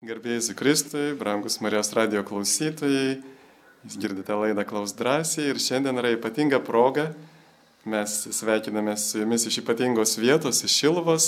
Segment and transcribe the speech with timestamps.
[0.00, 3.18] Garbėjai Kristui, brangus Marijos radio klausytojai,
[3.84, 7.10] jūs girdite laidą Klaus drąsiai ir šiandien yra ypatinga proga.
[7.84, 11.26] Mes sveikiname su jumis iš ypatingos vietos, iš Šilvos,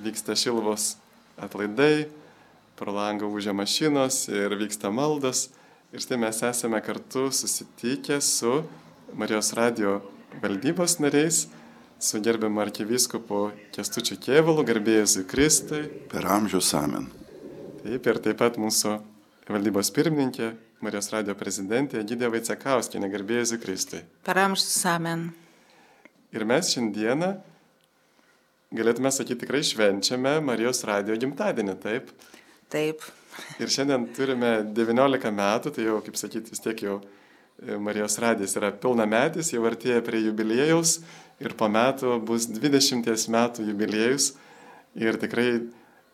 [0.00, 0.94] vyksta Šilvos
[1.36, 2.08] atlaidai,
[2.80, 5.50] pro langą užė mašinos ir vyksta maldas.
[5.92, 8.62] Ir štai mes esame kartu susitikę su
[9.12, 9.98] Marijos radio
[10.40, 11.50] valdybos nariais,
[12.00, 15.84] su gerbiamu arkivyskupu Kestučiu Kievalu, garbėjai Kristui.
[16.08, 17.19] Per amžius amen.
[17.80, 18.90] Taip, ir taip pat mūsų
[19.48, 20.50] valdybos pirmininkė,
[20.84, 24.00] Marijos radio prezidentė Gydė Vaicekauskinė, garbėjai Kristui.
[24.26, 25.30] Per amžius amen.
[26.36, 27.30] Ir mes šiandieną,
[28.76, 32.12] galėtume sakyti, tikrai švenčiame Marijos radio gimtadienį, taip?
[32.68, 33.08] Taip.
[33.56, 38.58] Ir šiandien turime 19 metų, tai jau, kaip sakyti, vis tiek jau e, Marijos radijas
[38.60, 40.98] yra pilnametis, jau artėja prie jubiliejaus
[41.40, 44.34] ir po metų bus 20 metų jubiliejus.
[45.00, 45.62] Ir tikrai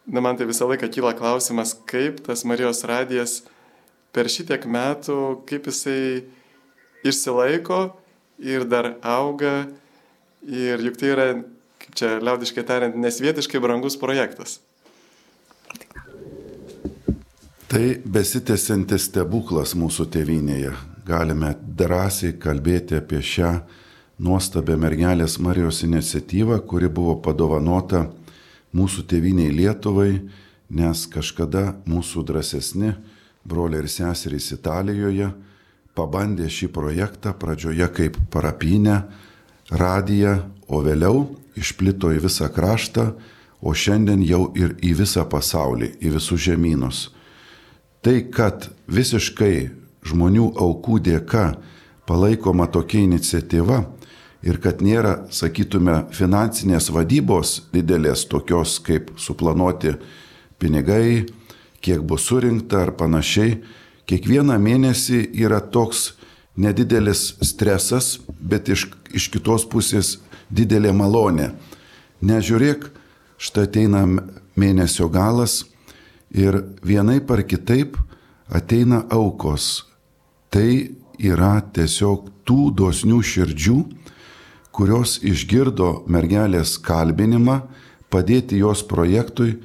[0.06, 3.40] na man tai visą laiką kyla klausimas, kaip tas Marijos radijas
[4.14, 6.24] per šitiek metų, kaip jisai
[7.06, 7.80] išsilaiko
[8.38, 9.66] ir dar auga.
[10.46, 11.26] Ir juk tai yra,
[11.82, 14.60] kaip čia liaudiškai tariant, nesvietiškai brangus projektas.
[17.66, 20.70] Tai besitęsiantis stebuklas mūsų tėvynėje.
[21.06, 23.50] Galime drąsiai kalbėti apie šią
[24.22, 28.06] nuostabią mergelės Marijos iniciatyvą, kuri buvo padovanota
[28.74, 30.22] mūsų tėviniai Lietuvai,
[30.70, 32.94] nes kažkada mūsų drąsesni
[33.46, 35.30] broliai ir seserys Italijoje
[35.96, 39.04] pabandė šį projektą pradžioje kaip parapinę,
[39.70, 41.24] radiją, o vėliau
[41.56, 43.12] išplito į visą kraštą,
[43.62, 46.98] o šiandien jau ir į visą pasaulį, į visus žemynus.
[48.04, 49.70] Tai, kad visiškai
[50.06, 51.46] žmonių aukų dėka
[52.06, 53.80] palaikoma tokia iniciatyva,
[54.44, 59.96] ir kad nėra, sakytume, finansinės vadybos didelės tokios kaip suplanuoti
[60.60, 61.26] pinigai,
[61.80, 63.60] kiek bus surinkta ar panašiai,
[64.06, 66.12] kiekvieną mėnesį yra toks
[66.56, 70.16] nedidelis stresas, bet iš, iš kitos pusės
[70.50, 71.50] didelė malonė.
[72.24, 72.88] Nežiūrėk,
[73.36, 74.06] štai ateina
[74.56, 75.64] mėnesio galas
[76.32, 77.98] ir vienai par kitaip
[78.48, 79.84] ateina aukos.
[80.50, 80.70] Tai
[81.18, 83.76] yra tiesiog tų dosnių širdžių,
[84.76, 87.62] kurios išgirdo mergelės kalbinimą,
[88.12, 89.56] padėti jos projektui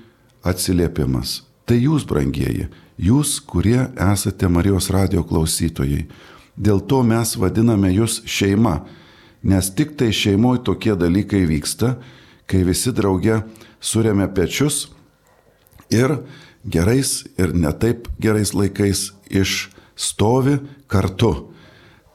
[0.48, 1.42] atsiliepimas.
[1.68, 6.06] Tai jūs, brangieji, jūs, kurie esate Marijos radio klausytojai.
[6.56, 8.82] Dėl to mes vadiname jūs šeima,
[9.44, 11.96] nes tik tai šeimoje tokie dalykai vyksta,
[12.48, 13.42] kai visi drauge
[13.82, 14.90] surėmė pečius
[15.92, 16.22] ir
[16.64, 20.60] gerais ir netaip gerais laikais išstovi
[20.92, 21.51] kartu.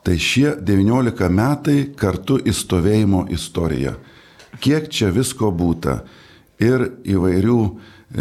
[0.06, 3.97] Tai šie 19 metai kartu įstovėjimo istorija.
[4.62, 5.97] Kiek čia visko būta
[6.62, 7.72] ir įvairių e,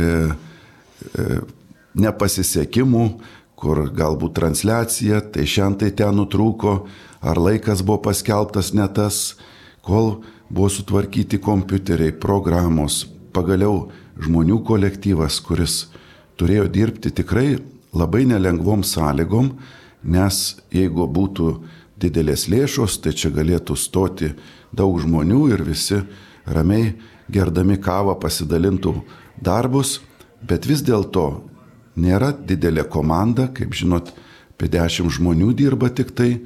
[0.02, 1.26] e,
[2.02, 3.04] nepasisekimų,
[3.54, 6.74] kur galbūt transliacija, tai šiandien tai ten nutrūko,
[7.22, 9.36] ar laikas buvo paskelbtas ne tas,
[9.86, 13.92] kol buvo sutvarkyti kompiuteriai, programos, pagaliau
[14.26, 15.84] žmonių kolektyvas, kuris
[16.42, 17.60] turėjo dirbti tikrai
[17.94, 19.54] labai nelengvom sąlygom,
[20.06, 21.50] nes jeigu būtų
[22.00, 24.32] didelės lėšos, tai čia galėtų stoti
[24.76, 26.02] daug žmonių ir visi
[26.46, 26.94] ramiai
[27.32, 28.94] gerdami kavą pasidalintų
[29.42, 30.00] darbus,
[30.46, 31.44] bet vis dėlto
[31.96, 34.12] nėra didelė komanda, kaip žinot,
[34.56, 36.46] apie dešimt žmonių dirba tik tai,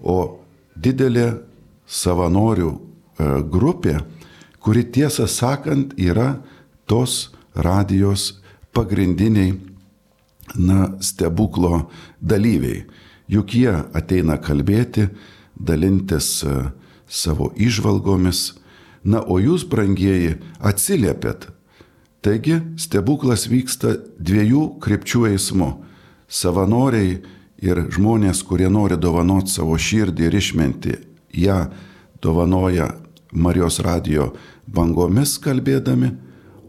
[0.00, 0.40] o
[0.76, 1.42] didelė
[1.90, 2.78] savanorių e,
[3.52, 3.98] grupė,
[4.60, 6.38] kuri tiesą sakant yra
[6.88, 8.40] tos radijos
[8.76, 9.56] pagrindiniai
[10.54, 11.90] na, stebuklo
[12.20, 12.84] dalyviai.
[13.30, 15.08] Juk jie ateina kalbėti,
[15.54, 16.54] dalintis e,
[17.06, 18.56] savo išvalgomis,
[19.04, 21.48] na, o jūs, brangieji, atsiliepėt.
[22.20, 25.70] Taigi stebuklas vyksta dviejų krypčių eismu.
[26.28, 27.20] Savanoriai
[27.62, 30.98] ir žmonės, kurie nori dovanoti savo širdį ir išmenti,
[31.32, 31.62] ją
[32.22, 32.90] dovanoja
[33.32, 34.32] Marijos radio
[34.66, 36.10] bangomis kalbėdami,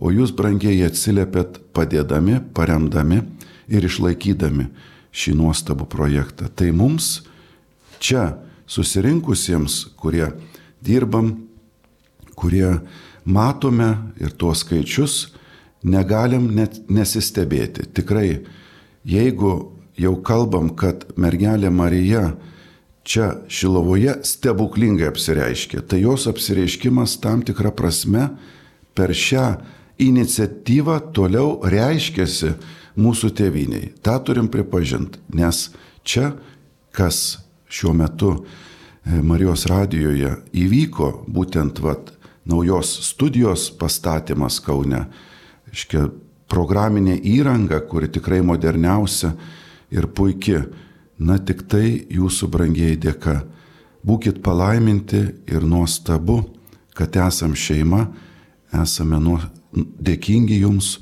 [0.01, 3.21] o jūs, brangieji, atsiliepėt padėdami, paremdami
[3.71, 4.67] ir išlaikydami
[5.11, 6.47] šį nuostabų projektą.
[6.47, 7.21] Tai mums
[8.01, 8.35] čia
[8.71, 10.29] susirinkusiems, kurie
[10.83, 11.33] dirbam,
[12.35, 12.79] kurie
[13.25, 13.91] matome
[14.21, 15.33] ir tuos skaičius,
[15.83, 17.87] negalim net nesistebėti.
[17.93, 18.41] Tikrai,
[19.07, 19.53] jeigu
[19.99, 22.31] jau kalbam, kad mergelė Marija
[23.03, 28.29] čia Šilovoje stebuklingai apsireiškė, tai jos apsireiškimas tam tikrą prasme
[28.97, 29.45] per šią
[30.01, 32.53] iniciatyvą toliau reiškėsi
[32.99, 33.91] mūsų tėviniai.
[34.03, 35.69] Ta turim pripažinti, nes
[36.03, 36.33] čia,
[36.91, 37.41] kas
[37.71, 42.11] šiuo metu e, Marijos radijoje įvyko, būtent vat,
[42.45, 45.05] naujos studijos pastatymas Kaune,
[45.71, 46.09] iškia,
[46.51, 49.35] programinė įranga, kuri tikrai moderniausia
[49.93, 50.65] ir puikia.
[51.21, 53.43] Na tik tai jūsų brangiai dėka.
[54.01, 56.39] Būkit palaiminti ir nuostabu,
[56.97, 58.07] kad esam šeima,
[58.73, 59.37] esame nuo,
[59.71, 60.95] dėkingi jums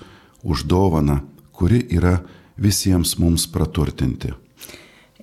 [0.44, 1.22] už dovaną,
[1.60, 2.20] kuri yra
[2.60, 4.32] visiems mums praturtinti.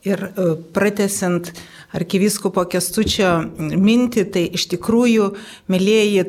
[0.07, 1.51] Ir e, pratesant
[1.97, 5.31] arkiviskopo kestučio mintį, tai iš tikrųjų,
[5.73, 6.27] mėlyjeji,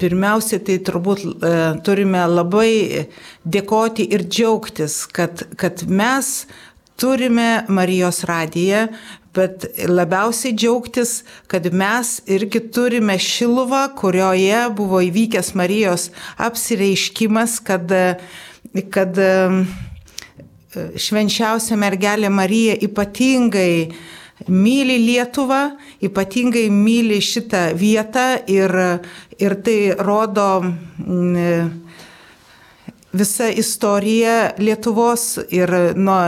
[0.00, 1.54] pirmiausia, tai turbūt e,
[1.86, 3.06] turime labai
[3.44, 6.44] dėkoti ir džiaugtis, kad, kad mes
[7.00, 8.86] turime Marijos radiją,
[9.34, 17.90] bet labiausiai džiaugtis, kad mes irgi turime šiluvą, kurioje buvo įvykęs Marijos apsireiškimas, kad,
[18.90, 19.18] kad
[20.98, 23.92] švenčiausia mergelė Marija ypatingai
[24.50, 25.62] myli Lietuvą,
[26.02, 28.74] ypatingai myli šitą vietą ir,
[29.38, 30.48] ir tai rodo
[33.14, 36.18] visa istorija Lietuvos ir nuo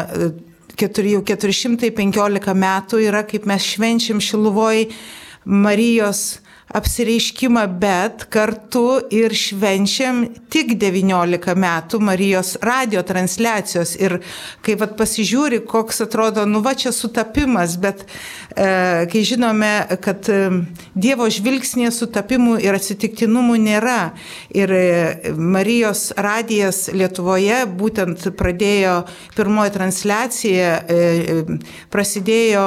[0.77, 4.87] keturi, jau 415 metų yra, kaip mes švenčiam Šiluvoj
[5.47, 6.39] Marijos
[6.75, 13.95] apsireiškimą, bet kartu ir švenčiam tik 19 metų Marijos radio transliacijos.
[14.03, 14.19] Ir
[14.67, 18.03] kai vat, pasižiūri, koks atrodo, nu va čia sutapimas, bet
[18.57, 19.73] e, kai žinome,
[20.03, 20.41] kad e,
[20.97, 24.01] Dievo žvilgsnė sutapimų ir atsitiktinumų nėra.
[24.51, 29.05] Ir e, Marijos radijas Lietuvoje būtent pradėjo
[29.39, 32.67] pirmoji transliacija, e, e prasidėjo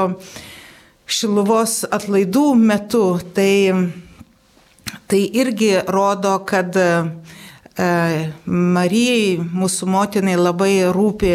[1.09, 3.03] Šiluvos atlaidų metu,
[3.33, 3.73] tai,
[5.09, 6.87] tai irgi rodo, kad e,
[8.45, 11.33] Marijai, mūsų motinai, labai rūpi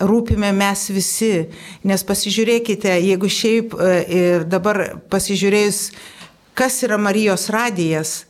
[0.00, 1.46] rūpime mes visi,
[1.86, 5.80] nes pasižiūrėkite, jeigu šiaip e, dabar pasižiūrėjus,
[6.56, 8.24] kas yra Marijos radijas,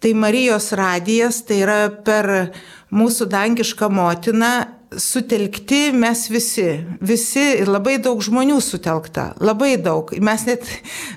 [0.00, 2.50] tai Marijos radijas tai yra per
[2.94, 4.52] mūsų dangišką motiną
[4.96, 6.66] sutelkti mes visi,
[7.00, 10.10] visi ir labai daug žmonių sutelkta, labai daug.
[10.24, 10.64] Mes net,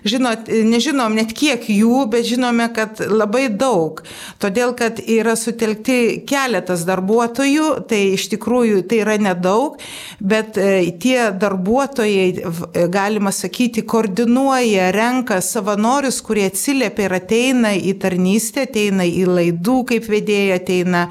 [0.08, 4.02] žinot, nežinom net kiek jų, bet žinome, kad labai daug.
[4.44, 9.80] Todėl, kad yra sutelkti keletas darbuotojų, tai iš tikrųjų tai yra nedaug,
[10.20, 17.96] bet e, tie darbuotojai, e, galima sakyti, koordinuoja, renka savanorius, kurie atsiliepia ir ateina į
[18.04, 21.08] tarnystę, ateina į laidų kaip vedėjai, ateina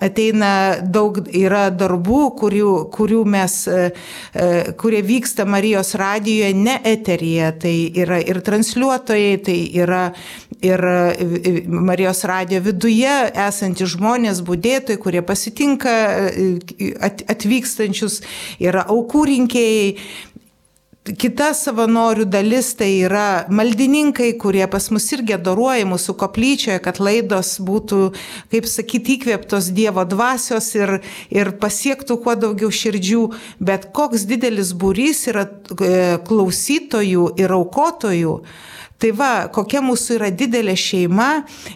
[0.00, 3.90] ateina daug, yra darbų, kurių, kurių mes, e,
[4.32, 4.48] e,
[4.80, 10.04] kurie vyksta Marijos radijoje, ne eteryje, tai yra ir transliuotojai, tai yra
[10.64, 13.12] ir e, Marijos radijo viduje
[13.46, 15.94] esantys žmonės, būdėtojai, kurie pasitinka
[17.30, 18.20] atvykstančius,
[18.60, 19.94] yra aukų rinkėjai
[21.04, 27.54] kita savanorių dalis tai yra maldininkai, kurie pas mus irgi adoruoja mūsų koplyčioje, kad laidos
[27.64, 28.00] būtų,
[28.52, 30.98] kaip sakyti, įkvėptos Dievo dvasios ir,
[31.32, 33.22] ir pasiektų kuo daugiau širdžių.
[33.64, 38.36] Bet koks didelis būrys yra e, klausytojų ir aukotojų.
[39.00, 41.28] Tai va, kokia mūsų yra didelė šeima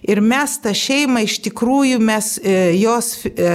[0.05, 3.47] ir mes tą šeimą iš tikrųjų mes e, jos e,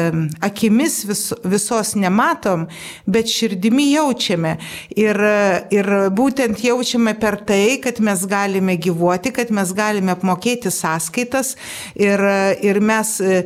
[0.42, 2.64] akimis vis, visos nematom,
[3.06, 4.56] bet širdimi jaučiame.
[4.98, 5.22] Ir,
[5.70, 11.54] ir būtent jaučiame per tai, kad mes galime gyvuoti, kad mes galime apmokėti sąskaitas
[11.94, 12.26] ir,
[12.66, 13.44] ir mes, e,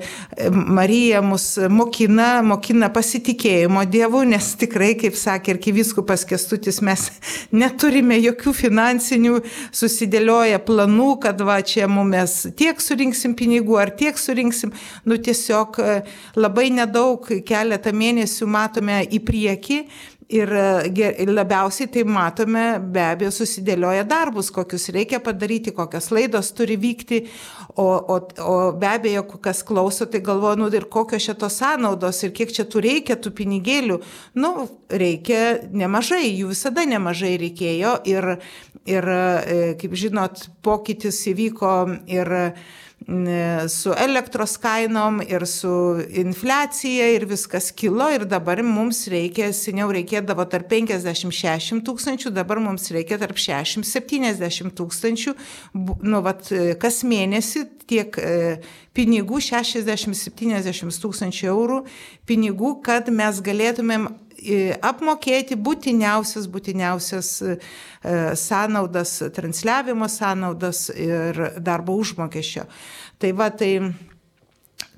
[0.54, 7.10] Marija mus mokina, mokina pasitikėjimo Dievu, nes tikrai, kaip sakė ir kiviskupas Kestutis, mes
[7.51, 14.17] neturime jokių finansinių susidėrimų susidėlioja planų, kad va čia mes tiek surinksim pinigų ar tiek
[14.17, 14.72] surinksim,
[15.05, 16.03] nu tiesiog e,
[16.36, 19.79] labai nedaug, keletą mėnesių matome į priekį
[20.32, 26.77] Ir e, labiausiai tai matome be abejo susidėlioja darbus, kokius reikia padaryti, kokios laidos turi
[26.80, 27.24] vykti,
[27.75, 32.36] o, o, o be abejo, kas klauso, tai galvoja, nu ir kokios šitos sąnaudos ir
[32.36, 34.00] kiek čia tų reikia, tų pinigėlių.
[34.39, 34.53] Nu,
[34.92, 35.42] reikia
[35.74, 38.30] nemažai, jų visada nemažai reikėjo ir,
[38.88, 41.75] ir e, kaip žinot, pokytis įvyko
[42.12, 42.34] ir
[43.69, 45.74] su elektros kainom ir su
[46.10, 52.89] infliacija ir viskas kilo ir dabar mums reikia, seniau reikėdavo tarp 50-60 tūkstančių, dabar mums
[52.95, 55.36] reikia tarp 60-70 tūkstančių,
[55.75, 58.60] nu, vat, kas mėnesį tiek e,
[58.95, 61.79] pinigų, 60-70 tūkstančių eurų
[62.29, 64.10] pinigų, kad mes galėtumėm
[64.84, 67.58] apmokėti būtiniausias, būtiniausias e,
[68.40, 72.66] sąnaudas, transliavimo sąnaudas ir darbo užmokesčio.
[73.20, 73.76] Tai va, tai,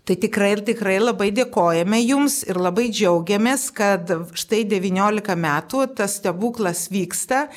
[0.05, 6.19] Tai tikrai ir tikrai labai dėkojame Jums ir labai džiaugiamės, kad štai 19 metų tas
[6.19, 7.47] stebuklas vyksta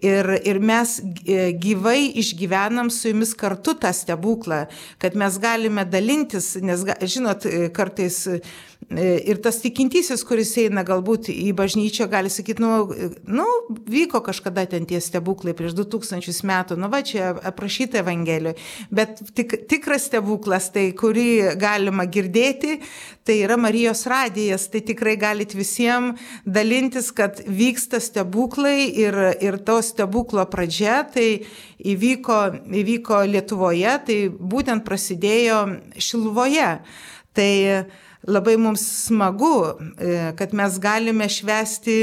[0.00, 4.62] ir, ir mes e, gyvai išgyvenam su Jumis kartu tą stebuklą,
[4.96, 8.22] kad mes galime dalintis, nes, žinot, e, kartais
[8.88, 12.86] ir tas tikintysis, kuris eina galbūt į bažnyčią, gali sakyti, nu,
[13.28, 13.44] nu,
[13.90, 18.56] vyko kažkada ten tie stebuklai prieš 2000 metų, nu va čia aprašyta Evangelijoje,
[18.94, 22.78] bet tik, tikras stebuklas, tai kurį galima girdėti,
[23.28, 26.16] tai yra Marijos radijas, tai tikrai galit visiems
[26.48, 31.44] dalintis, kad vyksta stebuklai ir, ir to stebuklo pradžia, tai
[31.76, 32.40] įvyko,
[32.72, 35.60] įvyko Lietuvoje, tai būtent prasidėjo
[36.00, 36.72] Šilvoje.
[37.36, 37.50] Tai
[38.26, 41.98] labai mums smagu, e, kad mes galime švesti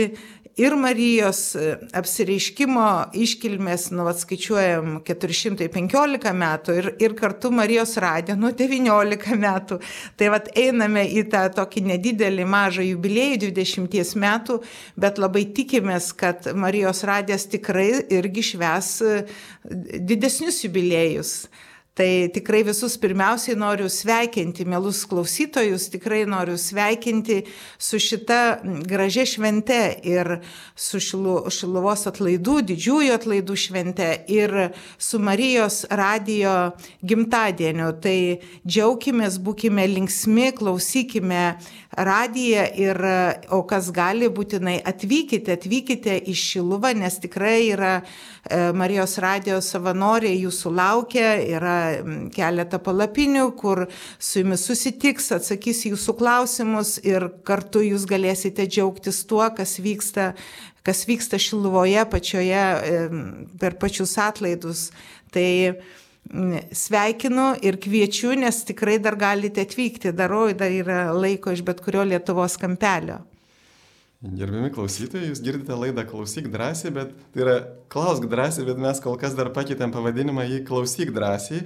[0.56, 2.86] ir Marijos e, apsireiškimo
[3.20, 9.80] iškilmės, nu, atskaičiuojam 415 metų ir, ir kartu Marijos radė, nu, 19 metų.
[10.16, 14.60] Tai vad einame į tą tokį nedidelį mažą jubiliejų 20 metų,
[15.00, 19.22] bet labai tikimės, kad Marijos radės tikrai irgi šves e,
[20.00, 21.38] didesnius jubiliejus.
[21.96, 27.38] Tai tikrai visus pirmiausiai noriu sveikinti, mielus klausytojus, tikrai noriu sveikinti
[27.80, 28.40] su šita
[28.84, 30.42] gražia švente ir
[30.76, 34.58] su šilu, Šiluvos atlaidų, didžiųjų atlaidų švente ir
[35.00, 37.94] su Marijos radijo gimtadieniu.
[38.04, 38.20] Tai
[38.68, 41.46] džiaukimės, būkime linksmi, klausykime
[41.96, 43.04] radiją ir,
[43.56, 48.02] o kas gali, būtinai atvykite, atvykite į Šiluvą, nes tikrai yra
[48.46, 51.78] E, Marijos radijos savanoriai jūsų laukia, yra
[52.36, 53.86] keletą palapinių, kur
[54.20, 60.34] su jumis susitiks, atsakys jūsų klausimus ir kartu jūs galėsite džiaugtis tuo, kas vyksta
[60.86, 62.66] kas vyksta Šiluvoje pačioje
[63.58, 64.92] per pačius atlaidus.
[65.34, 65.48] Tai
[66.74, 72.06] sveikinu ir kviečiu, nes tikrai dar galite atvykti, darau, dar yra laiko iš bet kurio
[72.06, 73.22] Lietuvos kampelio.
[74.24, 77.56] Gerbiami klausytojai, jūs girdite laidą Klausyk drąsiai, bet tai yra
[77.92, 81.66] Klausk drąsiai, bet mes kol kas dar pakeitėm pavadinimą į Klausyk drąsiai,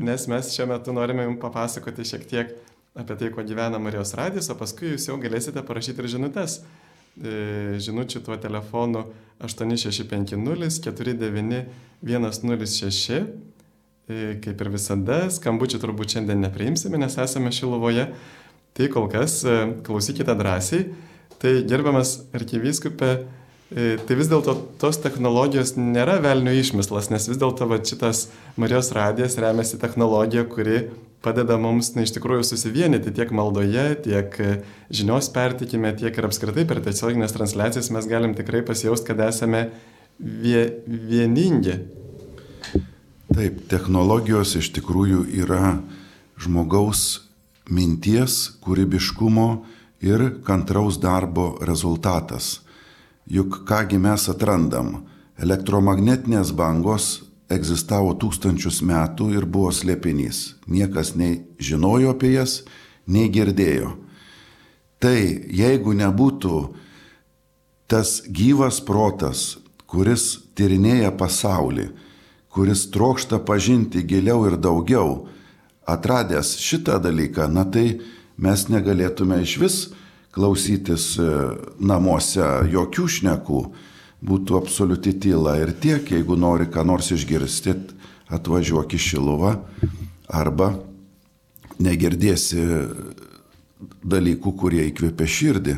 [0.00, 2.54] nes mes šiuo metu norime jums papasakoti šiek tiek
[2.98, 6.60] apie tai, kuo gyvena Marijos radijas, o paskui jūs jau galėsite parašyti ir žinutės.
[7.18, 9.04] E, žinučių tuo telefonu
[9.42, 11.60] 8650 49
[12.06, 13.20] 106.
[14.08, 18.06] Kaip ir visada, skambučių turbūt šiandien nepriimsime, nes esame Šilovoje.
[18.78, 20.86] Tai kol kas e, klausykite drąsiai.
[21.38, 23.10] Tai gerbiamas arkivyskupė,
[23.70, 28.26] e, tai vis dėlto tos technologijos nėra velnio išmislas, nes vis dėlto šitas
[28.58, 30.88] Marijos radijas remiasi technologija, kuri
[31.22, 34.56] padeda mums na, iš tikrųjų susivienyti tiek maldoje, tiek e,
[34.90, 39.68] žinios pertikime, tiek ir apskritai per tiesioginės transliacijas mes galim tikrai pasijausti, kad esame
[40.18, 41.78] vie, vieningi.
[43.28, 45.78] Taip, technologijos iš tikrųjų yra
[46.40, 47.28] žmogaus
[47.68, 49.48] minties, kūrybiškumo,
[50.00, 52.60] ir kantraus darbo rezultatas.
[53.26, 55.04] Juk kągi mes atrandam,
[55.38, 60.58] elektromagnetinės bangos egzistavo tūkstančius metų ir buvo slėpinys.
[60.66, 62.62] Niekas nei žinojo apie jas,
[63.06, 63.94] nei girdėjo.
[64.98, 65.16] Tai
[65.54, 66.56] jeigu nebūtų
[67.88, 69.56] tas gyvas protas,
[69.88, 71.88] kuris tyrinėja pasaulį,
[72.52, 75.28] kuris trokšta pažinti giliau ir daugiau,
[75.88, 78.00] atradęs šitą dalyką, na tai
[78.38, 79.78] mes negalėtume iš vis
[80.34, 81.28] klausytis e,
[81.80, 83.62] namuose jokių šnekų,
[84.28, 87.74] būtų absoliuti tyla ir tiek, jeigu nori ką nors išgirsti,
[88.34, 89.54] atvažiuok į Šiluvą
[90.28, 90.74] arba
[91.80, 92.60] negirdėsi
[94.04, 95.76] dalykų, kurie įkvėpia širdį.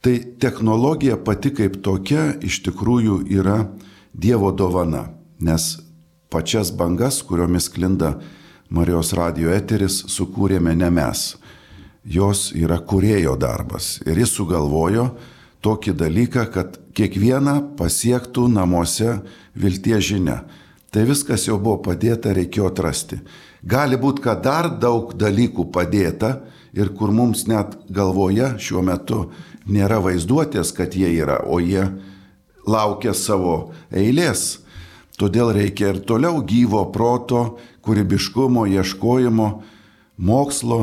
[0.00, 3.66] Tai technologija pati kaip tokia iš tikrųjų yra
[4.16, 5.10] Dievo dovana,
[5.44, 5.74] nes
[6.32, 8.14] pačias bangas, kuriomis klinda
[8.72, 11.34] Marijos radio eteris, sukūrėme ne mes
[12.06, 13.96] jos yra kurėjo darbas.
[14.06, 15.10] Ir jis sugalvojo
[15.64, 19.18] tokį dalyką, kad kiekvieną pasiektų namuose
[19.58, 20.44] vilties žinia.
[20.94, 23.18] Tai viskas jau buvo padėta, reikėjo atrasti.
[23.66, 26.38] Gali būti, kad dar daug dalykų padėta
[26.76, 29.26] ir kur mums net galvoje šiuo metu
[29.66, 31.88] nėra vaizduotės, kad jie yra, o jie
[32.66, 34.60] laukia savo eilės.
[35.18, 39.48] Todėl reikia ir toliau gyvo proto, kūrybiškumo, ieškojimo,
[40.16, 40.80] mokslo,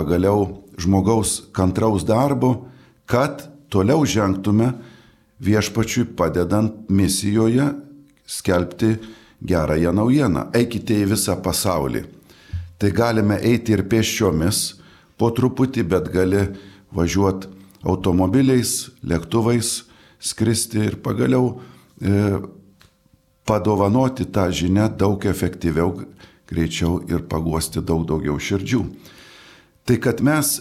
[0.00, 2.66] pagaliau žmogaus kantraus darbo,
[3.04, 4.72] kad toliau žengtume
[5.44, 7.68] viešpačiui padedant misijoje
[8.26, 8.96] skelbti
[9.44, 10.48] gerąją naujieną.
[10.56, 12.04] Eikite į visą pasaulį.
[12.80, 14.80] Tai galime eiti ir pėsčiomis
[15.20, 16.46] po truputį, bet gali
[16.96, 17.48] važiuoti
[17.84, 19.82] automobiliais, lėktuvais,
[20.20, 21.58] skristi ir pagaliau
[22.00, 22.40] e,
[23.48, 25.94] padovanoti tą žinią daug efektyviau,
[26.48, 28.84] greičiau ir paguosti daug daugiau širdžių.
[29.84, 30.60] Tai kad mes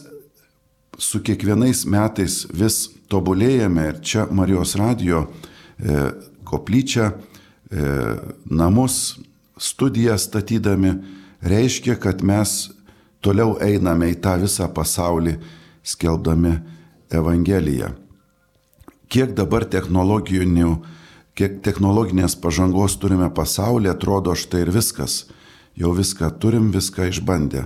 [0.99, 6.09] su kiekvienais metais vis tobulėjame ir čia Marijos radio e,
[6.47, 7.13] koplyčia,
[7.71, 7.85] e,
[8.49, 9.19] namus,
[9.59, 10.93] studiją statydami,
[11.41, 12.69] reiškia, kad mes
[13.23, 15.38] toliau einame į tą visą pasaulį,
[15.83, 16.57] skelbdami
[17.15, 17.93] Evangeliją.
[19.09, 20.75] Kiek dabar technologinių,
[21.33, 25.23] kiek technologinės pažangos turime pasaulyje, atrodo štai ir viskas.
[25.79, 27.65] Jau viską turim, viską išbandę.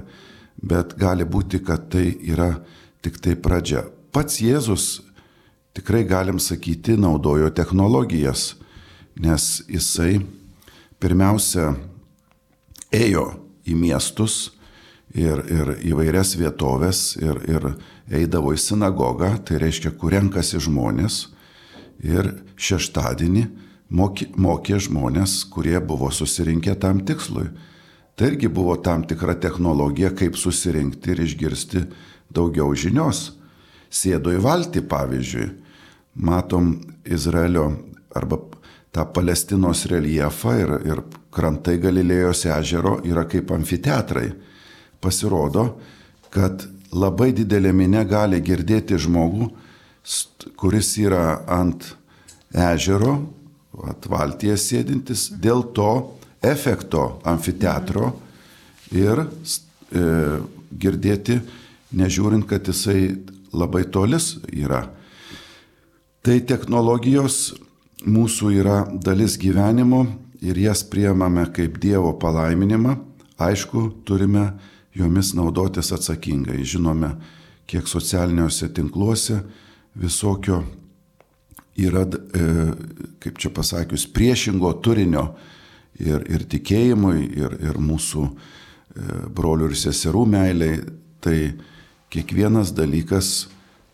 [0.62, 2.58] Bet gali būti, kad tai yra
[3.04, 3.86] tik tai pradžia.
[4.14, 5.02] Pats Jėzus
[5.74, 8.54] tikrai galim sakyti naudojo technologijas,
[9.20, 10.22] nes jisai
[11.02, 11.74] pirmiausia
[12.94, 13.26] ėjo
[13.66, 14.54] į miestus
[15.14, 17.68] ir, ir įvairias vietovės ir, ir
[18.14, 21.28] eidavo į sinagogą, tai reiškia, kur renkasi žmonės
[22.04, 22.30] ir
[22.60, 23.46] šeštadienį
[23.94, 27.50] mokė, mokė žmonės, kurie buvo susirinkę tam tikslui.
[28.16, 31.86] Tai irgi buvo tam tikra technologija, kaip susirinkti ir išgirsti
[32.34, 33.32] daugiau žinios.
[33.94, 35.48] Sėdo į valtį, pavyzdžiui,
[36.22, 37.72] matom Izraelio
[38.14, 38.38] arba
[38.94, 41.02] tą Palestinos reljefą ir, ir
[41.34, 44.30] krantai Galilėjos ežero yra kaip amfiteatrai.
[45.02, 45.66] Pasirodo,
[46.34, 49.50] kad labai didelė minė gali girdėti žmogų,
[50.60, 51.96] kuris yra ant
[52.54, 53.18] ežero,
[53.90, 55.90] atvaltyje sėdintis, dėl to
[56.44, 58.12] efekto amfiteatro
[58.92, 59.28] ir e,
[60.80, 61.40] girdėti,
[61.96, 63.16] nežiūrint, kad jisai
[63.54, 64.84] labai tolis yra.
[66.24, 67.54] Tai technologijos
[68.04, 70.06] mūsų yra dalis gyvenimo
[70.44, 72.98] ir jas priemame kaip Dievo palaiminimą.
[73.44, 74.52] Aišku, turime
[74.96, 76.62] jomis naudotis atsakingai.
[76.64, 77.14] Žinome,
[77.68, 79.40] kiek socialiniuose tinkluose
[79.96, 80.62] visokio
[81.80, 82.68] yra, e,
[83.24, 85.32] kaip čia pasakius, priešingo turinio
[86.00, 88.34] ir, ir tikėjimui, ir, ir mūsų e,
[89.34, 90.82] brolių ir seserų meiliai.
[91.24, 91.38] Tai
[92.14, 93.48] kiekvienas dalykas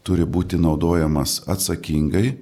[0.08, 2.40] turi būti naudojamas atsakingai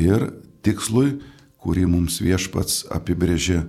[0.00, 0.30] ir
[0.64, 1.18] tikslui,
[1.62, 3.66] kurį mums viešpats apibrėžė e,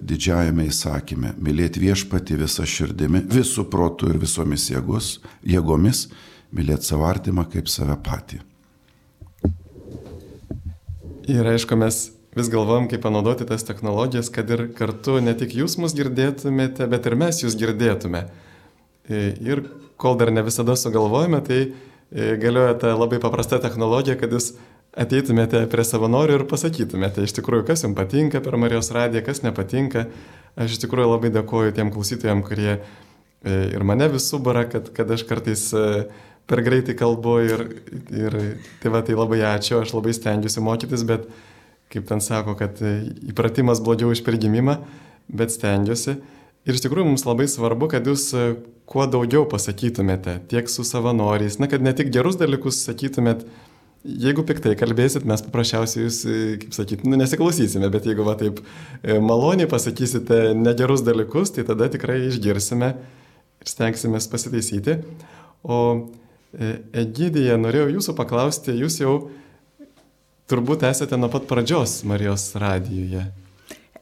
[0.00, 6.08] didžiajame įsakyme- mylėti viešpati visą širdimi, visų protų ir visomis jėgos, jėgomis,
[6.54, 8.40] mylėti savo artimą kaip save patį.
[11.24, 15.78] Ir aišku, mes vis galvojam, kaip panaudoti tas technologijas, kad ir kartu ne tik jūs
[15.78, 18.24] mus girdėtumėte, bet ir mes jūs girdėtume.
[19.08, 19.64] E, ir
[20.00, 24.54] kol dar ne visada sugalvojame, tai e, galioja ta labai paprasta technologija, kad jūs
[24.98, 30.08] ateitumėte prie savanorių ir pasakytumėte iš tikrųjų, kas jums patinka per Marijos radiją, kas nepatinka.
[30.54, 32.82] Aš iš tikrųjų labai dėkoju tiem klausytojams, kurie e,
[33.74, 35.66] ir mane vis subara, kad, kad aš kartais
[36.50, 37.64] per greitai kalbu ir,
[38.12, 38.36] ir
[38.82, 41.26] tai va, tai labai ačiū, aš labai stengiuosi mokytis, bet
[41.94, 44.78] kaip ten sako, kad įpratimas blogiau už prigimimą,
[45.28, 46.18] bet stengiuosi.
[46.64, 48.30] Ir iš tikrųjų mums labai svarbu, kad jūs
[48.88, 53.44] kuo daugiau pasakytumėte, tiek su savanoriais, na, kad ne tik gerus dalykus sakytumėt,
[54.04, 56.18] jeigu piktai kalbėsit, mes paprasčiausiai jūs,
[56.64, 61.88] kaip sakyti, nu, nesiklausysime, bet jeigu va taip e, maloniai pasakysite negerus dalykus, tai tada
[61.92, 64.98] tikrai išgirsime ir stengsime pasitaisyti.
[65.64, 65.78] O
[66.54, 69.14] E, Egidija, norėjau jūsų paklausti, jūs jau
[70.50, 73.24] turbūt esate nuo pat pradžios Marijos radijoje.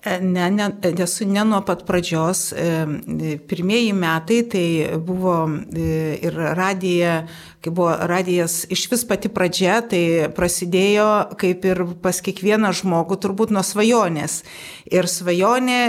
[0.02, 0.66] E, ne, ne,
[1.04, 2.48] esu ne nuo pat pradžios.
[2.52, 4.64] E, pirmieji metai tai
[4.98, 5.36] buvo
[5.72, 7.20] ir radija,
[7.62, 10.02] kai buvo radijas iš vis pati pradžia, tai
[10.34, 14.42] prasidėjo kaip ir pas kiekvieną žmogų turbūt nuo svajonės.
[14.90, 15.80] Ir svajonė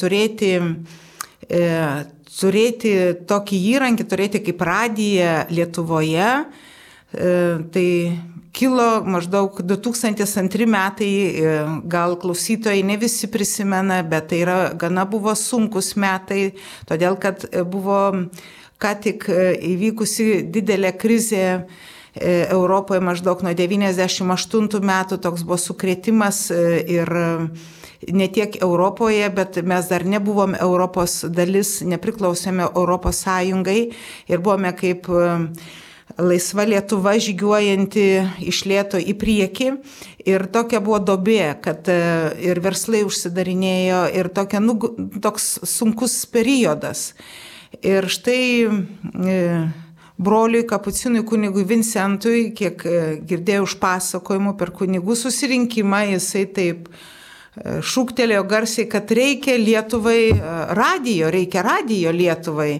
[0.00, 0.56] turėti
[2.40, 2.92] turėti
[3.28, 7.32] tokį įrankį, turėti kaip radiją Lietuvoje, e,
[7.74, 7.88] tai
[8.52, 11.54] kilo maždaug 2002 metai, e,
[11.90, 16.52] gal klausytojai ne visi prisimena, bet tai yra gana buvo sunkus metai,
[16.90, 18.00] todėl kad buvo
[18.80, 21.46] ką tik įvykusi didelė krizė
[22.20, 27.12] Europoje maždaug nuo 98 metų toks buvo sukrėtimas ir
[28.08, 33.80] ne tiek Europoje, bet mes dar nebuvom Europos dalis, nepriklausėme Europos Sąjungai
[34.30, 35.28] ir buvome kaip e,
[36.18, 38.06] laisva Lietuva žygiuojanti
[38.50, 39.68] iš lėto į priekį.
[40.28, 42.00] Ir tokia buvo dobė, kad e,
[42.44, 44.76] ir verslai užsidarinėjo, ir tokia, nu,
[45.22, 47.12] toks sunkus periodas.
[47.86, 49.38] Ir štai e,
[50.20, 52.84] broliui Kapucinui kunigui Vincentui, kiek
[53.30, 56.90] girdėjau už pasakojimų per kunigų susirinkimą, jisai taip
[57.60, 60.30] šūktelėjo garsiai, kad reikia Lietuvai
[60.76, 62.74] radijo, reikia radijo Lietuvai.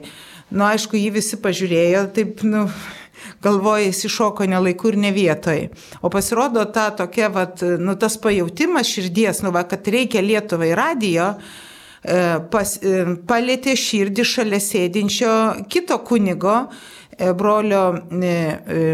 [0.50, 2.64] Nu, aišku, jį visi pažiūrėjo, taip, nu,
[3.42, 5.66] galvoja, jis iššoko ne laiku ir ne vietoj.
[6.02, 11.34] O pasirodo ta tokia, vat, nu, tas pajūtimas širdies, nu, va, kad reikia Lietuvai radijo,
[12.52, 12.78] pas,
[13.28, 15.34] palėtė širdį šalia sėdinčio
[15.68, 16.62] kito kunigo,
[17.36, 18.00] brolio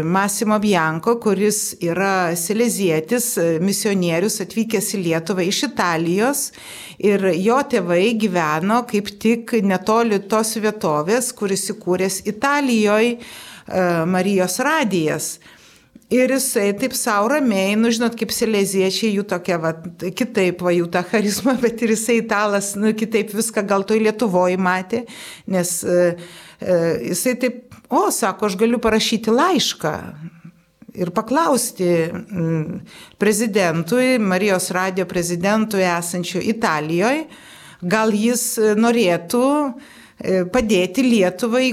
[0.03, 3.29] Masimo Bianco, kuris yra silezietis,
[3.63, 6.41] misionierius atvykęs į Lietuvą iš Italijos
[6.99, 13.19] ir jo tėvai gyveno kaip tik netoli tos vietovės, kuris įkūręs Italijoje
[14.07, 15.37] Marijos radijas.
[16.07, 19.73] Ir jisai taip savo ramiai, nu žinot, kaip sileziečiai, jų tokia, va,
[20.15, 24.55] kitaip va, jų tą charizmą, bet ir jisai italas, nu kitaip viską gal toj Lietuvoje
[24.55, 25.03] matė,
[25.51, 26.13] nes e,
[26.63, 26.77] e,
[27.09, 29.93] jisai taip, o, sako, aš galiu parašyti laišką
[30.97, 32.79] ir paklausti m,
[33.19, 37.27] prezidentui, Marijos radio prezidentui esančiu Italijoje,
[37.83, 41.71] gal jis norėtų e, padėti Lietuvai,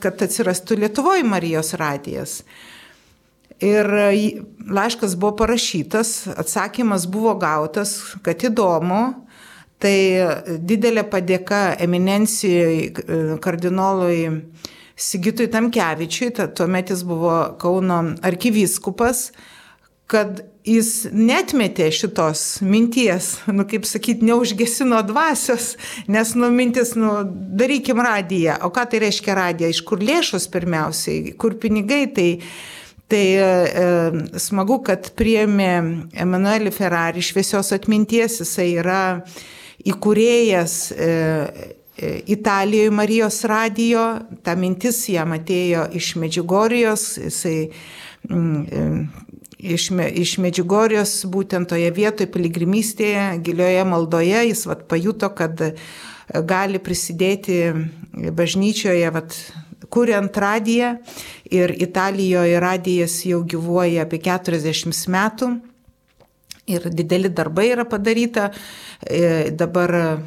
[0.00, 2.40] kad atsirastų Lietuvoje Marijos radijas.
[3.64, 3.88] Ir
[4.68, 9.02] laiškas buvo parašytas, atsakymas buvo gautas, kad įdomu,
[9.80, 9.96] tai
[10.60, 14.18] didelė padėka eminencijai kardinolui
[14.96, 19.26] Sigitui Tamkevičiui, tuomet jis buvo Kauno arkivyskupas,
[20.08, 25.74] kad jis netmetė šitos minties, nu kaip sakyt, neužgesino dvasios,
[26.10, 28.58] nes nu mintis, nu darykim radiją.
[28.66, 29.70] O ką tai reiškia radija?
[29.70, 32.30] Iš kur lėšos pirmiausiai, kur pinigai, tai
[33.06, 35.68] Tai e, smagu, kad priemi
[36.18, 39.02] Emanuelį Ferrari šviesios atminties, jisai yra
[39.86, 44.08] įkūrėjas e, e, Italijoje Marijos radijo,
[44.42, 47.54] ta mintis jam atėjo iš Medžiugorijos, jisai
[48.26, 48.82] mm, e,
[49.58, 55.62] iš, iš Medžiugorijos būtent toje vietoje piligrimystėje, gilioje maldoje, jis vat, pajuto, kad
[56.46, 57.60] gali prisidėti
[58.36, 59.38] bažnyčioje vat,
[59.92, 60.96] kuriant radiją
[61.52, 65.50] ir Italijoje radijas jau gyvuoja apie 40 metų
[66.66, 68.50] ir dideli darbai yra padaryta.
[69.06, 70.20] E, dabar,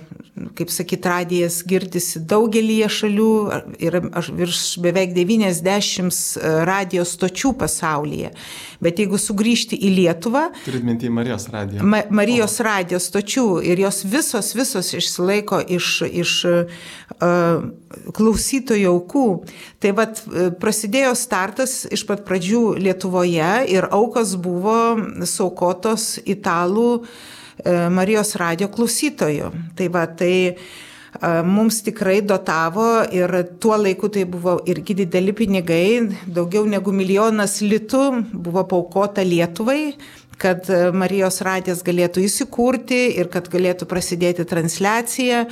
[0.55, 3.31] kaip sakyt, radijas girdisi daugelį šalių
[3.81, 3.97] ir
[4.37, 8.31] virš beveik 90 e, radijos stočių pasaulyje.
[8.83, 10.45] Bet jeigu sugrįžti į Lietuvą...
[10.65, 11.83] Turit mintį Marijos radiją.
[11.83, 12.67] Ma Marijos o.
[12.67, 16.77] radijos stočių ir jos visos, visos išsilaiko iš, iš uh,
[18.15, 19.25] klausytojų aukų.
[19.83, 20.23] Tai vad
[20.61, 24.79] prasidėjo startas iš pat pradžių Lietuvoje ir aukas buvo
[25.27, 27.11] saukotos italų e,
[27.65, 29.51] Marijos radio klausytojų.
[29.75, 30.55] Tai va, tai e,
[31.43, 38.05] mums tikrai dotavo ir tuo laiku tai buvo irgi dideli pinigai, daugiau negu milijonas litų
[38.33, 39.95] buvo paukota Lietuvai
[40.39, 45.43] kad e, Marijos radijas galėtų įsikurti ir kad galėtų prasidėti transliacija.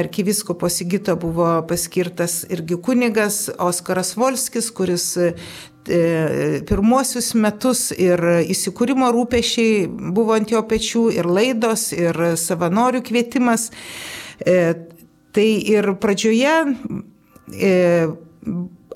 [0.00, 5.12] Arkiviskopo Sigito buvo paskirtas irgi kunigas Oskaras Volskis, kuris
[5.88, 8.20] E, pirmuosius metus ir
[8.52, 13.70] įsikūrimo rūpešiai buvo ant jo pečių, ir laidos, ir savanorių kvietimas.
[14.44, 14.74] E,
[15.32, 16.56] tai ir pradžioje
[17.56, 17.72] e,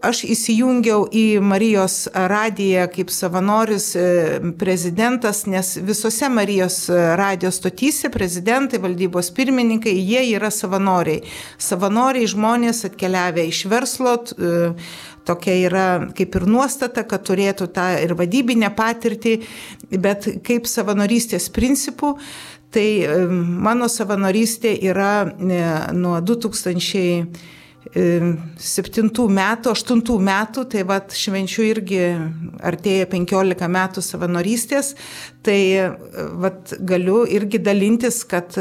[0.05, 3.87] aš įsijungiau į Marijos radiją kaip savanoris
[4.61, 6.83] prezidentas, nes visose Marijos
[7.16, 11.23] radijos stotyse prezidentai, valdybos pirmininkai, jie yra savanoriai.
[11.57, 14.18] Savanoriai žmonės atkeliavę iš verslo,
[15.27, 19.35] tokia yra kaip ir nuostata, kad turėtų tą ir vadybinę patirtį,
[20.01, 22.15] bet kaip savanorystės principų,
[22.75, 25.33] tai mano savanorystė yra e,
[25.95, 27.31] nuo 2007
[29.39, 32.03] metų, 8 metų, tai vad švenčių irgi
[32.65, 34.95] artėja 15 metų savanorystės,
[35.47, 35.61] tai
[36.43, 38.57] vad galiu irgi dalintis, kad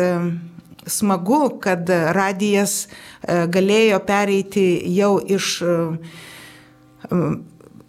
[0.86, 5.62] smagu, kad radijas e, galėjo pereiti jau iš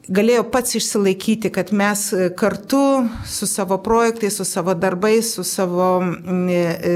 [0.09, 6.61] galėjo pats išsilaikyti, kad mes kartu su savo projektais, su savo darbais, su savo, e,
[6.61, 6.95] e,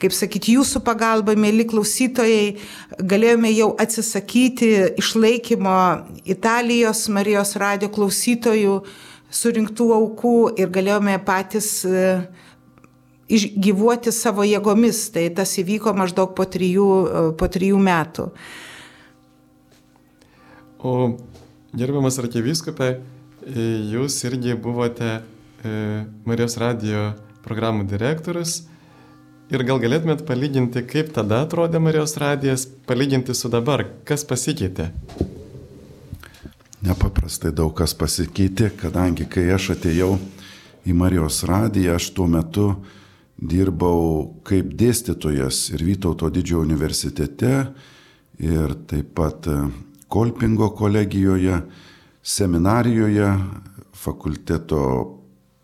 [0.00, 2.56] kaip sakyti, jūsų pagalba, mėly klausytojai,
[3.00, 4.70] galėjome jau atsisakyti
[5.00, 5.76] išlaikymo
[6.24, 8.80] Italijos Marijos radio klausytojų
[9.30, 12.06] surinktų aukų ir galėjome patys e,
[13.30, 15.10] išgyvuoti savo jėgomis.
[15.12, 16.88] Tai tas įvyko maždaug po trijų,
[17.38, 18.30] po trijų metų.
[20.80, 20.94] O
[21.70, 22.96] Gerbiamas arkiviskupė,
[23.46, 25.20] e, jūs irgi buvote e,
[26.26, 27.12] Marijos radio
[27.44, 28.64] programų direktorius
[29.54, 34.88] ir gal galėtumėt palyginti, kaip tada atrodė Marijos radijas, palyginti su dabar, kas pasikeitė?
[36.82, 40.16] Nepaprastai daug kas pasikeitė, kadangi kai aš atėjau
[40.88, 42.72] į Marijos radiją, aš tuo metu
[43.38, 47.54] dirbau kaip dėstytojas ir Vytauto didžiojo universitete
[48.42, 49.46] ir taip pat
[50.10, 51.60] Kolpingo kolegijoje,
[52.22, 53.28] seminarijoje,
[53.94, 54.80] fakulteto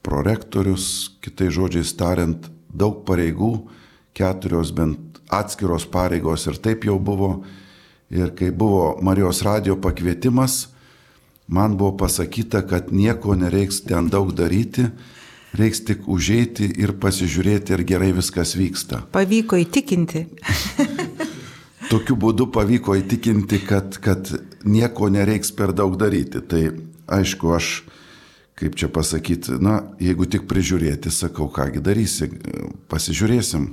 [0.07, 0.85] prorektorius,
[1.19, 3.51] kitai žodžiais tariant, daug pareigų,
[4.15, 7.33] keturios bent atskiros pareigos ir taip jau buvo.
[8.15, 10.69] Ir kai buvo Marijos radio pakvietimas,
[11.51, 14.87] man buvo pasakyta, kad nieko nereiks ten daug daryti,
[15.59, 19.09] reiks tik užeiti ir pasižiūrėti, ar gerai viskas vyksta.
[19.11, 20.29] Pavyko įtikinti.
[21.87, 24.31] Tokiu būdu pavyko įtikinti, kad, kad
[24.67, 26.43] nieko nereiks per daug daryti.
[26.43, 26.63] Tai
[27.19, 27.69] aišku, aš,
[28.59, 32.31] kaip čia pasakyti, na, jeigu tik prižiūrėti, sakau, kągi darysi,
[32.91, 33.69] pasižiūrėsim.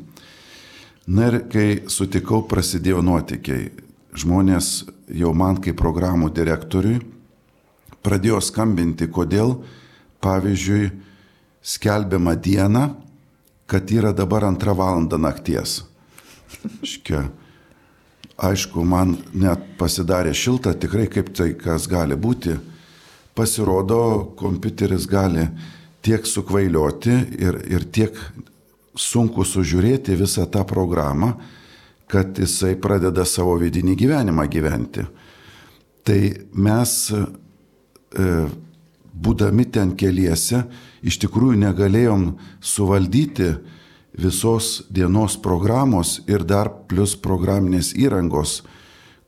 [1.13, 3.71] Na ir kai sutikau, prasidėjo nuotikiai
[4.15, 7.01] žmonės jau man kaip programų direktoriui
[8.03, 9.57] pradėjo skambinti, kodėl,
[10.23, 10.91] pavyzdžiui,
[11.63, 12.89] skelbiama diena,
[13.67, 15.81] kad yra dabar antrą valandą nakties.
[16.83, 17.25] Škia,
[18.37, 22.55] aišku, man net pasidarė šilta, tikrai kaip tai kas gali būti.
[23.33, 25.47] Pasirodo, kompiuteris gali
[26.05, 28.17] tiek sukvailioti ir, ir tiek
[28.93, 31.33] sunku sužiūrėti visą tą programą,
[32.07, 35.05] kad jisai pradeda savo vidinį gyvenimą gyventi.
[36.05, 36.19] Tai
[36.53, 38.27] mes, e,
[39.13, 40.65] būdami ten keliese,
[41.01, 42.27] iš tikrųjų negalėjom
[42.61, 43.53] suvaldyti
[44.13, 48.61] visos dienos programos ir dar plus programinės įrangos,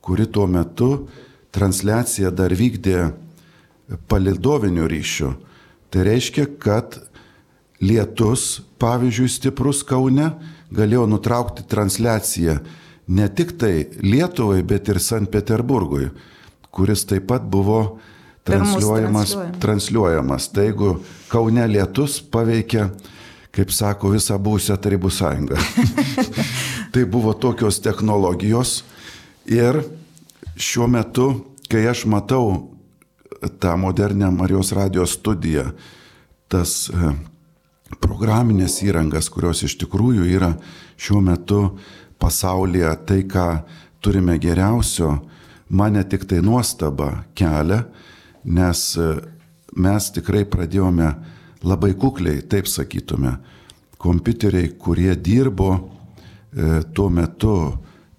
[0.00, 1.08] kuri tuo metu
[1.54, 3.10] transliaciją dar vykdė
[4.10, 5.34] palidoviniu ryšiu.
[5.90, 6.98] Tai reiškia, kad
[7.80, 10.32] lietus, pavyzdžiui, stiprus Kaune,
[10.74, 12.58] galėjo nutraukti transliaciją
[13.06, 16.10] ne tik tai Lietuvai, bet ir Sankt Peterburgui,
[16.74, 17.98] kuris taip pat buvo
[18.46, 19.36] transliuojamas.
[19.62, 20.48] transliuojamas.
[20.52, 20.96] Tai jeigu
[21.28, 22.90] Kaune lietus paveikia,
[23.56, 25.56] kaip sako, visą būsią Tarybų sąjungą.
[26.92, 28.82] tai buvo tokios technologijos
[29.48, 29.80] ir
[30.56, 31.28] šiuo metu,
[31.70, 32.76] kai aš matau
[33.60, 35.70] tą modernę Marijos radijos studiją,
[36.48, 37.12] tas e,
[38.00, 40.54] programinės įrangas, kurios iš tikrųjų yra
[41.00, 41.60] šiuo metu
[42.20, 43.46] pasaulyje tai, ką
[44.04, 45.16] turime geriausio,
[45.68, 47.84] mane tik tai nuostaba kelia,
[48.44, 49.08] nes e,
[49.76, 51.10] mes tikrai pradėjome
[51.64, 53.36] labai kukliai, taip sakytume,
[53.98, 57.56] kompiuteriai, kurie dirbo e, tuo metu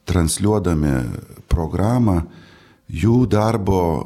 [0.08, 0.94] transliuodami
[1.50, 2.22] programą,
[2.88, 4.06] jų darbo e,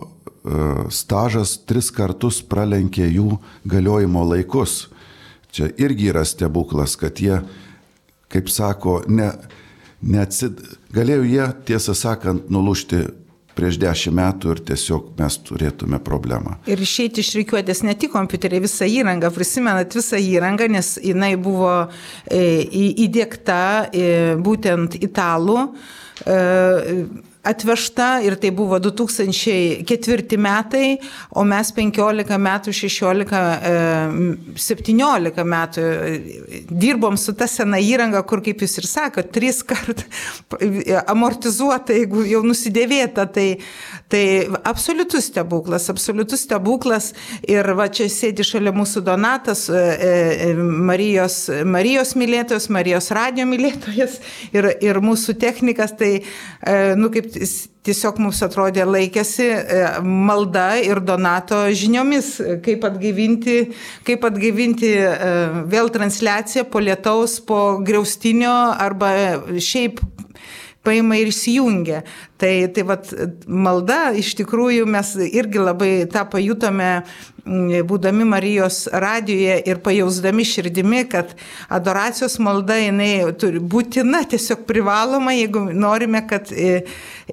[0.92, 3.38] stažas tris kartus pralenkė jų
[3.70, 4.90] galiojimo laikus.
[5.52, 7.42] Čia irgi yra stebuklas, kad jie,
[8.32, 9.32] kaip sako, ne,
[10.02, 10.60] neatsid...
[10.96, 13.04] galėjo jie, tiesą sakant, nulušti
[13.58, 16.58] prieš dešimt metų ir tiesiog mes turėtume problemą.
[16.72, 21.74] Ir išeiti iš reikiuotės ne tik kompiuteriai, visą įrangą, prisimenat visą įrangą, nes jinai buvo
[22.28, 22.44] e,
[23.08, 24.08] įdėkta e,
[24.42, 25.68] būtent italų.
[27.42, 31.00] Atvežta ir tai buvo 2004 metai,
[31.34, 33.40] o mes 15 metų, 16,
[34.62, 39.64] 17 e, metų e, dirbom su ta sena įranga, kur, kaip jūs ir sakote, tris
[39.66, 40.04] kart
[41.16, 43.48] amortizuota, jeigu jau nusidėvėta, tai,
[44.14, 44.22] tai
[44.62, 47.10] absoliutus stebuklas, absoliutus stebuklas.
[47.50, 54.22] Ir va čia sėdi šalia mūsų Donatas, e, Marijos, Marijos mylėtojas, Marijos radio mylėtojas
[54.54, 56.14] ir, ir mūsų technikas, tai,
[57.02, 57.31] nu, kaip
[57.86, 62.34] tiesiog mums atrodė laikėsi e, malda ir Donato žiniomis,
[62.66, 63.58] kaip atgaivinti,
[64.08, 65.12] kaip atgaivinti e,
[65.72, 69.14] vėl transliaciją po lietaus, po griaustinio arba
[69.58, 70.04] šiaip
[70.86, 72.02] paima ir įsijungia.
[72.42, 73.12] Tai, tai vat,
[73.46, 76.90] malda iš tikrųjų mes irgi labai tą pajutome,
[77.90, 81.34] būdami Marijos radijoje ir pajausdami širdimi, kad
[81.74, 86.84] adoracijos malda jinai turi būtina, tiesiog privaloma, jeigu norime, kad, e,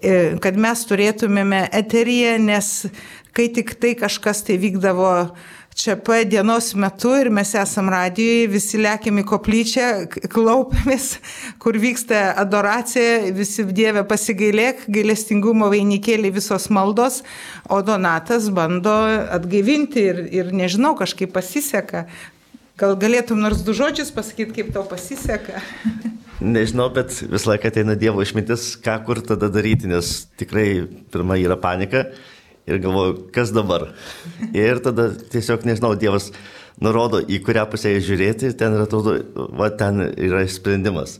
[0.00, 2.72] e, kad mes turėtumėme eteriją, nes
[3.36, 5.12] kai tik tai kažkas tai vykdavo
[5.78, 9.88] čia pa dienos metu ir mes esam radijoje, visi lėkiam į koplyčią,
[10.32, 11.06] klaupiamės,
[11.62, 17.20] kur vyksta adoracija, visi Dieve pasigailėk, gailestingumo vainikėliai visos maldos,
[17.70, 18.96] o Donatas bando
[19.38, 22.08] atgaivinti ir, ir nežinau, kažkaip pasiseka.
[22.78, 25.62] Gal galėtum nors du žodžius pasakyti, kaip tau pasiseka?
[26.38, 30.68] Nežinau, bet visą laiką ateina Dievo išmintis, ką kur tada daryti, nes tikrai
[31.10, 32.04] pirma yra panika
[32.68, 33.88] ir galvoju, kas dabar.
[34.52, 36.30] Ir tada tiesiog, nežinau, Dievas
[36.82, 39.16] nurodo, į kurią pusę žiūrėti, ten yra, atrodo,
[39.58, 41.18] va, ten yra sprendimas.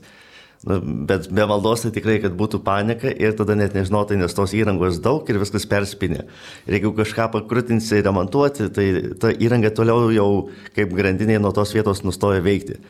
[0.67, 4.55] Nu, bet be maldos tai tikrai, kad būtų panika ir tada net nežinotai, nes tos
[4.59, 6.25] įrangos daug ir viskas perspinė.
[6.67, 8.89] Ir jeigu kažką pakrutinsi remontuoti, tai
[9.23, 10.31] ta įranga toliau jau
[10.75, 12.81] kaip grandinė nuo tos vietos nustoja veikti.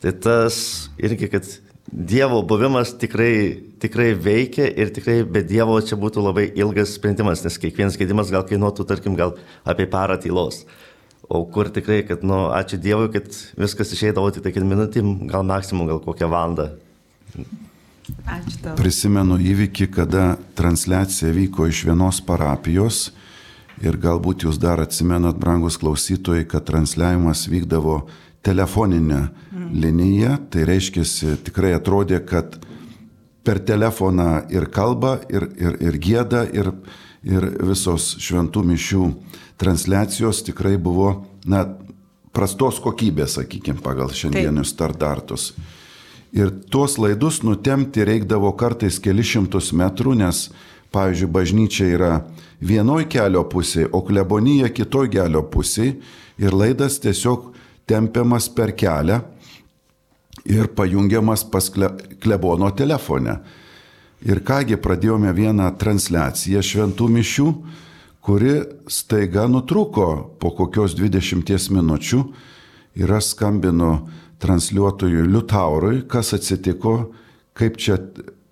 [0.00, 0.56] Tai tas
[0.96, 1.44] irgi, kad
[1.90, 7.58] Dievo buvimas tikrai, tikrai veikia ir tikrai be Dievo čia būtų labai ilgas sprendimas, nes
[7.58, 9.34] kiekvienas gedimas gal kainuotų, tarkim, gal
[9.66, 10.62] apie parą tylos.
[11.30, 13.26] O kur tikrai, kad, nu, ačiū Dievui, kad
[13.58, 16.70] viskas išeidavo tik tai minutėm, gal maksimum, gal kokią valandą
[18.26, 18.74] Ačiū tau.
[18.78, 20.24] Prisimenu įvykį, kada
[20.58, 23.10] transliacija vyko iš vienos parapijos
[23.80, 28.02] ir galbūt jūs dar atsimenat, brangus klausytojai, kad transliavimas vykdavo
[28.42, 29.28] telefoninę
[29.72, 31.04] liniją, tai reiškia,
[31.44, 32.56] tikrai atrodė, kad
[33.44, 36.72] per telefoną ir kalba, ir, ir, ir gėda, ir,
[37.24, 39.04] ir visos šventų mišių
[39.60, 41.12] transliacijos tikrai buvo,
[41.44, 41.66] na,
[42.32, 45.50] prastos kokybės, sakykime, pagal šiandienius standartus.
[46.32, 50.48] Ir tuos laidus nutemti reikdavo kartais kelišimtus metrų, nes,
[50.94, 52.12] pavyzdžiui, bažnyčia yra
[52.62, 55.98] vienoj kelio pusėje, o klebonija kitoj kelio pusėje
[56.40, 57.50] ir laidas tiesiog
[57.90, 59.18] tempiamas per kelią
[60.46, 61.70] ir pajungiamas pas
[62.20, 63.36] klebono telefone.
[64.20, 67.46] Ir kągi pradėjome vieną transliaciją šventų mišių,
[68.20, 70.06] kuri staiga nutruko
[70.40, 72.20] po kokios 20 minučių
[73.00, 73.94] ir aš skambinu
[74.40, 77.12] transliuotojui Liutaurui, kas atsitiko,
[77.56, 77.96] kaip čia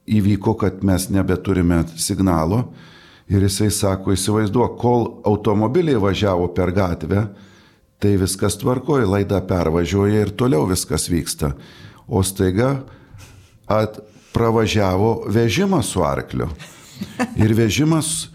[0.09, 2.69] įvyko, kad mes nebeturime signalo.
[3.29, 7.27] Ir jisai sako, įsivaizduok, kol automobiliai važiavo per gatvę,
[7.99, 11.53] tai viskas tvarkoja, laida pervažiuoja ir toliau viskas vyksta.
[12.09, 12.85] O staiga
[13.67, 13.99] at,
[14.33, 16.49] pravažiavo vežimas su arkliu.
[17.39, 18.29] Ir vežimas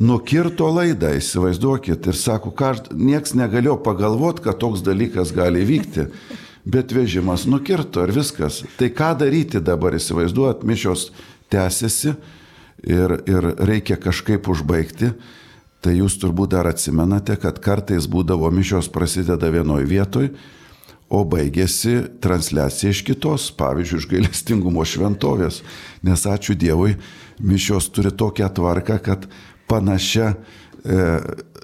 [0.00, 6.06] nukirto laidą, įsivaizduokit, ir sako, kad nieks negalėjo pagalvoti, kad toks dalykas gali vykti.
[6.64, 8.62] Bet vežimas nukirto ir viskas.
[8.78, 11.10] Tai ką daryti dabar, įsivaizduot, mišios
[11.52, 12.14] tęsiasi
[12.84, 15.12] ir, ir reikia kažkaip užbaigti.
[15.80, 20.32] Tai jūs turbūt dar atsimenate, kad kartais būdavo mišios prasideda vienoje vietoje,
[21.10, 25.62] o baigėsi transliacija iš kitos, pavyzdžiui, iš gailestingumo šventovės.
[26.06, 26.94] Nes ačiū Dievui,
[27.42, 29.26] mišios turi tokią tvarką, kad
[29.70, 30.34] panašia...
[30.84, 31.00] E,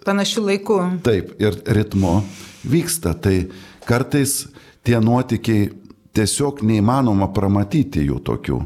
[0.07, 0.81] Panašių laikų.
[1.07, 2.21] Taip, ir ritmo
[2.67, 3.15] vyksta.
[3.19, 3.37] Tai
[3.87, 4.45] kartais
[4.87, 5.71] tie nuotikiai
[6.17, 8.61] tiesiog neįmanoma pramatyti jų tokių.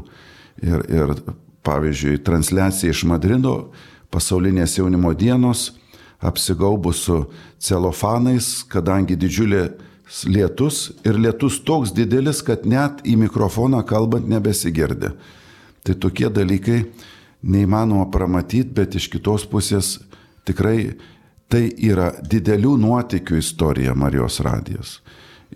[0.61, 1.15] Ir, ir
[1.65, 3.55] pavyzdžiui, transliacija iš Madrido
[4.11, 5.71] pasaulinės jaunimo dienos,
[6.21, 7.23] apsigaubus su
[7.61, 9.69] celofanais, kadangi didžiulė
[10.27, 15.13] lietus ir lietus toks didelis, kad net į mikrofoną kalbant nebesigirdi.
[15.81, 16.83] Tai tokie dalykai
[17.41, 19.95] neįmanoma pramatyti, bet iš kitos pusės
[20.45, 20.93] tikrai
[21.51, 24.99] tai yra didelių nuotikių istorija Marijos radijos.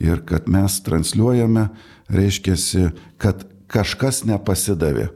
[0.01, 1.69] Ir kad mes transliuojame,
[2.11, 2.57] reiškia,
[3.21, 5.07] kad kažkas nepasidavė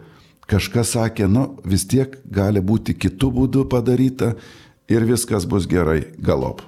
[0.50, 4.34] Kažkas sakė, nu vis tiek gali būti kitų būdų padaryta
[4.90, 6.64] ir viskas bus gerai galop.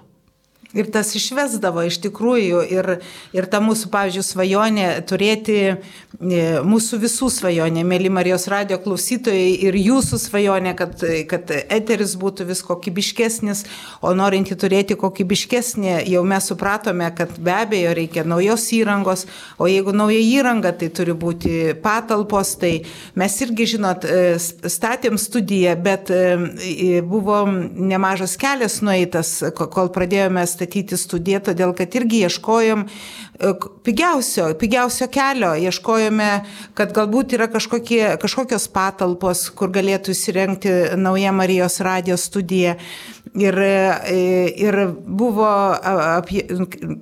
[0.71, 2.87] Ir tas išvesdavo iš tikrųjų ir,
[3.35, 9.75] ir ta mūsų, pavyzdžiui, svajonė turėti, e, mūsų visų svajonė, mėly Marijos radio klausytojai ir
[9.75, 13.65] jūsų svajonė, kad, kad eteris būtų vis kokybiškesnis,
[13.99, 19.25] o norinti turėti kokybiškesnį, jau mes supratome, kad be abejo reikia naujos įrangos,
[19.59, 22.71] o jeigu nauja įranga, tai turi būti patalpos, tai
[23.19, 30.60] mes irgi, žinot, e, statėm studiją, bet e, buvo nemažas kelias nueitas, kol pradėjome statyti
[30.61, 33.53] statyti studiją, todėl kad irgi ieškojom e,
[33.85, 36.29] pigiausio, pigiausio kelio, ieškojome,
[36.77, 42.77] kad galbūt yra kažkokie, kažkokios patalpos, kur galėtų įsirengti nauja Marijos radijos studija.
[43.31, 44.75] Ir, e, ir
[45.07, 46.43] buvo apie,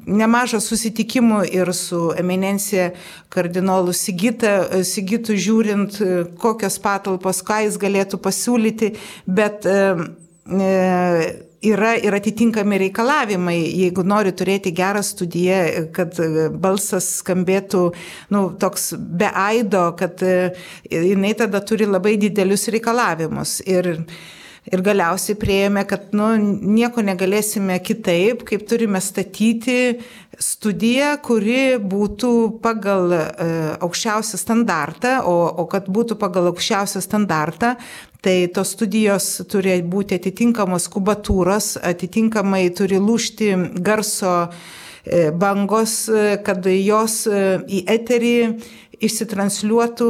[0.05, 2.91] nemažas susitikimų ir su eminencija
[3.33, 5.99] kardinolu Sigita, Sigitu žiūrint,
[6.39, 8.93] kokios patalpos, ką jis galėtų pasiūlyti,
[9.25, 9.79] bet e,
[11.65, 15.59] yra ir atitinkami reikalavimai, jeigu nori turėti gerą studiją,
[15.95, 16.17] kad
[16.61, 17.83] balsas skambėtų,
[18.33, 20.53] nu, toks be aido, kad e,
[20.89, 23.59] jinai tada turi labai didelius reikalavimus.
[23.67, 23.91] Ir,
[24.69, 29.99] ir galiausiai prieėmė, kad nu, nieko negalėsime kitaip, kaip turime statyti
[30.39, 32.31] studiją, kuri būtų
[32.63, 33.23] pagal e,
[33.83, 37.75] aukščiausią standartą, o, o kad būtų pagal aukščiausią standartą,
[38.19, 43.47] Tai tos studijos turi būti atitinkamos kubatūros, atitinkamai turi lūšti
[43.79, 48.35] garso e, bangos, e, kad jos į eterį
[49.05, 50.09] išsitransliuotų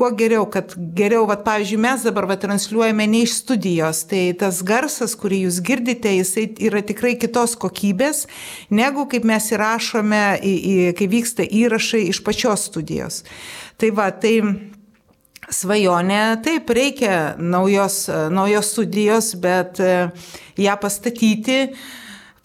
[0.00, 4.62] kuo geriau, kad geriau, va, pavyzdžiui, mes dabar va, transliuojame ne iš studijos, tai tas
[4.66, 8.26] garsas, kurį jūs girdite, jisai yra tikrai kitos kokybės,
[8.72, 13.22] negu kaip mes įrašome, į, į, kai vyksta įrašai iš pačios studijos.
[13.80, 14.34] Tai va, tai
[15.50, 19.94] svajonė, taip, reikia naujos, naujos studijos, bet e,
[20.60, 21.64] ją pastatyti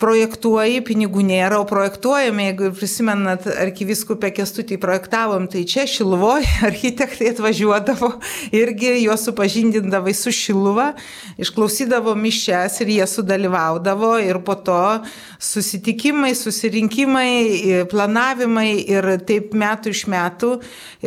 [0.02, 8.10] projektuoji, pinigų nėra, o projektuojame, jeigu prisimenat, arkiviskupė kestutį projektavom, tai čia Šiluvoje architektai atvažiuodavo,
[8.56, 10.90] irgi juos supažindindavai su Šiluva,
[11.40, 14.82] išklausydavo mišes ir jie sudalyvaudavo ir po to
[15.40, 20.52] susitikimai, susirinkimai, planavimai ir taip metų iš metų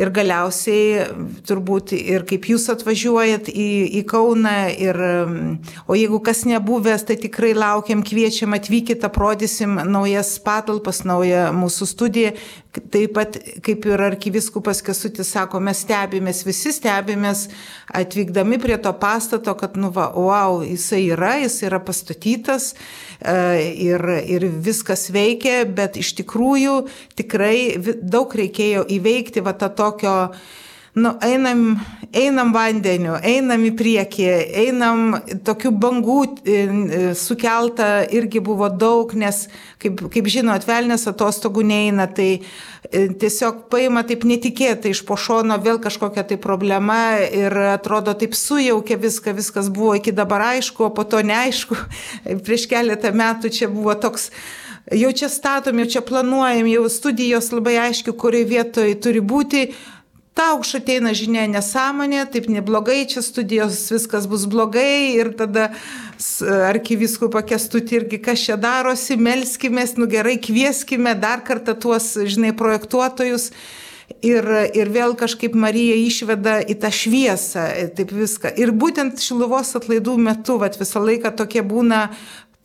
[0.01, 1.05] ir galiausiai
[1.45, 3.69] turbūt ir kaip jūs atvažiuojat į,
[4.01, 4.97] į Kauną ir,
[5.85, 11.85] o jeigu kas nebuvęs, tai tikrai laukiam, kviečiam atvykti atvykit, aprodysim naujas patalpas, naują mūsų
[11.85, 12.31] studiją.
[12.91, 17.49] Taip pat, kaip ir arkiviskupas Kesutis sako, mes stebimės, visi stebimės
[17.91, 22.75] atvykdami prie to pastato, kad, nu, va, wow, jisai yra, jis yra pastatytas
[23.19, 23.35] e,
[23.89, 26.85] ir, ir viskas veikia, bet iš tikrųjų
[27.17, 30.15] tikrai daug reikėjo įveikti va tą tokio
[30.93, 31.77] nu, einam,
[32.13, 34.27] einam vandeniu, einam į priekį,
[34.63, 39.45] einam tokių bangų e, e, sukelta irgi buvo daug, nes,
[39.81, 45.59] kaip, kaip žinot, velnės atostogų neina, tai e, tiesiog paima taip netikėtai iš po šono
[45.61, 50.93] vėl kažkokia tai problema ir atrodo taip sujaukia viską, viskas buvo iki dabar aišku, o
[50.93, 51.77] po to neaišku.
[52.45, 54.31] Prieš keletą metų čia buvo toks
[54.95, 59.67] jau čia statom, jau čia planuojam, jau studijos labai aiškiai, kurioje vietoje turi būti,
[60.39, 65.69] tau ateina žinia nesąmonė, taip neblogai, čia studijos viskas bus blogai ir tada
[66.69, 73.51] arkiviskupą kestutį irgi kas čia darosi, melskimės, nu gerai, kvieskime dar kartą tuos, žinai, projektuotojus.
[74.25, 74.41] Ir,
[74.73, 78.55] ir vėl kažkaip Marija išveda į tą šviesą, taip viską.
[78.57, 82.07] Ir būtent šiluvos atlaidų metu, vat, visą laiką tokie būna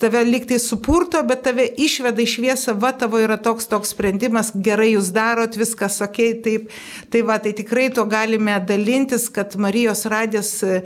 [0.05, 4.91] tave liktai supurto, bet tave išveda į šviesą, va tavo yra toks toks sprendimas, gerai
[4.93, 6.73] jūs darot, viskas ok, taip.
[7.13, 10.83] Tai va, tai tikrai to galime dalintis, kad Marijos radės e,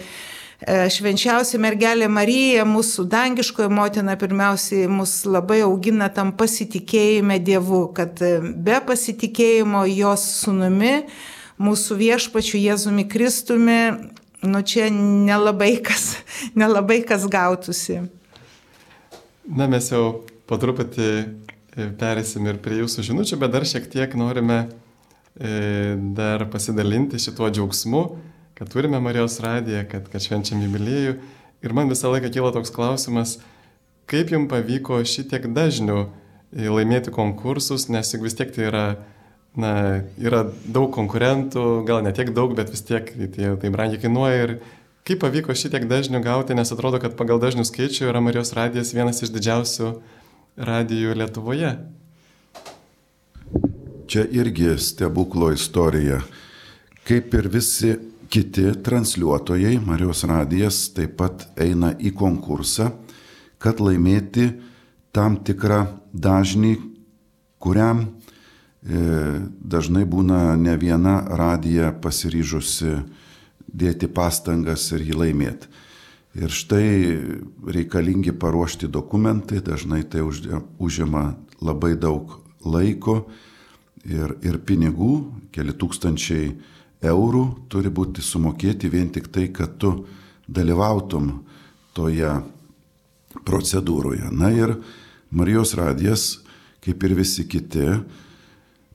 [0.95, 8.37] švenčiausia mergelė Marija, mūsų dangiškoji motina, pirmiausiai mus labai augina tam pasitikėjime Dievu, kad e,
[8.39, 11.01] be pasitikėjimo jos sunumi,
[11.59, 13.81] mūsų viešpačiu Jėzumi Kristumi,
[14.47, 16.13] nu čia nelabai kas,
[16.61, 18.05] nelabai kas gautųsi.
[19.49, 24.13] Na, mes jau po truputį e, perėsim ir prie jūsų žinučių, bet dar šiek tiek
[24.21, 24.59] norime
[25.41, 28.03] e, dar pasidalinti šituo džiaugsmu,
[28.59, 31.17] kad turime Marijos radiją, kad, kad švenčiam jubiliejų.
[31.65, 33.39] Ir man visą laiką kyla toks klausimas,
[34.11, 38.87] kaip jums pavyko šitiek dažnių e, laimėti konkursus, nes juk vis tiek tai yra,
[39.57, 39.73] na,
[40.21, 44.59] yra daug konkurentų, gal ne tiek daug, bet vis tiek tai, tai brangiai kainuoja ir
[45.09, 49.23] Kaip pavyko šitiek dažnių gauti, nes atrodo, kad pagal dažnių skaičių yra Marijos radijas vienas
[49.25, 49.87] iš didžiausių
[50.69, 51.71] radijų Lietuvoje.
[54.05, 56.19] Čia irgi stebuklo istorija.
[57.09, 57.95] Kaip ir visi
[58.29, 62.91] kiti transliuotojai, Marijos radijas taip pat eina į konkursą,
[63.57, 64.51] kad laimėti
[65.17, 66.75] tam tikrą dažnį,
[67.57, 72.99] kuriam e, dažnai būna ne viena radija pasiryžusi
[73.69, 75.69] dėti pastangas ir jį laimėti.
[76.39, 76.89] Ir štai
[77.73, 80.23] reikalingi paruošti dokumentai, dažnai tai
[80.79, 81.33] užima
[81.65, 83.23] labai daug laiko
[84.05, 85.15] ir, ir pinigų,
[85.55, 86.53] keli tūkstančiai
[87.09, 90.05] eurų turi būti sumokėti vien tik tai, kad tu
[90.47, 91.33] dalyvautum
[91.97, 92.31] toje
[93.49, 94.31] procedūroje.
[94.31, 94.77] Na ir
[95.31, 96.39] Marijos radijas,
[96.85, 97.89] kaip ir visi kiti,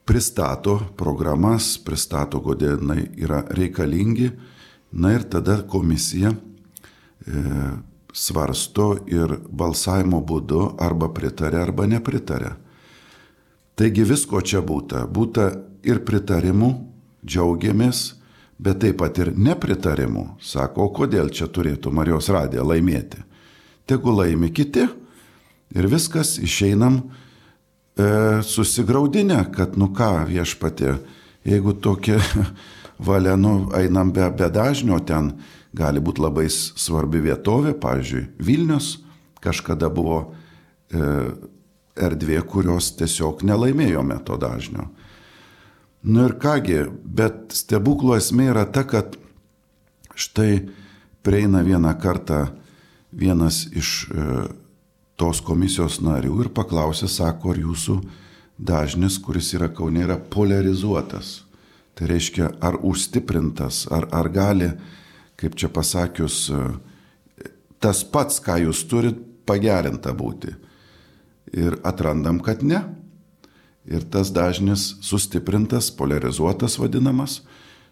[0.07, 2.82] pristato programas, pristato, kodėl
[3.19, 4.32] yra reikalingi
[4.94, 7.44] Na ir tada komisija e,
[8.14, 12.54] svarsto ir balsavimo būdu arba pritarė arba nepritarė.
[13.74, 15.08] Taigi visko čia būta.
[15.10, 15.50] Būta
[15.82, 16.70] ir pritarimų,
[17.26, 18.04] džiaugiamės,
[18.62, 20.28] bet taip pat ir nepritarimų.
[20.46, 23.24] Sako, o kodėl čia turėtų Marijos radija laimėti?
[23.89, 24.86] Tegu laimi kiti
[25.74, 31.00] ir viskas išeinam e, susigaudinę, kad nu ką viešpatė,
[31.50, 32.22] jeigu tokia
[33.00, 35.34] valia, nu, einam be, be dažnio, ten
[35.74, 38.98] gali būti labai svarbi vietovė, pavyzdžiui, Vilnius
[39.44, 40.20] kažkada buvo
[40.94, 41.08] e,
[42.00, 44.88] erdvė, kurios tiesiog nelaimėjome to dažnio.
[46.04, 49.16] Nu ir kągi, bet stebuklo esmė yra ta, kad
[50.16, 50.66] štai
[51.24, 52.48] prieina vieną kartą
[53.14, 54.26] vienas iš e,
[55.20, 57.98] tos komisijos narių ir paklausė, sako, ar jūsų
[58.58, 61.43] dažnis, kuris yra Kaune, yra polarizuotas.
[61.94, 64.72] Tai reiškia, ar užstiprintas, ar, ar gali,
[65.38, 66.48] kaip čia pasakius,
[67.84, 70.56] tas pats, ką jūs turit, pagerinta būti.
[71.54, 72.82] Ir atrandam, kad ne.
[73.86, 77.41] Ir tas dažnis sustiprintas, polarizuotas vadinamas,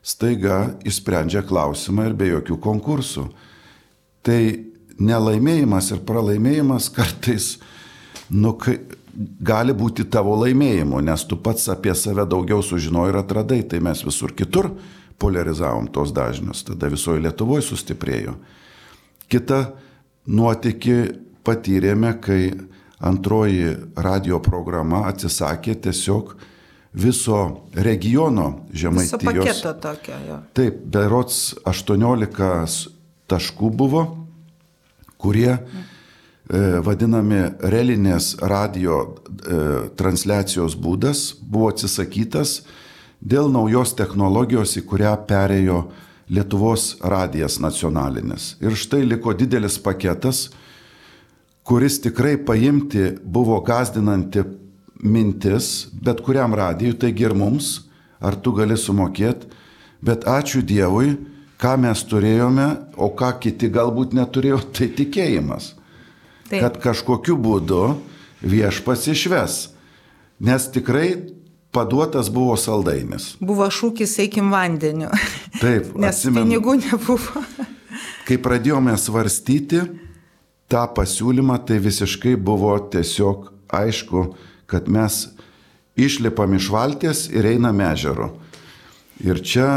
[0.02, 3.28] staiga išsprendžia klausimą ir be jokių konkursų.
[4.26, 4.42] Tai
[5.02, 7.58] nelaimėjimas ir pralaimėjimas kartais
[8.32, 8.80] nu, kai,
[9.42, 14.04] gali būti tavo laimėjimu, nes tu pats apie save daugiau sužinojai ir atradai, tai mes
[14.06, 14.72] visur kitur
[15.22, 18.36] polarizavom tos dažnius, tada visoje Lietuvoje sustiprėjo.
[19.32, 19.60] Kita
[20.32, 20.98] nuotykį
[21.46, 22.42] patyrėme, kai
[23.02, 26.36] antroji radio programa atsisakė tiesiog
[26.94, 27.42] viso
[27.74, 29.22] regiono žemaitijos.
[29.22, 30.40] Viso paketo tokio, jo.
[30.58, 32.92] Taip, berots 18
[33.32, 34.04] taškų buvo,
[35.22, 35.86] kurie e,
[36.84, 42.62] vadinami relinės radio e, transliacijos būdas buvo atsisakytas
[43.22, 45.84] dėl naujos technologijos, į kurią perėjo
[46.32, 48.56] Lietuvos radijas nacionalinis.
[48.64, 50.46] Ir štai liko didelis paketas,
[51.68, 54.46] kuris tikrai paimti buvo gazdinanti
[55.04, 57.82] mintis, bet kuriam radijui, taigi ir mums,
[58.22, 59.50] ar tu gali sumokėti,
[60.02, 61.18] bet ačiū Dievui,
[61.62, 65.74] ką mes turėjome, o ką kiti galbūt neturėjo, tai tikėjimas.
[66.52, 66.64] Taip.
[66.64, 67.84] Kad kažkokiu būdu
[68.44, 69.62] viešpas išves.
[70.42, 71.14] Nes tikrai
[71.72, 73.36] paduotas buvo saldainis.
[73.40, 75.12] Buvo šūkis eikim vandeniu.
[75.62, 77.46] Taip, nes atsimenu, pinigų nebuvo.
[78.28, 79.84] kai pradėjome svarstyti
[80.72, 84.26] tą pasiūlymą, tai visiškai buvo tiesiog aišku,
[84.72, 85.26] kad mes
[86.00, 88.32] išlipam iš valties ir einam ežero.
[89.22, 89.68] Ir čia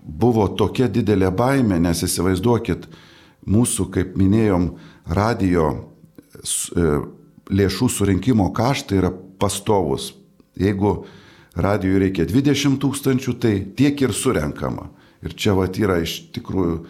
[0.00, 2.86] buvo tokia didelė baimė, nes įsivaizduokit,
[3.48, 4.70] mūsų, kaip minėjom,
[5.08, 5.70] radio
[7.48, 10.12] lėšų surinkimo kaštai yra pastovus.
[10.58, 11.04] Jeigu
[11.58, 14.88] radijui reikia 20 tūkstančių, tai tiek ir surenkama.
[15.24, 16.82] Ir čia va yra iš tikrųjų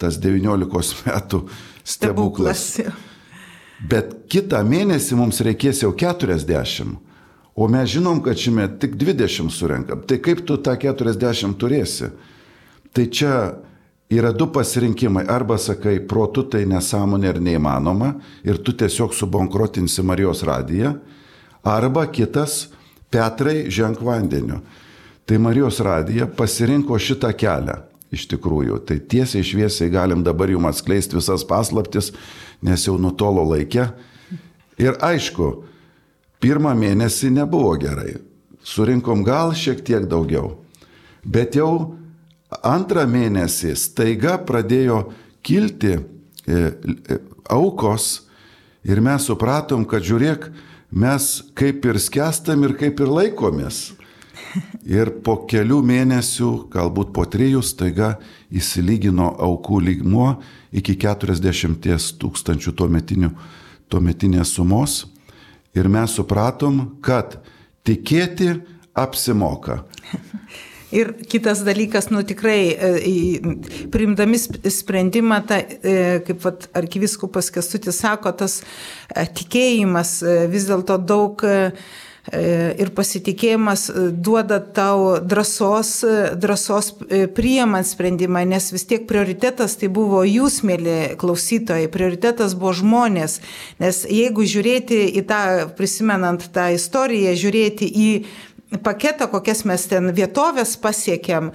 [0.00, 1.44] tas 19 metų
[1.84, 2.66] stebuklas.
[2.74, 3.06] stebuklas.
[3.80, 6.98] Bet kitą mėnesį mums reikės jau 40,
[7.56, 10.02] o mes žinom, kad šiame tik 20 surenkam.
[10.04, 12.10] Tai kaip tu tą 40 turėsi?
[12.92, 13.34] Tai čia
[14.10, 15.24] yra du pasirinkimai.
[15.28, 20.96] Arba sakai, protu tai nesąmonė ir neįmanoma ir tu tiesiog subankrotinsi Marijos radiją.
[21.64, 22.68] Arba kitas,
[23.10, 24.60] Petrai ženk vandeniu.
[25.26, 27.80] Tai Marijos radija pasirinko šitą kelią.
[28.10, 32.10] Iš tikrųjų, tai tiesiai šviesiai galim dabar jums atskleisti visas paslaptis,
[32.62, 33.84] nes jau nutolo laikė.
[34.82, 35.50] Ir aišku,
[36.42, 38.16] pirmą mėnesį nebuvo gerai.
[38.66, 40.56] Surinkom gal šiek tiek daugiau.
[41.22, 41.99] Bet jau
[42.62, 45.04] antrą mėnesį staiga pradėjo
[45.46, 46.02] kilti e,
[46.50, 47.18] e,
[47.50, 48.26] aukos
[48.86, 50.50] ir mes supratom, kad žiūrėk,
[50.90, 53.90] mes kaip ir skęstam ir kaip ir laikomės.
[54.82, 58.16] Ir po kelių mėnesių, galbūt po trijų, staiga
[58.50, 60.32] įsilygino aukų lygmuo
[60.74, 62.74] iki 40 tūkstančių
[63.90, 65.04] tuometinės sumos.
[65.76, 67.38] Ir mes supratom, kad
[67.86, 68.56] tikėti
[68.98, 69.84] apsimoka.
[70.90, 73.40] Ir kitas dalykas, nu tikrai, e,
[73.90, 74.38] priimdami
[74.70, 78.62] sprendimą, ta, e, kaip vat, arkiviskupas Kestutis sako, tas
[79.14, 80.18] e, tikėjimas
[80.50, 81.46] vis dėlto daug
[82.30, 86.04] ir pasitikėjimas duoda tau drąsos,
[86.38, 86.90] drąsos
[87.34, 93.40] priemant sprendimą, nes vis tiek prioritetas tai buvo jūs, mėly klausytojai, prioritetas buvo žmonės,
[93.82, 95.40] nes jeigu žiūrėti į tą,
[95.80, 98.10] prisimenant tą istoriją, žiūrėti į
[98.78, 101.50] paketą, kokias mes ten vietovės pasiekėm,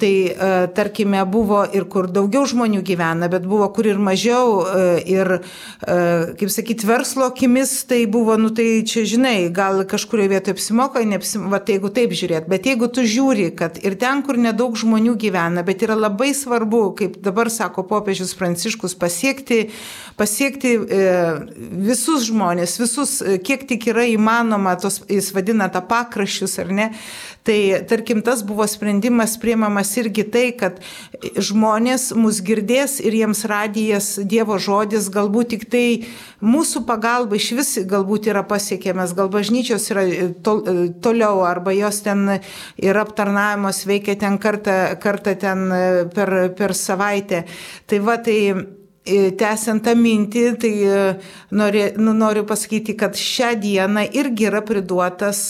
[0.00, 4.62] Tai e, tarkime buvo ir kur daugiau žmonių gyvena, bet buvo kur ir mažiau.
[4.64, 5.30] E, ir,
[5.84, 5.96] e,
[6.40, 11.60] kaip sakyti, verslo akimis tai buvo, nu tai čia žinai, gal kažkurioje vietoje apsimoka, neapsimoka,
[11.74, 12.48] jeigu taip žiūrėt.
[12.48, 16.82] Bet jeigu tu žiūri, kad ir ten, kur nedaug žmonių gyvena, bet yra labai svarbu,
[16.96, 19.66] kaip dabar sako popiežius Pranciškus, pasiekti,
[20.16, 20.76] pasiekti
[21.84, 26.88] visus žmonės, visus, kiek tik yra įmanoma, tos, jis vadina tą pakraščius ar ne,
[27.42, 30.80] Tai tarkim, tas buvo sprendimas priemamas irgi tai, kad
[31.20, 35.84] žmonės mus girdės ir jiems radijas Dievo žodis galbūt tik tai
[36.44, 40.04] mūsų pagalba iš vis galbūt yra pasiekiamas, gal bažnyčios yra
[40.44, 40.62] tol,
[41.02, 42.26] toliau arba jos ten
[42.80, 45.66] yra aptarnavimas, veikia ten kartą, kartą ten
[46.14, 47.44] per, per savaitę.
[47.90, 48.38] Tai va, tai
[49.00, 50.96] Tęsiant tą mintį, tai e,
[51.56, 55.40] nori, nu, noriu pasakyti, kad šią dieną irgi yra priduotas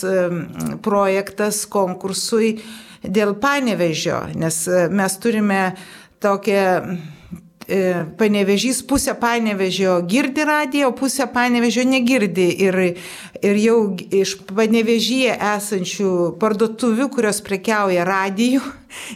[0.87, 2.55] projektas konkursui
[3.03, 5.61] dėl panevežio, nes e, mes turime
[6.21, 6.65] tokią
[7.69, 12.49] e, panevežys, pusę panevežio girdi radiją, o pusę panevežio negirdi.
[12.67, 12.81] Ir,
[13.41, 18.63] ir jau iš panevežyje esančių parduotuvių, kurios prekiauja radijų,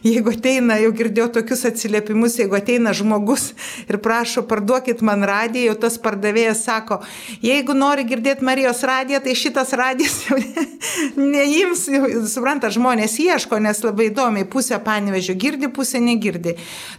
[0.04, 3.52] jeigu ateina, jau girdėjau tokius atsiliepimus, jeigu ateina žmogus
[3.88, 7.00] ir prašo, parduokit man radiją, jau tas pardavėjas sako,
[7.44, 10.38] jeigu nori girdėti Marijos radiją, tai šitas radijas jau
[11.34, 11.86] neims,
[12.32, 16.56] supranta, žmonės ieško, nes labai įdomiai, pusė panevežio girdi, pusė negirdi.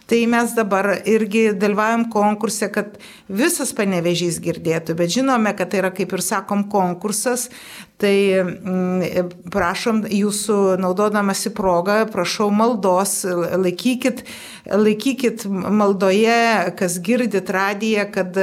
[0.09, 2.99] Tai mes dabar irgi dalyvaujam konkurse, kad
[3.30, 7.49] visas panevežys girdėtų, bet žinome, kad tai yra, kaip ir sakom, konkursas,
[7.96, 14.26] Tai mm, prašom jūsų, naudodamasi progą, prašau maldos, laikykit,
[14.68, 18.39] laikykit maldoje, kas girdit radiją, kad,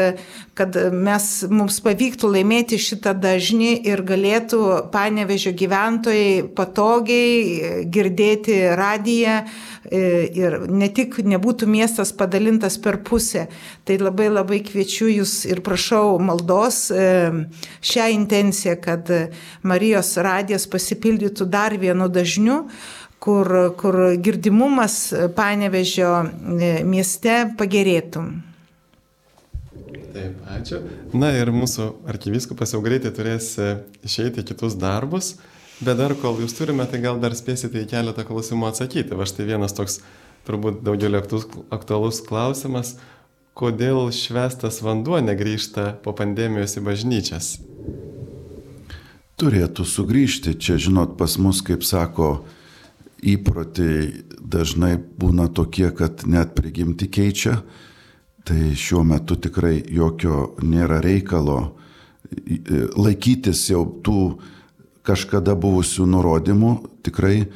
[0.57, 4.63] kad mes, mums pavyktų laimėti šitą dažnį ir galėtų
[4.95, 9.43] panevežio gyventojai patogiai girdėti radiją
[9.91, 13.49] ir ne tik nebūtų miestas padalintas per pusę.
[13.85, 17.07] Tai labai labai kviečiu jūs ir prašau maldos e,
[17.83, 19.11] šią intenciją, kad
[19.67, 22.63] Marijos radijas pasipildytų dar vienu dažniu
[23.23, 28.27] kur, kur girdimumas panevežio e, mieste pagerėtų.
[30.13, 30.79] Taip, ačiū.
[31.17, 33.55] Na ir mūsų arkiviskupas jau greitai turės
[34.05, 35.39] išeiti kitus darbus.
[35.83, 39.17] Bet dar kol jūs turime, tai gal dar spėsite į keletą klausimų atsakyti.
[39.19, 39.99] Va štai vienas toks
[40.47, 41.19] turbūt daugelio
[41.75, 42.95] aktualus klausimas,
[43.59, 47.49] kodėl švestas vanduo negrįžta po pandemijos į bažnyčias?
[49.43, 50.55] Turėtų sugrįžti.
[50.55, 52.45] Čia, žinot, pas mus, kaip sako,
[53.19, 57.59] įpročiai dažnai būna tokie, kad net prigimti keičia.
[58.47, 61.61] Tai šiuo metu tikrai jokio nėra reikalo
[62.99, 64.23] laikytis jau tų
[65.07, 66.73] kažkada buvusių nurodymų,
[67.07, 67.49] tikrai e,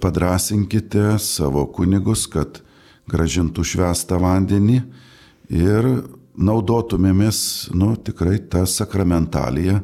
[0.00, 2.60] padrasinkite savo kunigus, kad
[3.08, 4.82] gražintų švestą vandenį
[5.54, 5.88] ir
[6.38, 7.40] naudotumėmės,
[7.74, 9.80] nu, tikrai tą sakramentaliją,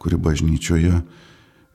[0.00, 1.02] kuri bažnyčioje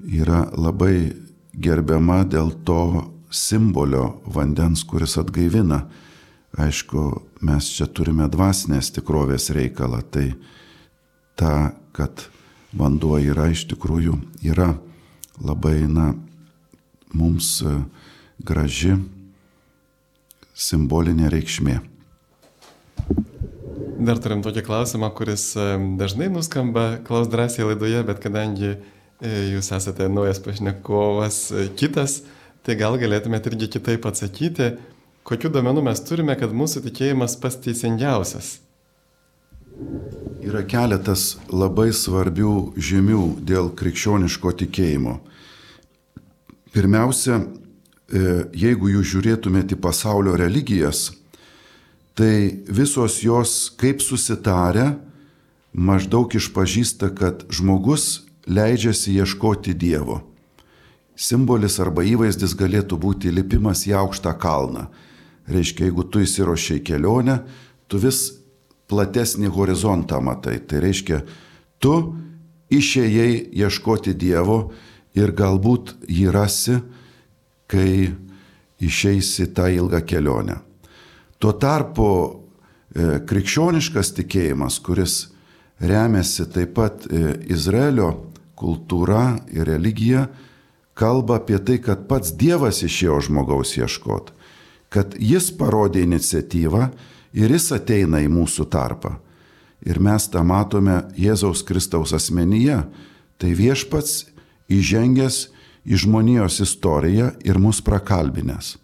[0.05, 1.13] yra labai
[1.53, 5.85] gerbiama dėl to simbolio vandens, kuris atgaivina.
[6.55, 7.01] Aišku,
[7.43, 10.29] mes čia turime dvasinės tikrovės reikalą, tai
[11.35, 12.29] ta, kad
[12.75, 14.75] vanduo yra iš tikrųjų yra
[15.41, 16.13] labai, na,
[17.15, 17.75] mums e,
[18.43, 18.95] graži
[20.55, 21.79] simbolinė reikšmė.
[24.05, 25.67] Dar turim tokį klausimą, kuris e,
[25.99, 28.77] dažnai nuskamba klaus drąsiai laidoje, bet kadangi e,
[29.55, 31.39] jūs esate naujas pašnekovas,
[31.79, 32.21] kitas,
[32.65, 34.75] tai gal galėtumėte irgi kitaip atsakyti,
[35.27, 38.57] kokiu domenu mes turime, kad mūsų tikėjimas pats teisingiausias.
[40.45, 45.17] Yra keletas labai svarbių žymių dėl krikščioniško tikėjimo.
[46.75, 51.09] Pirmiausia, e, jeigu jūs žiūrėtumėte į pasaulio religijas,
[52.15, 54.93] tai visos jos kaip susitarę
[55.73, 60.21] maždaug išpažįsta, kad žmogus leidžiasi ieškoti Dievo.
[61.15, 64.87] Simbolis arba įvaizdis galėtų būti lipimas į aukštą kalną.
[65.47, 67.41] Reiškia, jeigu tu įsirošiai kelionę,
[67.87, 68.44] tu vis
[68.91, 70.59] platesnį horizontą matai.
[70.61, 71.21] Tai reiškia,
[71.79, 71.95] tu
[72.73, 74.59] išėjai ieškoti Dievo
[75.17, 76.79] ir galbūt jį rasi,
[77.71, 78.13] kai
[78.81, 80.59] išeisi tą ilgą kelionę.
[81.39, 85.15] Tuo tarpu e, krikščioniškas tikėjimas, kuris
[85.79, 88.11] remiasi taip pat e, Izraelio
[88.55, 90.27] kultūra ir religija,
[90.95, 94.31] kalba apie tai, kad pats Dievas išėjo žmogaus ieškoti,
[94.93, 96.87] kad jis parodė iniciatyvą
[97.35, 99.17] ir jis ateina į mūsų tarpą.
[99.85, 102.79] Ir mes tą matome Jėzaus Kristaus asmenyje.
[103.37, 104.23] Tai viešpats
[104.71, 105.41] įžengęs
[105.85, 108.77] į žmonijos istoriją ir mus prakalbinės.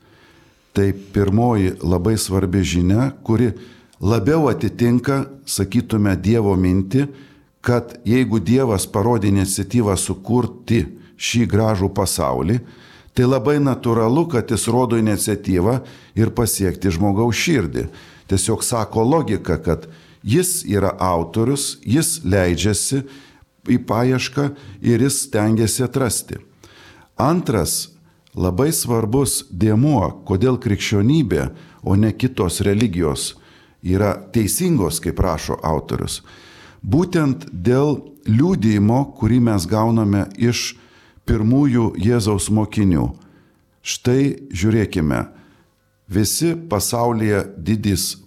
[0.75, 3.51] Tai pirmoji labai svarbi žinia, kuri
[3.99, 7.07] labiau atitinka, sakytume, Dievo mintį,
[7.61, 10.85] kad jeigu Dievas parodė iniciatyvą sukurti
[11.21, 12.59] šį gražų pasaulį,
[13.13, 15.81] tai labai natūralu, kad jis rodo iniciatyvą
[16.17, 17.89] ir pasiekti žmogaus širdį.
[18.31, 19.89] Tiesiog sako logika, kad
[20.23, 23.01] jis yra autorius, jis leidžiasi
[23.67, 24.45] į paiešką
[24.87, 26.39] ir jis tengiasi atrasti.
[27.19, 27.89] Antras
[28.31, 31.49] labai svarbus dėmuo, kodėl krikščionybė,
[31.83, 33.33] o ne kitos religijos
[33.83, 36.21] yra teisingos, kaip rašo autorius.
[36.81, 37.99] Būtent dėl
[38.31, 40.77] liūdėjimo, kurį mes gauname iš
[41.27, 43.09] pirmųjų Jėzaus mokinių.
[43.81, 45.25] Štai žiūrėkime,
[46.11, 48.17] visi pasaulyje didys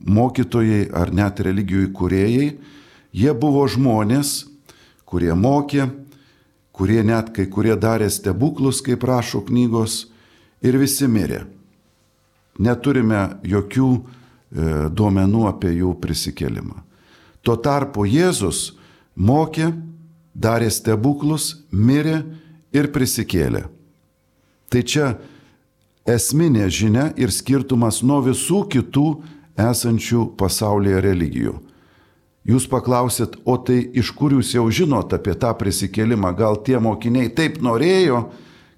[0.00, 2.46] mokytojai ar net religijų įkūrėjai,
[3.12, 4.46] jie buvo žmonės,
[5.04, 5.90] kurie mokė,
[6.72, 10.06] kurie net kai kurie darė stebuklus, kaip rašo knygos,
[10.64, 11.44] ir visi mirė.
[12.60, 14.02] Neturime jokių e,
[14.92, 16.82] duomenų apie jų prisikelimą.
[17.44, 18.74] Tuo tarpu Jėzus
[19.16, 19.70] mokė,
[20.34, 22.22] darė stebuklus, mirė
[22.72, 23.64] ir prisikėlė.
[24.70, 25.06] Tai čia
[26.08, 29.08] esminė žinia ir skirtumas nuo visų kitų
[29.60, 31.56] esančių pasaulyje religijų.
[32.48, 36.32] Jūs paklausit, o tai iš kur jūs jau žinot apie tą prisikėlimą?
[36.38, 38.30] Gal tie mokiniai taip norėjo,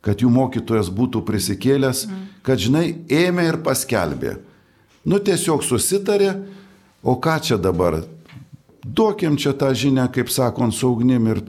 [0.03, 2.09] kad jų mokytojas būtų prisikėlęs,
[2.43, 4.41] kad žinai, ėmė ir paskelbė.
[5.07, 6.35] Nu tiesiog susitarė,
[7.03, 8.01] o ką čia dabar?
[8.83, 11.43] Duokim čia tą žinią, kaip sakant, su ugnim ir,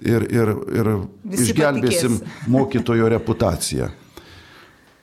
[0.00, 0.92] ir, ir, ir
[1.28, 2.48] Visi išgelbėsim patikės.
[2.56, 3.92] mokytojo reputaciją.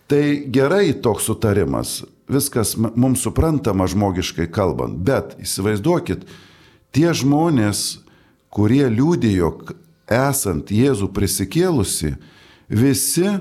[0.08, 6.28] Tai gerai toks sutarimas, viskas mums suprantama žmogiškai kalbant, bet įsivaizduokit,
[6.94, 8.04] tie žmonės,
[8.54, 9.50] kurie liūdėjo,
[10.06, 12.14] esant Jėzų prisikėlusi,
[12.70, 13.34] visi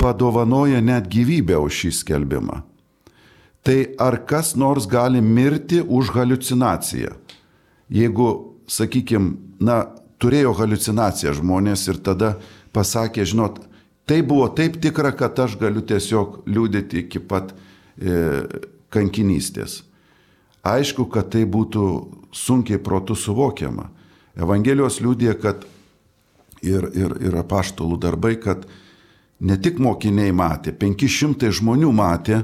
[0.00, 2.60] padovanoja net gyvybę už šį skelbimą.
[3.62, 7.14] Tai ar kas nors gali mirti už halucinaciją?
[7.92, 8.28] Jeigu,
[8.66, 9.82] sakykime, na,
[10.20, 12.34] turėjo halucinaciją žmonės ir tada
[12.72, 13.60] pasakė, žinot,
[14.10, 18.42] tai buvo taip tikra, kad aš galiu tiesiog liūdėti iki pat e,
[18.90, 19.84] kankinystės.
[20.66, 21.84] Aišku, kad tai būtų
[22.34, 23.86] sunkiai protų suvokiama.
[24.34, 25.62] Evangelijos liūdė, kad
[26.66, 28.66] ir, ir, ir apaštalų darbai, kad
[29.46, 32.42] ne tik mokiniai matė, 500 žmonių matė,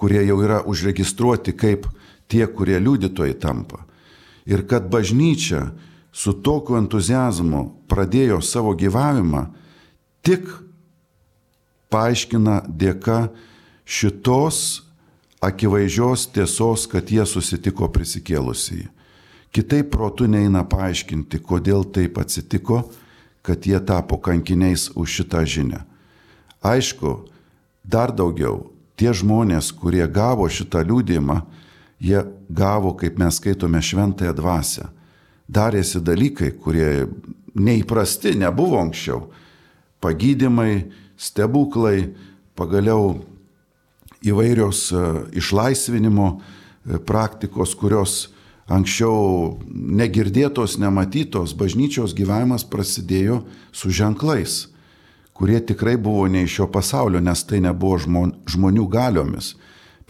[0.00, 1.90] kurie jau yra užregistruoti kaip
[2.24, 3.84] tie, kurie liudytojai tampa.
[4.48, 5.68] Ir kad bažnyčia
[6.08, 9.50] su tokiu entuzijazmu pradėjo savo gyvavimą,
[10.24, 10.48] tik
[11.92, 13.26] paaiškina dėka
[13.84, 14.82] šitos
[15.42, 18.88] akivaizdžios tiesos, kad jie susitiko prisikėlusiai.
[19.52, 22.86] Kitaip protų neina paaiškinti, kodėl taip atsitiko,
[23.42, 25.82] kad jie tapo kankiniais už šitą žinę.
[26.62, 27.26] Aišku,
[27.84, 31.40] dar daugiau, tie žmonės, kurie gavo šitą liūdėjimą,
[32.00, 34.88] jie gavo, kaip mes skaitome, šventąją dvasę.
[35.52, 37.08] Darėsi dalykai, kurie
[37.58, 39.26] neįprasti, nebuvo anksčiau.
[40.00, 40.86] Pagydymai,
[41.22, 42.12] stebuklai,
[42.58, 43.20] pagaliau
[44.26, 45.02] įvairios e,
[45.38, 48.28] išlaisvinimo e, praktikos, kurios
[48.72, 53.42] anksčiau negirdėtos, nematytos, bažnyčios gyvenimas prasidėjo
[53.74, 54.66] su ženklais,
[55.36, 59.54] kurie tikrai buvo ne iš šio pasaulio, nes tai nebuvo žmon, žmonių galiomis.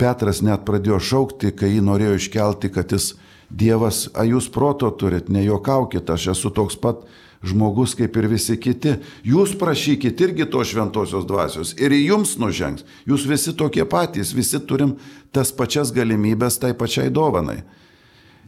[0.00, 3.12] Petras net pradėjo šaukti, kai jį norėjo iškelti, kad jis
[3.52, 7.02] Dievas, a jūs proto turit, nejuokaukit, aš esu toks pat
[7.42, 8.96] žmogus kaip ir visi kiti.
[9.26, 12.86] Jūs prašykit irgi to šventosios dvasios ir jums nužengs.
[13.08, 14.96] Jūs visi tokie patys, visi turim
[15.34, 17.62] tas pačias galimybės tai pačiai dovanai.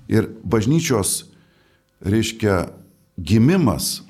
[0.08, 1.24] Ir bažnyčios,
[2.04, 2.66] reiškia,
[3.16, 4.02] gimimas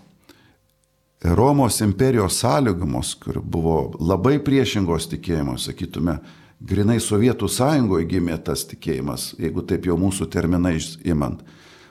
[1.24, 6.18] Romos imperijos sąlygumos, kur buvo labai priešingos tikėjimos, sakytume,
[6.60, 11.40] grinai Sovietų sąjungoje gimė tas tikėjimas, jeigu taip jau mūsų terminais įmant,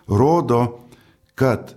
[0.05, 0.59] rodo,
[1.33, 1.73] kad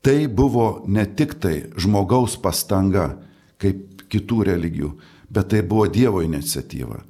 [0.00, 3.18] tai buvo ne tik tai žmogaus pastanga,
[3.60, 4.94] kaip kitų religijų,
[5.30, 7.04] bet tai buvo Dievo iniciatyva.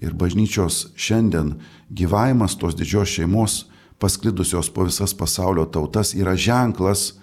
[0.00, 1.56] Ir bažnyčios šiandien
[1.90, 3.64] gyvavimas tos didžios šeimos,
[3.98, 7.14] pasklidusios po visas pasaulio tautas, yra ženklas,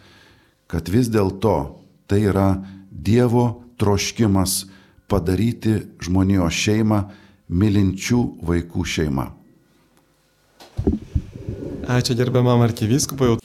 [0.67, 4.63] kad vis dėlto tai yra Dievo troškimas
[5.09, 6.99] padaryti žmonijos šeimą
[7.53, 9.27] mylinčių vaikų šeima.
[11.83, 13.35] Ačiū gerbiamam arkivyskupai.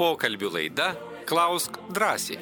[0.00, 0.94] Pokalbių laida
[1.28, 2.38] Klausk drąsiai.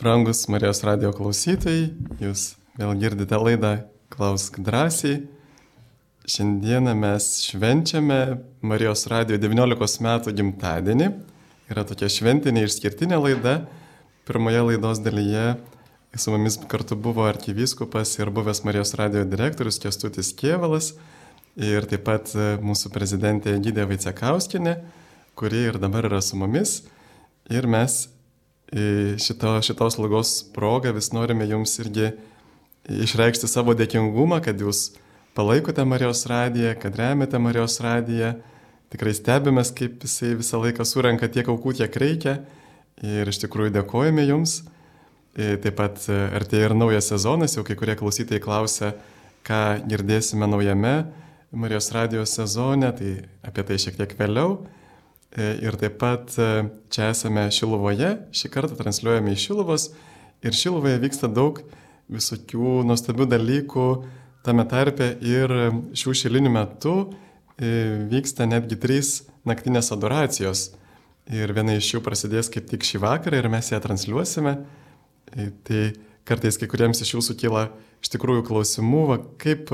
[0.00, 1.90] Brangus Marijos radio klausytojai,
[2.24, 2.46] jūs
[2.80, 3.74] vėl girdite laidą
[4.16, 5.20] Klausk drąsiai.
[6.24, 8.20] Šiandieną mes švenčiame
[8.64, 11.12] Marijos radio 19 metų gimtadienį.
[11.68, 13.58] Yra tokia šventinė išskirtinė laida.
[14.24, 15.50] Pirmoje laidos dalyje
[16.16, 20.94] su mumis kartu buvo arkivyskupas ir buvęs Marijos radio direktorius Kestutis Kievalas
[21.56, 24.76] ir taip pat e, mūsų prezidentė Gydė Vaicekauskinė,
[25.36, 26.78] kuri ir dabar yra su mumis.
[27.52, 28.06] Ir mes
[28.72, 32.12] e, šito, šitos lygos progą vis norime jums irgi
[33.06, 34.94] išreikšti savo dėkingumą, kad jūs
[35.36, 38.36] palaikote Marijos radiją, kad remiate Marijos radiją.
[38.92, 42.38] Tikrai stebimės, kaip jisai visą laiką surenka tiek aukų, kiek reikia.
[43.04, 44.62] Ir iš tikrųjų dėkojame jums.
[45.36, 48.94] E, Taip pat e, artėja ir naujas sezonas, jau kai kurie klausytojai klausia,
[49.44, 50.96] ką girdėsime naujame
[51.56, 53.10] Marijos radijos sezone, tai
[53.44, 54.62] apie tai šiek tiek vėliau.
[55.36, 59.84] E, Ir taip pat čia esame Šiluvoje, šį kartą transliuojame iš Šiluvos
[60.40, 61.60] ir Šiluvoje vyksta daug
[62.08, 63.86] visokių nuostabių dalykų,
[64.46, 65.52] tame tarpe ir
[65.98, 66.94] šių šilinių metų
[68.12, 69.12] vyksta netgi trys
[69.48, 70.70] naktinės adoracijos.
[71.34, 74.56] Ir viena iš jų prasidės kaip tik šį vakarą ir mes ją transliuosime.
[75.34, 75.82] Tai
[76.26, 77.66] kartais kai kuriems iš jūsų kyla
[78.04, 79.70] iš tikrųjų klausimų, va, kaip,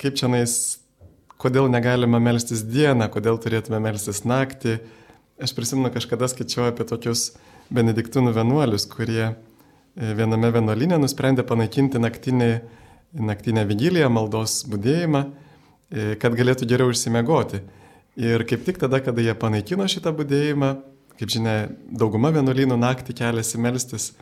[0.00, 0.56] kaip čia nais,
[1.42, 4.78] kodėl negalime melstis dieną, kodėl turėtume melstis naktį.
[5.42, 7.32] Aš prisimenu, kažkada skaičiau apie tokius
[7.72, 9.34] benediktinų vienuolius, kurie e,
[10.18, 12.50] viename vienuolinė nusprendė panaikinti naktinį,
[13.32, 17.62] naktinę vigiliją, maldos būdėjimą, e, kad galėtų geriau išsimegoti.
[18.20, 20.74] Ir kaip tik tada, kada jie panaikino šitą būdėjimą,
[21.16, 21.56] kaip žinia,
[21.88, 24.12] dauguma vienuolynų naktį keliasi melstis,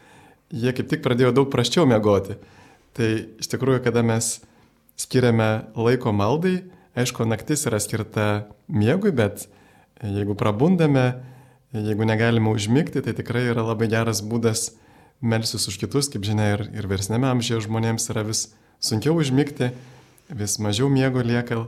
[0.51, 2.37] jie kaip tik pradėjo daug praščiau mėgoti.
[2.97, 3.09] Tai
[3.41, 4.39] iš tikrųjų, kada mes
[5.01, 6.61] skiriame laiko maldai,
[6.99, 8.27] aišku, naktis yra skirta
[8.69, 9.47] miegui, bet
[10.03, 11.23] jeigu prabundame,
[11.77, 14.73] jeigu negalime užmigti, tai tikrai yra labai geras būdas
[15.21, 18.49] melsis už kitus, kaip žinia, ir, ir versnėme amžiuje žmonėms yra vis
[18.83, 19.71] sunkiau užmigti,
[20.33, 21.67] vis mažiau miego lieka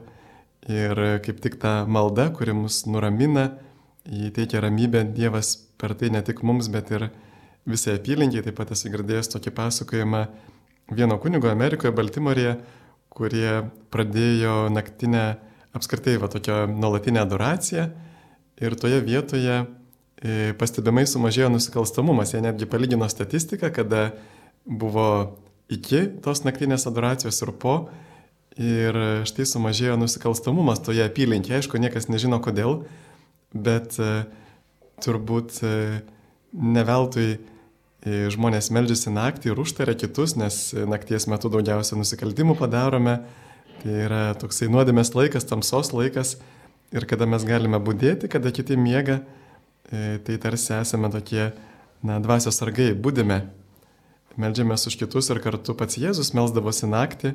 [0.71, 3.53] ir kaip tik ta malda, kuri mus nuramina,
[4.07, 7.11] įteikia ramybę Dievas per tai ne tik mums, bet ir
[7.69, 8.45] visai apylinkiai.
[8.47, 10.23] Taip pat esu girdėjęs tokį pasakojimą
[10.93, 12.57] vieno kunigo Amerikoje, Baltimorėje,
[13.13, 15.25] kurie pradėjo naktinę
[15.77, 17.89] apskritai va tokią nuolatinę adoraciją
[18.63, 19.63] ir toje vietoje
[20.23, 22.35] e, pastebimai sumažėjo nusikalstamumas.
[22.35, 24.11] Jie netgi palygino statistiką, kada
[24.65, 25.39] buvo
[25.73, 27.77] iki tos naktinės adoracijos ir po.
[28.61, 31.63] Ir štai sumažėjo nusikalstamumas toje apylinkėje.
[31.63, 32.83] Aišku, niekas nežino kodėl,
[33.57, 34.27] bet e,
[35.01, 36.03] turbūt e,
[36.53, 37.41] ne veltui
[38.03, 43.21] žmonės meldžiasi naktį ir užtaria kitus, nes nakties metu daugiausia nusikaltimų padarome.
[43.83, 46.37] Tai yra toksai nuodėmės laikas, tamsos laikas
[46.95, 49.21] ir kada mes galime būdėti, kada kiti miega,
[49.91, 51.51] e, tai tarsi esame tokie,
[52.03, 53.41] na, dvasios sargai, būdime.
[54.41, 57.35] Meldžiamės už kitus ir kartu pats Jėzus melzdavosi naktį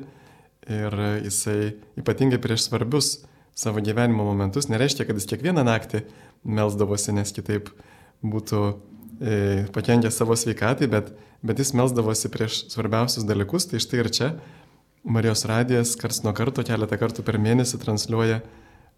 [0.68, 3.12] ir jisai ypatingai prieš svarbius
[3.58, 6.04] savo gyvenimo momentus, nereiškia, kad jis kiekvieną naktį
[6.46, 7.70] melzdavosi, nes kitaip
[8.22, 8.62] būtų
[9.20, 11.12] e, pakenkę savo sveikatai, bet,
[11.42, 14.30] bet jis melsdavosi prieš svarbiausius dalykus, tai štai ir čia
[15.08, 18.40] Marijos radijas kars nuo karto keletą kartų per mėnesį transliuoja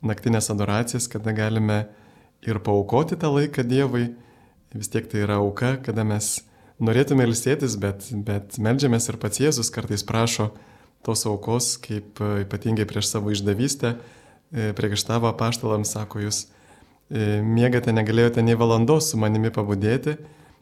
[0.02, 1.84] naktinės adoracijas, kada galime
[2.46, 4.08] ir paukoti tą laiką Dievui,
[4.74, 6.38] vis tiek tai yra auka, kada mes
[6.80, 10.50] norėtume ilsėtis, bet, bet melžiamės ir pats Jėzus kartais prašo
[11.04, 16.46] tos aukos, kaip ypatingai prieš savo išdavystę, e, priekaištavo apaštalams, sako jūs
[17.10, 20.16] miegate negalėjote nei valandos su manimi pabudėti,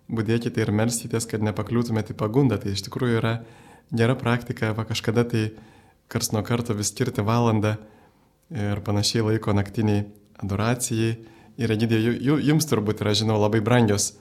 [0.08, 2.56] būdėkite ir melsytės, kad nepakliūtumėte į pagundą.
[2.60, 3.34] Tai iš tikrųjų yra
[3.92, 5.50] gera praktika, va kažkada tai
[6.08, 7.76] kars nuo karto vis skirti valandą
[8.48, 10.06] ir panašiai laiko naktiniai
[10.40, 11.18] adoracijai.
[11.58, 14.12] Ir Egidė, jums turbūt yra, žinau, labai brangios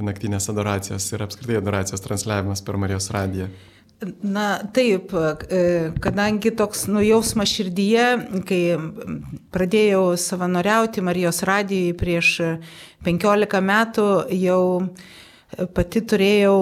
[0.00, 3.50] naktinės adoracijos ir apskritai adoracijos transliavimas per Marijos radiją.
[4.22, 5.12] Na taip,
[5.48, 8.08] e, kadangi toks nujausmas širdyje,
[8.44, 8.60] kai
[9.54, 12.34] pradėjau savanoriauti Marijos radijai prieš
[13.06, 14.04] 15 metų,
[14.36, 14.64] jau
[15.72, 16.58] pati turėjau,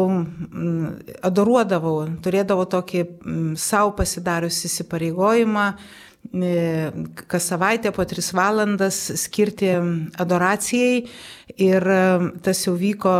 [1.26, 3.02] adoruodavau, turėdavau tokį
[3.58, 6.54] savo pasidarius įsipareigojimą e,
[7.26, 9.74] kas savaitę po tris valandas skirti
[10.22, 11.02] adoracijai
[11.66, 11.90] ir
[12.46, 13.16] tas jau vyko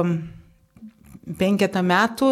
[1.39, 2.31] penketą metų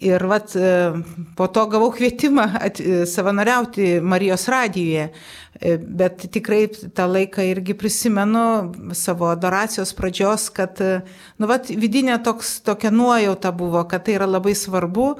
[0.00, 0.92] ir vat, e,
[1.36, 5.10] po to gavau kvietimą at, e, savanoriauti Marijos radijoje.
[5.60, 12.60] E, bet tikrai tą laiką irgi prisimenu savo adoracijos pradžios, kad nu, vat, vidinė toks,
[12.64, 15.16] tokia nuojauta buvo, kad tai yra labai svarbu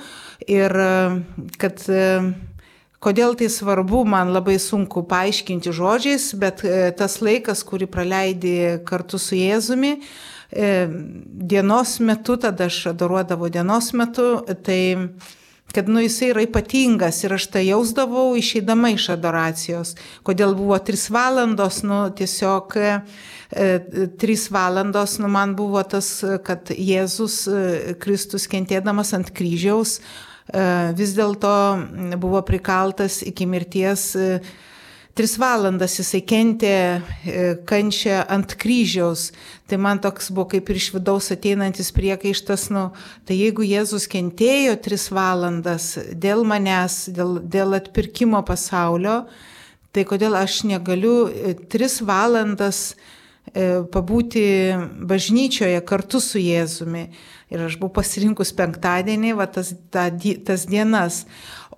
[0.48, 0.72] ir
[1.58, 1.84] kad
[3.00, 6.60] Kodėl tai svarbu, man labai sunku paaiškinti žodžiais, bet
[6.98, 14.40] tas laikas, kurį praleidi kartu su Jėzumi, E, dienos metu, tada aš adoruodavau dienos metu,
[14.66, 14.80] tai
[15.72, 19.94] kad nu, jisai yra ypatingas ir aš tai jausdavau išeidama iš adoracijos.
[20.26, 22.90] Kodėl buvo tris valandos, nu tiesiog e,
[24.20, 26.10] trys valandos, nu man buvo tas,
[26.46, 30.02] kad Jėzus e, Kristus kentėdamas ant kryžiaus e,
[30.98, 31.54] vis dėlto
[32.18, 34.10] buvo prikaltas iki mirties.
[34.16, 34.40] E,
[35.14, 37.00] Tris valandas jisai kentė e,
[37.66, 39.30] kančią ant kryžiaus.
[39.66, 42.88] Tai man toks buvo kaip ir iš vidaus ateinantis priekaištas, nu,
[43.26, 49.24] tai jeigu Jėzus kentėjo tris valandas dėl manęs, dėl, dėl atpirkimo pasaulio,
[49.90, 52.94] tai kodėl aš negaliu e, tris valandas
[53.50, 54.46] e, pabūti
[55.10, 57.08] bažnyčioje kartu su Jėzumi.
[57.50, 60.06] Ir aš buvau pasirinkus penktadienį, va, tas, ta,
[60.46, 61.24] tas dienas.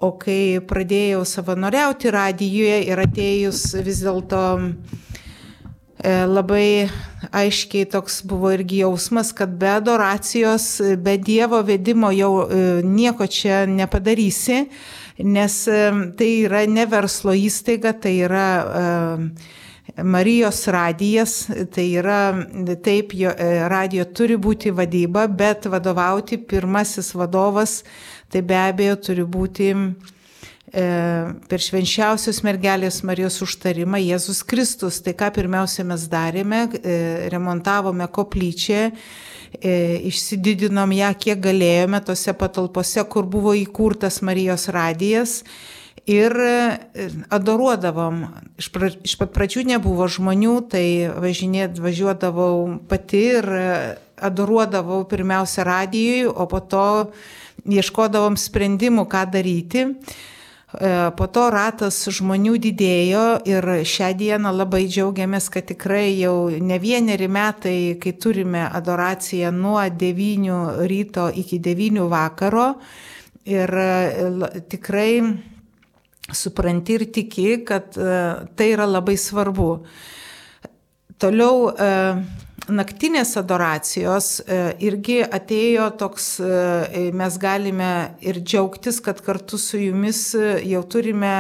[0.03, 6.89] O kai pradėjau savanoriauti radijoje ir atėjus vis dėlto e, labai
[7.31, 10.67] aiškiai toks buvo irgi jausmas, kad be adoracijos,
[10.99, 14.67] be Dievo vedimo jau e, nieko čia nepadarysi.
[15.23, 15.55] nes
[16.17, 18.47] tai yra ne verslo įstaiga, tai yra
[20.03, 22.33] Marijos radijas, tai yra
[22.85, 23.33] taip, jo,
[23.69, 27.83] radijo turi būti vadyba, bet vadovauti pirmasis vadovas,
[28.33, 29.71] tai be abejo turi būti
[30.73, 35.03] per švenčiausios mergelės Marijos užtarimą Jėzus Kristus.
[35.05, 36.65] Tai ką pirmiausia mes darėme,
[37.33, 38.87] remontavome koplyčią,
[40.09, 45.43] išsididinom ją kiek galėjome tose patalpose, kur buvo įkurtas Marijos radijas.
[46.09, 46.33] Ir
[47.31, 48.25] adoruodavom.
[48.59, 50.87] Iš, pra, iš pat pradžių nebuvo žmonių, tai
[51.23, 53.47] važinėt, važiuodavau pati ir
[54.23, 56.89] adoruodavau pirmiausia radijui, o po to
[57.67, 59.87] ieškodavom sprendimų, ką daryti.
[60.73, 67.29] Po to ratas žmonių didėjo ir šią dieną labai džiaugiamės, kad tikrai jau ne vieneri
[67.29, 72.71] metai, kai turime adoraciją nuo 9 ryto iki 9 vakaro
[73.45, 73.69] ir
[74.73, 75.21] tikrai
[76.33, 79.71] supranti ir tiki, kad tai yra labai svarbu.
[81.21, 81.69] Toliau
[82.73, 84.29] naktinės adoracijos
[84.83, 86.29] irgi atėjo toks,
[87.15, 87.93] mes galime
[88.25, 90.31] ir džiaugtis, kad kartu su jumis
[90.67, 91.35] jau turime,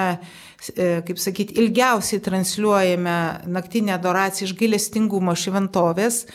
[0.63, 3.19] kaip sakyti, ilgiausiai transliuojame
[3.51, 6.27] naktinę adoraciją iš gailestingumo šventovės.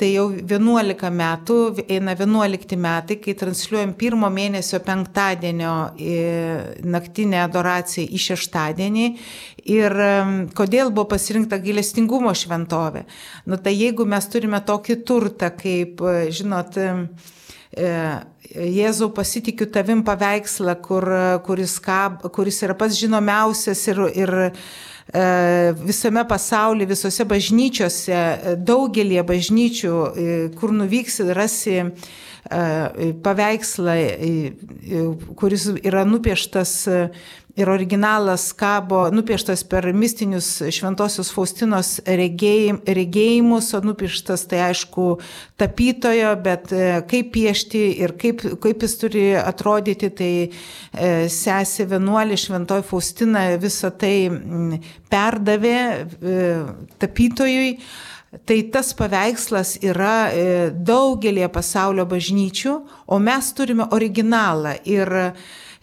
[0.00, 5.74] Tai jau 11 metų, eina 11 metai, kai transliuojam pirmo mėnesio penktadienio
[6.94, 9.06] naktinę adoraciją į šeštadienį.
[9.70, 9.94] Ir
[10.58, 13.04] kodėl buvo pasirinkta gailestingumo šventovė?
[13.46, 16.02] Nu tai jeigu mes turime tokį turtą, kaip,
[16.34, 16.80] žinot,
[18.52, 21.06] Jėzau pasitikiu tavim paveikslą, kur,
[21.46, 24.32] kuris, kab, kuris yra pats žinomiausias ir, ir
[25.12, 28.20] visame pasaulyje, visose bažnyčiose,
[28.56, 29.94] daugelie bažnyčių,
[30.56, 31.78] kur nuvyksi, rasi
[33.22, 33.96] paveikslą,
[35.38, 36.72] kuris yra nupieštas
[37.56, 45.08] ir originalas kabo, nupieštas per mistinius šventosios Faustinos regėjimus, o nupieštas tai aišku
[45.60, 46.72] tapytojo, bet
[47.10, 50.32] kaip piešti ir kaip, kaip jis turi atrodyti, tai
[51.32, 54.16] sesė vienuolė šventoji Faustina visą tai
[55.12, 55.76] perdavė
[57.02, 57.76] tapytojui.
[58.48, 60.32] Tai tas paveikslas yra
[60.72, 62.72] daugelie pasaulio bažnyčių,
[63.12, 64.72] o mes turime originalą.
[64.88, 65.12] Ir,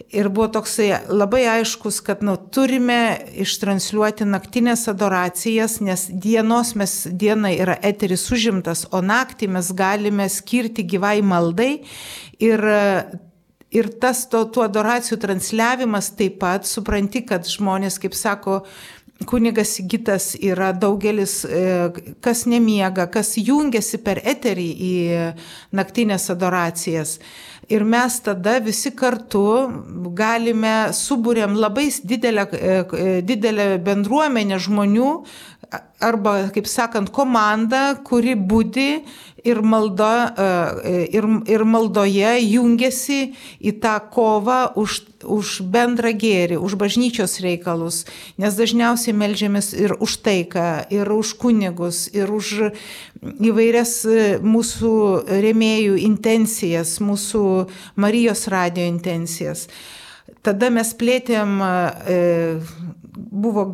[0.09, 7.51] ir buvo toksai labai aiškus, kad nu, turime ištransliuoti naktinės adoracijas, nes dienos mes diena
[7.53, 11.73] yra eteris užimtas, o naktį mes galime skirti gyvai maldai.
[12.39, 12.65] Ir
[13.69, 18.63] Ir tas to, tų adoracijų transliavimas taip pat, supranti, kad žmonės, kaip sako,
[19.29, 21.43] kunigas Gitas yra daugelis,
[22.23, 24.95] kas nemiega, kas jungiasi per eterį į
[25.75, 27.19] naktinės adoracijas.
[27.69, 29.43] Ir mes tada visi kartu
[30.17, 32.47] galime subūrėm labai didelę,
[33.21, 35.11] didelę bendruomenę žmonių,
[36.01, 39.03] arba, kaip sakant, komanda, kuri būdi
[39.43, 40.09] ir, maldo,
[41.09, 43.19] ir, ir maldoje jungiasi
[43.59, 48.03] į tą kovą už, už bendrą gėrį, už bažnyčios reikalus,
[48.39, 52.71] nes dažniausiai melžiamės ir už taiką, ir už kunigus, ir už
[53.21, 53.93] įvairias
[54.43, 54.93] mūsų
[55.29, 57.45] remėjų intencijas, mūsų
[57.99, 59.67] Marijos radio intencijas.
[60.45, 61.59] Tada mes plėtėm
[63.19, 63.65] buvo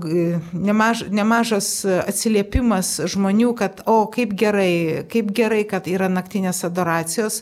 [0.54, 7.42] nemaž, nemažas atsiliepimas žmonių, kad, o, kaip gerai, kaip gerai, kad yra naktinės adoracijos.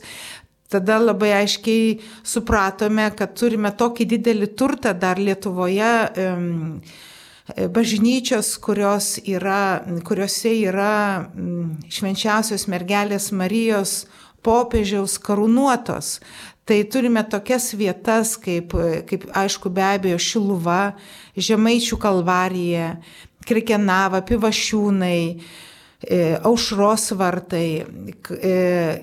[0.74, 5.96] Tada labai aiškiai supratome, kad turime tokį didelį turtą dar Lietuvoje.
[6.18, 6.62] Um,
[7.70, 11.28] bažnyčios, kurios yra, kuriuose yra
[11.92, 14.06] švenčiausios mergelės Marijos
[14.44, 16.20] popiežiaus karūnuotos.
[16.64, 18.72] Tai turime tokias vietas, kaip,
[19.10, 20.94] kaip aišku, be abejo, Šiluva,
[21.36, 22.94] Žemaičių kalvarija,
[23.44, 25.20] Krikenava, Pivašiūnai,
[26.48, 27.68] aušros vartai.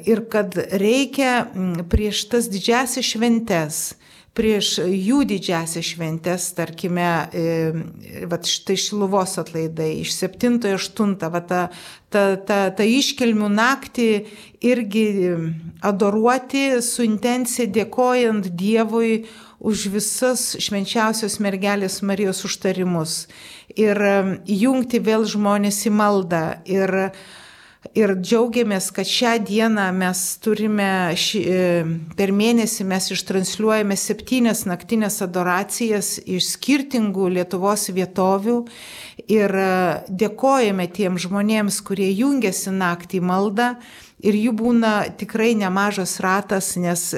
[0.09, 1.35] Ir kad reikia
[1.93, 3.83] prieš tas didžiasias šventes
[4.37, 7.09] prieš jų didžiasias šventes, tarkime,
[8.31, 11.63] va, štai Šiluvos atlaidai iš 7-8, va, ta,
[12.13, 14.09] ta, ta, ta iškelmių naktį
[14.71, 15.07] irgi
[15.87, 19.25] adoruoti su intencija dėkojant Dievui
[19.61, 23.27] už visas švenčiausios mergelės Marijos užtarimus
[23.77, 23.99] ir
[24.47, 26.45] jungti vėl žmonės į maldą.
[26.71, 27.13] Ir,
[27.97, 31.41] Ir džiaugiamės, kad šią dieną mes turime, ši,
[32.13, 38.59] per mėnesį mes ištransliuojame septynias naktinės adoracijas iš skirtingų Lietuvos vietovių
[39.33, 39.57] ir
[40.13, 43.73] dėkojame tiem žmonėms, kurie jungiasi naktį maldą
[44.21, 47.09] ir jų būna tikrai nemažas ratas, nes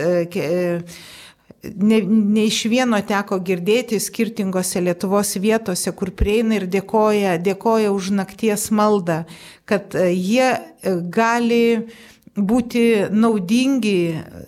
[1.62, 8.12] ne, ne iš vieno teko girdėti skirtingose Lietuvos vietose, kur prieina ir dėkoja, dėkoja už
[8.18, 9.22] nakties maldą,
[9.68, 11.64] kad e, jie e, gali
[12.32, 13.98] būti naudingi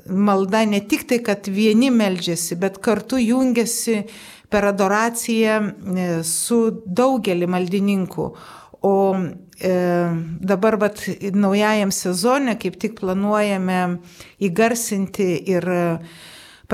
[0.09, 4.05] malda ne tik tai, kad vieni meldžiasi, bet kartu jungiasi
[4.51, 8.29] per adoraciją e, su daugelį maldininkų.
[8.85, 9.73] O e,
[10.45, 11.01] dabar vat,
[11.33, 13.81] naujajam sezone kaip tik planuojame
[14.45, 15.83] įgarsinti ir e,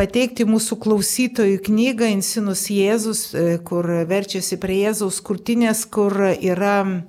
[0.01, 7.05] pateikti mūsų klausytojų knygą Insinus Jėzus, e, kur verčiasi prie Jėzaus kurtinės, kur yra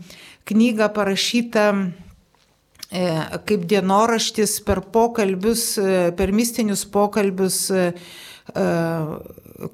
[0.50, 3.06] knyga parašyta e,
[3.48, 7.70] kaip dienoraštis per pokalbius, e, per mistinius pokalbius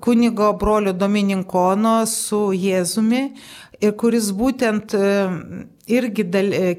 [0.03, 3.22] kunigo brolio Domininkono su Jėzumi
[3.82, 4.93] ir kuris būtent
[5.88, 6.26] irgi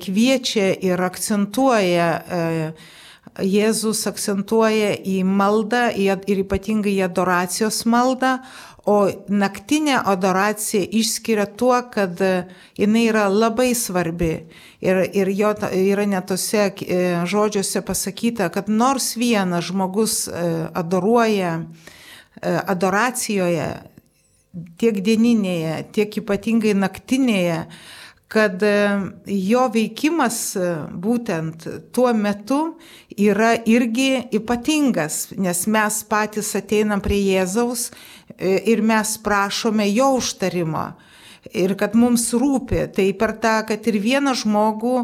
[0.05, 2.11] kviečia ir akcentuoja
[3.39, 8.39] Jėzus akcentuoja į maldą ir ypatingai į adoracijos maldą,
[8.89, 8.97] o
[9.29, 12.21] naktinė adoracija išskiria tuo, kad
[12.79, 14.33] jinai yra labai svarbi.
[14.81, 20.47] Ir, ir jo yra netose e, žodžiuose pasakyta, kad nors vienas žmogus e,
[20.79, 23.69] adoruoja e, adoracijoje,
[24.81, 27.65] tiek dieninėje, tiek ypatingai naktinėje,
[28.29, 31.65] kad e, jo veikimas e, būtent
[31.97, 32.61] tuo metu
[33.17, 37.89] yra irgi ypatingas, nes mes patys ateinam prie Jėzaus
[38.37, 40.91] e, ir mes prašome jo užtarimo.
[41.57, 44.97] Ir kad mums rūpi, tai per tą, kad ir vieną žmogų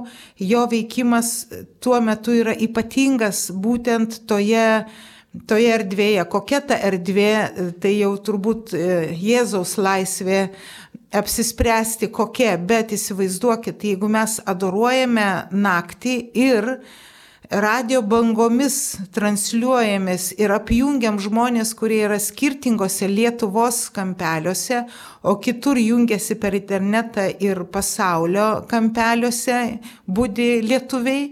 [0.45, 1.47] jo veikimas
[1.81, 4.83] tuo metu yra ypatingas būtent toje,
[5.49, 6.27] toje erdvėje.
[6.29, 7.31] Kokia ta erdvė,
[7.81, 10.43] tai jau turbūt Jėzaus laisvė
[11.15, 16.71] apsispręsti kokia, bet įsivaizduokit, jeigu mes adoruojame naktį ir
[17.55, 24.85] radio bangomis transliuojamės ir apjungiam žmonės, kurie yra skirtingose Lietuvos kampeliuose,
[25.23, 29.61] o kitur jungiasi per internetą ir pasaulio kampeliuose,
[30.09, 31.29] būdi lietuviai,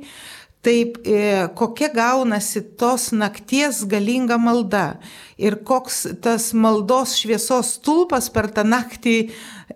[0.62, 5.00] Taip, e, kokia gaunasi tos nakties galinga malda
[5.34, 9.16] ir koks tas maldos šviesos tulpas per tą naktį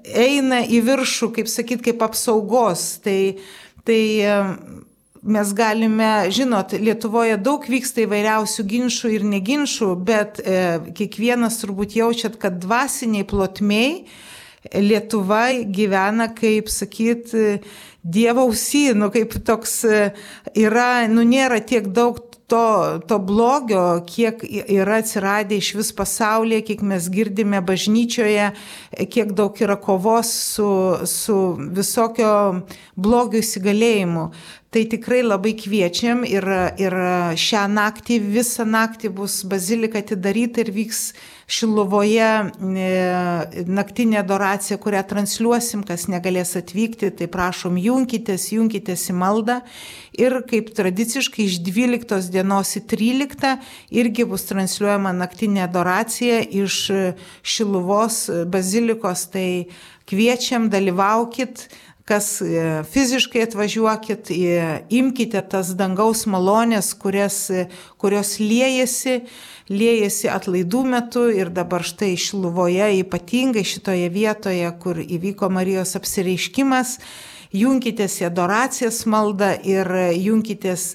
[0.06, 2.84] eina į viršų, kaip sakyt, kaip apsaugos.
[3.02, 3.18] Tai,
[3.82, 4.36] tai e,
[5.26, 10.62] mes galime, žinot, Lietuvoje daug vyksta įvairiausių ginčių ir neginčių, bet e,
[10.94, 14.04] kiekvienas turbūt jaučiat, kad dvasiniai plotmiai
[14.74, 17.34] Lietuva gyvena, kaip sakyt,
[18.06, 19.80] Dievo ausy, nu kaip toks
[20.54, 26.84] yra, nu nėra tiek daug to, to blogio, kiek yra atsiradę iš vis pasaulyje, kiek
[26.86, 28.52] mes girdime bažnyčioje,
[29.10, 30.68] kiek daug yra kovos su,
[31.10, 32.30] su visokio
[32.94, 34.28] blogio įsigalėjimu.
[34.70, 36.46] Tai tikrai labai kviečiam ir,
[36.78, 36.96] ir
[37.40, 41.06] šią naktį, visą naktį bus bazilika atidaryta ir vyks
[41.46, 42.86] Šiluvoje e,
[43.70, 49.60] naktinė adoracija, kurią transliuosim, kas negalės atvykti, tai prašom junkitės, junkitės į maldą.
[50.18, 53.54] Ir kaip tradiciškai iš 12 dienos į 13
[53.94, 56.80] irgi bus transliuojama naktinė adoracija iš
[57.46, 59.48] Šiluvos bazilikos, tai
[60.10, 61.68] kviečiam, dalyvaukit
[62.06, 64.30] kas e, fiziškai atvažiuokit,
[64.94, 67.40] imkite tas dangaus malonės, kurias,
[67.98, 69.24] kurios liejasi,
[69.72, 76.98] liejasi atlaidų metu ir dabar štai Šiluvoje, ypatingai šitoje vietoje, kur įvyko Marijos apsireiškimas,
[77.56, 80.94] junkitės į adoracijas maldą ir junkitės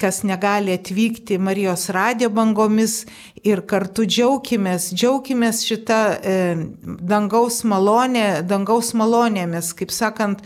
[0.00, 3.04] kas negali atvykti Marijos radio bangomis
[3.46, 6.38] ir kartu džiaukimės, džiaukimės šitą e,
[6.82, 10.42] dangaus malonę, dangaus malonėmis, kaip sakant,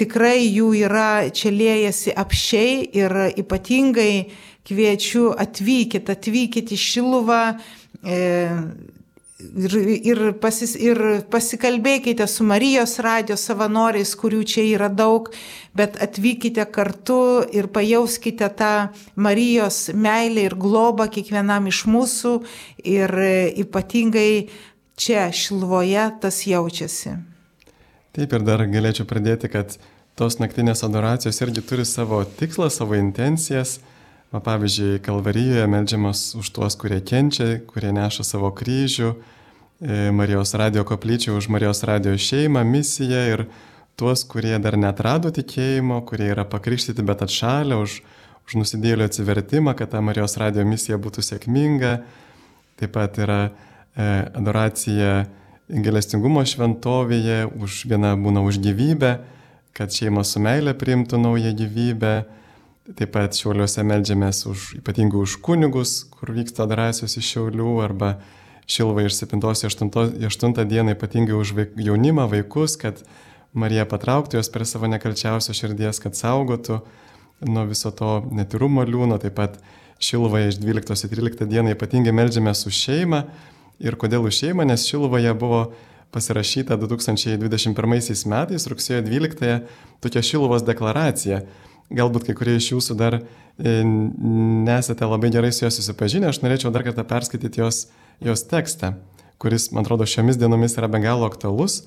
[0.00, 4.30] tikrai jų yra, čia liejasi apšiai ir ypatingai
[4.70, 7.42] kviečiu atvykit, atvykit į Šiluvą.
[8.06, 8.18] E,
[9.40, 11.00] ir, ir, pasis, ir
[11.32, 15.30] pasikalbėkite su Marijos radio savanoriais, kurių čia yra daug,
[15.76, 18.74] bet atvykite kartu ir pajauskite tą
[19.16, 22.34] Marijos meilę ir globą kiekvienam iš mūsų
[22.84, 23.16] ir
[23.64, 24.32] ypatingai
[25.00, 27.16] čia Šilvoje tas jaučiasi.
[28.16, 29.78] Taip ir dar galėčiau pradėti, kad
[30.18, 33.78] tos naktinės adoracijos irgi turi savo tikslą, savo intencijas.
[34.30, 39.08] Va, pavyzdžiui, Kalvarijoje melžiamas už tuos, kurie kenčia, kurie neša savo kryžių,
[39.82, 43.42] e, Marijos radio koplyčia už Marijos radio šeimą, misiją ir
[43.98, 48.06] tuos, kurie dar netrado tikėjimo, kurie yra pakrikštyti, bet atšalę už,
[48.46, 51.98] už nusidėlio atsivertimą, kad ta Marijos radio misija būtų sėkminga.
[52.78, 55.26] Taip pat yra e, adoracija
[55.66, 59.16] gelestingumo šventovėje, už vieną būna už gyvybę,
[59.74, 62.38] kad šeima su meilė priimtų naują gyvybę
[62.98, 68.14] Taip pat šiauliuose melžiamės už, ypatingai už kunigus, kur vyksta adoracijos iš šiaulių, arba
[68.70, 73.02] šilva iš 7-8 dieną ypatingai už vaik, jaunimą, vaikus, kad
[73.52, 76.80] Marija patrauktų juos prie savo nekalčiausio širdies, kad saugotų
[77.46, 79.60] nuo viso to netirumo liūno, taip pat
[80.00, 83.18] Šilvoje iš 12-13 dieną ypatingai melžiamės už šeimą.
[83.84, 85.66] Ir kodėl už šeimą, nes Šilvoje buvo
[86.14, 89.58] pasirašyta 2021 metais, rugsėjo 12-ąją,
[90.00, 91.42] tokia Šilvos deklaracija.
[91.90, 96.70] Galbūt kai kurie iš jūsų dar e, nesate labai gerai su juos susipažinę, aš norėčiau
[96.70, 97.88] dar kartą perskaityti jos,
[98.22, 98.94] jos tekstą,
[99.42, 101.82] kuris, man atrodo, šiomis dienomis yra be galo aktualus.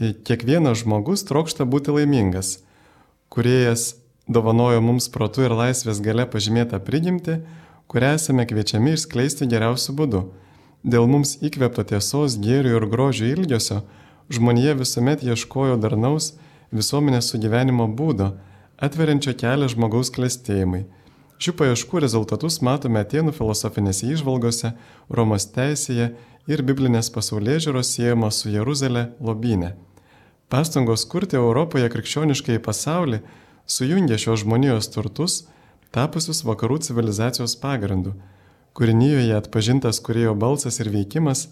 [0.00, 2.56] E, kiekvienas žmogus trokšta būti laimingas.
[3.32, 3.92] Kuriejas
[4.26, 7.40] dovanojo mums protų ir laisvės gale pažymėtą prigimti,
[7.92, 10.22] kurią esame kviečiami išskleisti geriausiu būdu.
[10.82, 13.82] Dėl mums įkvėpto tiesos, gėrių ir grožio ilgesio,
[14.32, 16.32] žmonėje visuomet ieškojo darnaus
[16.74, 18.32] visuomenės sugyvenimo būdo,
[18.82, 20.82] atveriančio kelią žmogaus klestėjimai.
[21.42, 24.72] Šių paieškų rezultatus matome Atenų filosofinėse išvalgose,
[25.10, 26.12] Romos teisėje
[26.50, 29.72] ir biblinės pasaulyje žiūros siejamos su Jeruzalė lobynė.
[30.50, 33.22] Pastangos kurti Europoje krikščioniškai pasaulį
[33.66, 35.38] sujungė šios žmonijos turtus,
[35.94, 38.16] tapusius vakarų civilizacijos pagrindu.
[38.76, 41.46] Kūrinyjoje atpažintas kurėjo balsas ir veikimas,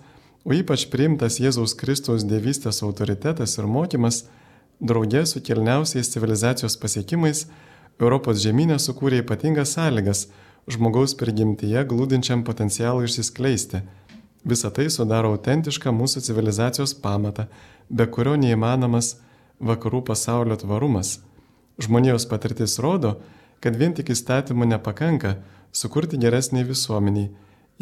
[0.44, 4.24] o ypač priimtas Jėzaus Kristaus dievystės autoritetas ir mokymas,
[4.81, 7.47] draugė su kilniausiais civilizacijos pasiekimais,
[8.01, 10.27] Europos žemynė sukūrė ypatingas sąlygas
[10.70, 13.82] žmogaus prigimtyje glūdinčiam potencialui išsiskleisti.
[14.44, 17.44] Visą tai sudaro autentišką mūsų civilizacijos pamatą,
[17.90, 19.19] be kurio neįmanomas
[19.61, 21.19] vakarų pasaulio tvarumas.
[21.81, 23.19] Žmonijos patirtis rodo,
[23.61, 25.36] kad vien tik įstatymų nepakanka
[25.73, 27.28] sukurti geresnį visuomenį,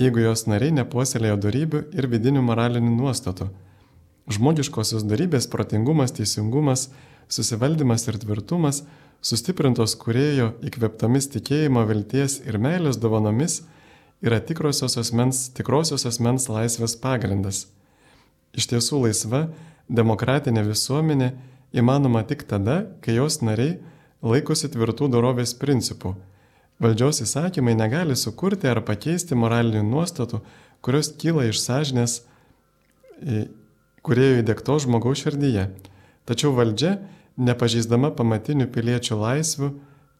[0.02, 3.48] jeigu jos nariai nepuoselėjo darybių ir vidinių moralinių nuostatų.
[4.28, 6.88] Žmogiškosios darybės protingumas, teisingumas,
[7.32, 8.82] susivaldymas ir tvirtumas,
[9.24, 13.62] sustiprintos kurėjo įkveptomis tikėjimo, vilties ir meilės dovanomis,
[14.20, 17.66] yra tikrosios asmens, tikrosios asmens laisvės pagrindas.
[18.52, 19.46] Iš tiesų laisva,
[19.88, 21.32] demokratinė visuomenė
[21.72, 23.78] įmanoma tik tada, kai jos nariai
[24.24, 26.16] laikosi tvirtų dorovės principų.
[26.82, 30.42] Valdžios įsakymai negali sukurti ar pakeisti moralinių nuostatų,
[30.84, 32.20] kurios kyla iš sąžinės
[34.08, 35.68] kurėjo įdėkto žmogaus širdyje.
[36.28, 36.96] Tačiau valdžia,
[37.36, 39.68] nepažįsdama pamatinių piliečių laisvių,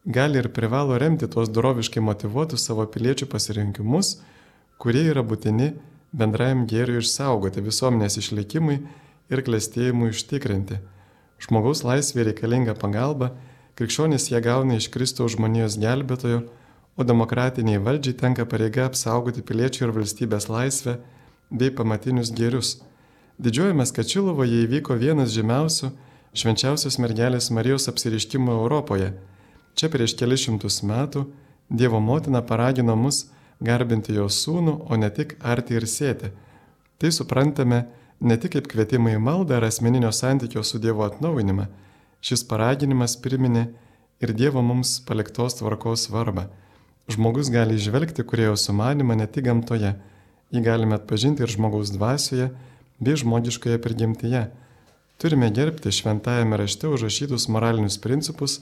[0.05, 4.19] gali ir privalo remti tuos doroviškai motivuotus savo piliečių pasirinkimus,
[4.77, 5.73] kurie yra būtini
[6.15, 8.79] bendrajam gėriui išsaugoti visuomenės išlikimui
[9.29, 10.79] ir klėstėjimui užtikrinti.
[11.39, 13.33] Žmogaus laisvė reikalinga pagalba,
[13.79, 16.43] krikščionys ją gauna iš Kristaus žmonijos gelbėtojo,
[16.99, 20.97] o demokratiniai valdžiai tenka pareiga apsaugoti piliečių ir valstybės laisvę
[21.49, 22.79] bei pamatinius gėrius.
[23.39, 25.93] Didžiuojamės, kad Čilovoje įvyko vienas žymiausių
[26.35, 29.13] švenčiausios mergelės Marijos apsiriškimų Europoje.
[29.79, 31.23] Čia prieš kelius šimtus metų
[31.71, 33.29] Dievo motina paragino mus
[33.63, 36.33] garbinti jos sūnų, o ne tik arti ir sėti.
[36.99, 37.85] Tai suprantame
[38.19, 41.69] ne tik kaip kvietimą į maldą ar asmeninio santykio su Dievu atnaujinimą,
[42.19, 43.69] šis paraginimas priminė
[44.19, 46.49] ir Dievo mums paliktos tvarkos svarbą.
[47.07, 49.95] Žmogus gali išvelgti kurėjo sumanimą ne tik gamtoje,
[50.51, 52.51] jį galime atpažinti ir žmogaus dvasioje
[52.99, 54.49] bei žmogiškoje prigimtyje.
[55.19, 58.61] Turime gerbti šventajame rašte užrašytus moralinius principus,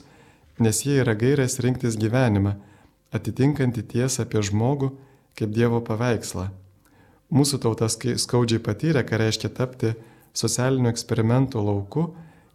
[0.58, 2.56] nes jie yra gairės rinktis gyvenimą,
[3.14, 4.90] atitinkantį tiesą apie žmogų
[5.38, 6.48] kaip Dievo paveikslą.
[7.30, 9.92] Mūsų tauta skaudžiai patyrė, ką reiškia tapti
[10.34, 12.08] socialinių eksperimentų lauku,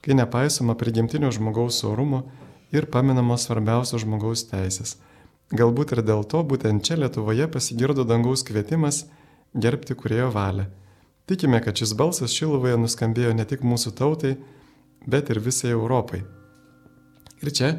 [0.03, 2.23] kai nepaisoma prigimtinio žmogaus orumo
[2.75, 4.97] ir paminamos svarbiausios žmogaus teisės.
[5.53, 9.05] Galbūt ir dėl to būtent čia Lietuvoje pasigirdo dangaus kvietimas
[9.53, 10.65] gerbti kurėjo valią.
[11.25, 14.33] Tikime, kad šis balsas Šilovoje nuskambėjo ne tik mūsų tautai,
[15.07, 16.23] bet ir visai Europai.
[17.43, 17.69] Ir čia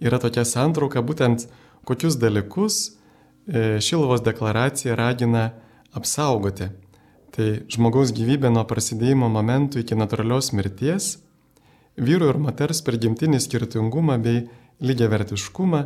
[0.00, 1.44] yra tokia santrauka, būtent
[1.84, 5.50] kokius dalykus e, Šilovos deklaracija ragina
[5.92, 6.70] apsaugoti.
[7.34, 11.16] Tai žmogaus gyvybė nuo prasidėjimo momentų iki natūralios mirties,
[11.98, 14.46] vyru ir moters prigimtinį skirtingumą bei
[14.84, 15.80] lygiavertiškumą,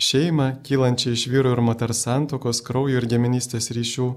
[0.00, 4.08] šeimą kylančią iš vyru ir moters santokos, kraujo ir giminystės ryšių,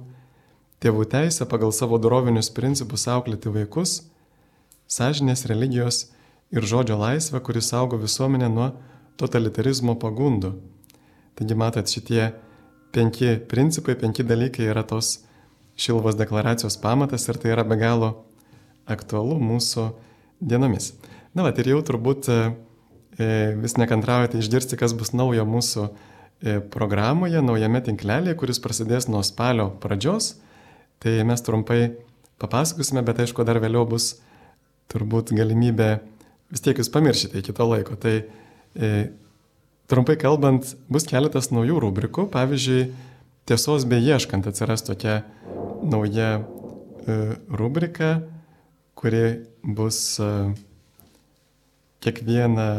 [0.83, 4.01] tėvų teisę pagal savo dorovinius principus auklėti vaikus,
[4.87, 6.07] sąžinės religijos
[6.53, 8.71] ir žodžio laisvę, kuris saugo visuomenę nuo
[9.17, 10.53] totalitarizmo pagundų.
[11.37, 12.31] Taigi matot, šitie
[12.95, 15.19] penki principai, penki dalykai yra tos
[15.77, 18.07] Šilvos deklaracijos pamatas ir tai yra be galo
[18.89, 19.91] aktualu mūsų
[20.41, 20.95] dienomis.
[21.37, 22.37] Na, va, ir jau turbūt e,
[23.61, 29.69] vis nekantraujate išgirsti, kas bus naujo mūsų e, programoje, naujame tinklelėje, kuris prasidės nuo spalio
[29.83, 30.31] pradžios.
[31.03, 31.81] Tai mes trumpai
[32.41, 34.15] papasakosime, bet aišku, dar vėliau bus
[34.91, 35.97] turbūt galimybė,
[36.53, 37.97] vis tiek jūs pamiršite iki to laiko.
[37.99, 38.91] Tai e,
[39.91, 42.27] trumpai kalbant, bus keletas naujų rubrikų.
[42.33, 42.87] Pavyzdžiui,
[43.49, 45.21] tiesos beieškant atsiras tokia
[45.85, 47.17] nauja e,
[47.51, 48.17] rubrika,
[48.97, 50.31] kuri bus e,
[52.05, 52.69] kiekvieną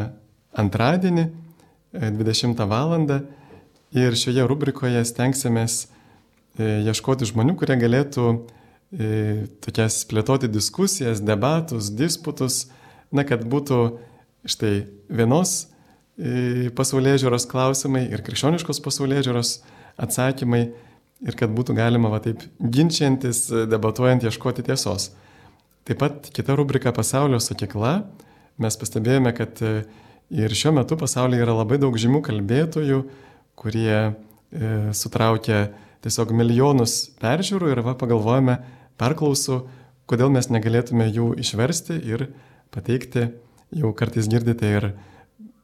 [0.59, 1.29] antradienį
[1.95, 2.97] 20 val.
[3.97, 5.87] Ir šioje rubrikoje stengsimės
[6.59, 8.29] ieškoti žmonių, kurie galėtų
[9.65, 12.63] tokias plėtoti diskusijas, debatus, disputus,
[13.13, 13.81] na, kad būtų
[14.49, 15.67] štai vienos
[16.79, 19.53] pasaulyje žiūros klausimai ir krikščioniškos pasaulyje žiūros
[20.01, 20.63] atsakymai
[21.27, 25.11] ir kad būtų galima va taip ginčiantis, debatuojant, ieškoti tiesos.
[25.89, 28.03] Taip pat kita rubrika pasaulio sakykla.
[28.61, 29.73] Mes pastebėjome, kad e,
[30.35, 32.99] ir šiuo metu pasaulyje yra labai daug žymių kalbėtojų,
[33.59, 34.13] kurie e,
[34.93, 35.69] sutraukia
[36.05, 38.59] tiesiog milijonus peržiūrų ir va pagalvojame,
[39.01, 39.61] perklausų,
[40.09, 42.29] kodėl mes negalėtume jų išversti ir
[42.75, 43.31] pateikti.
[43.77, 44.93] Jau kartais girdite ir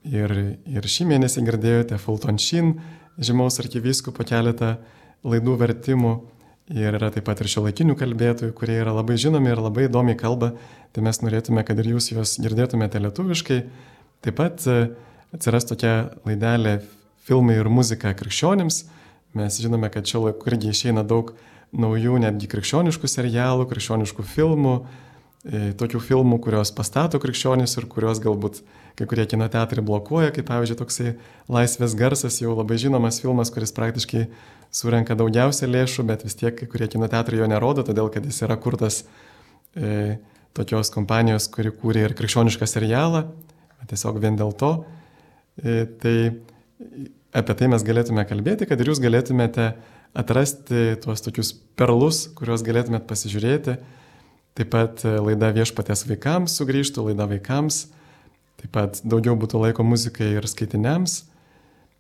[0.05, 0.33] Ir,
[0.69, 2.75] ir šį mėnesį girdėjote Fulton Shin,
[3.17, 4.77] žymaus arkivyskupo keletą
[5.25, 6.13] laidų vertimų.
[6.75, 10.17] Ir yra taip pat ir šio laikinių kalbėtojų, kurie yra labai žinomi ir labai įdomiai
[10.21, 10.53] kalba.
[10.93, 13.59] Tai mes norėtume, kad ir jūs juos girdėtumėte lietuviškai.
[14.25, 14.77] Taip pat e,
[15.37, 15.95] atsiras tokia
[16.25, 16.79] laidelė
[17.25, 18.83] filmai ir muzika krikščionims.
[19.35, 21.33] Mes žinome, kad šio laiku irgi išeina daug
[21.75, 24.75] naujų netgi krikščioniškų serialų, krikščioniškų filmų,
[25.45, 28.63] e, tokių filmų, kurios pastato krikščionis ir kurios galbūt
[28.95, 31.15] kai kurie kino teatrai blokuoja, kaip pavyzdžiui toksai
[31.51, 34.29] Laisvės garsas, jau labai žinomas filmas, kuris praktiškai
[34.75, 38.39] surenka daugiausia lėšų, bet vis tiek kai kurie kino teatrai jo nerodo, todėl kad jis
[38.47, 39.03] yra kurtas
[39.75, 40.21] e,
[40.55, 43.27] tokios kompanijos, kuri kūrė ir krikščionišką serialą,
[43.91, 44.73] tiesiog vien dėl to.
[45.59, 46.17] E, tai
[47.35, 49.73] apie tai mes galėtume kalbėti, kad ir jūs galėtumėte
[50.15, 53.77] atrasti tuos tokius perlus, kuriuos galėtumėt pasižiūrėti.
[54.55, 57.85] Taip pat e, laida viešpatės vaikams sugrįžtų, laida vaikams
[58.65, 61.19] Taip pat daugiau būtų laiko muzikai ir skaitiniams.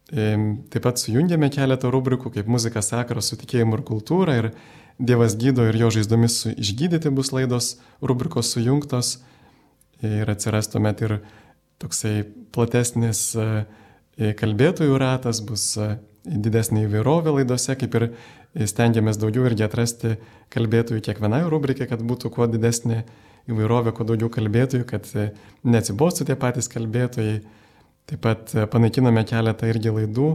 [0.09, 4.51] Taip pat sujungėme keletą rubrikų, kaip muzika sakra su tikėjimu ir kultūra ir
[4.95, 9.17] Dievas gydo ir jo žaizdomis išgydyti bus laidos rubrikos sujungtos
[10.07, 11.15] ir atsiras tuomet ir
[11.83, 12.23] toksai
[12.55, 13.65] platesnis e,
[14.19, 18.09] kalbėtojų ratas, bus e, didesnė įvairovė laidose, kaip ir
[18.71, 20.17] stengiamės daugiau irgi atrasti
[20.55, 23.03] kalbėtojų kiekvienai rubrikai, kad būtų kuo didesnė
[23.51, 25.29] įvairovę, kuo daugiau kalbėtojų, kad e,
[25.69, 27.43] neatsibostų tie patys kalbėtojai.
[28.09, 30.31] Taip pat e, panaikinome keletą irgi laidų,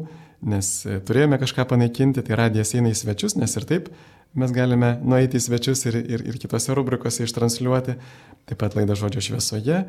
[0.50, 3.92] nes e, turėjome kažką panaikinti, tai radijas eina į svečius, nes ir taip
[4.38, 7.98] mes galime nueiti į svečius ir, ir, ir kitose rubrikose ištransliuoti.
[8.50, 9.84] Taip pat laida žodžio šviesoje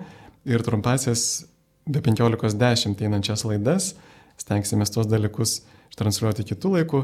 [0.48, 1.42] ir trumpasias
[1.86, 3.94] be 15.10 einančias laidas.
[4.40, 7.02] Stengsime tuos dalykus ištransliuoti kitų laikų.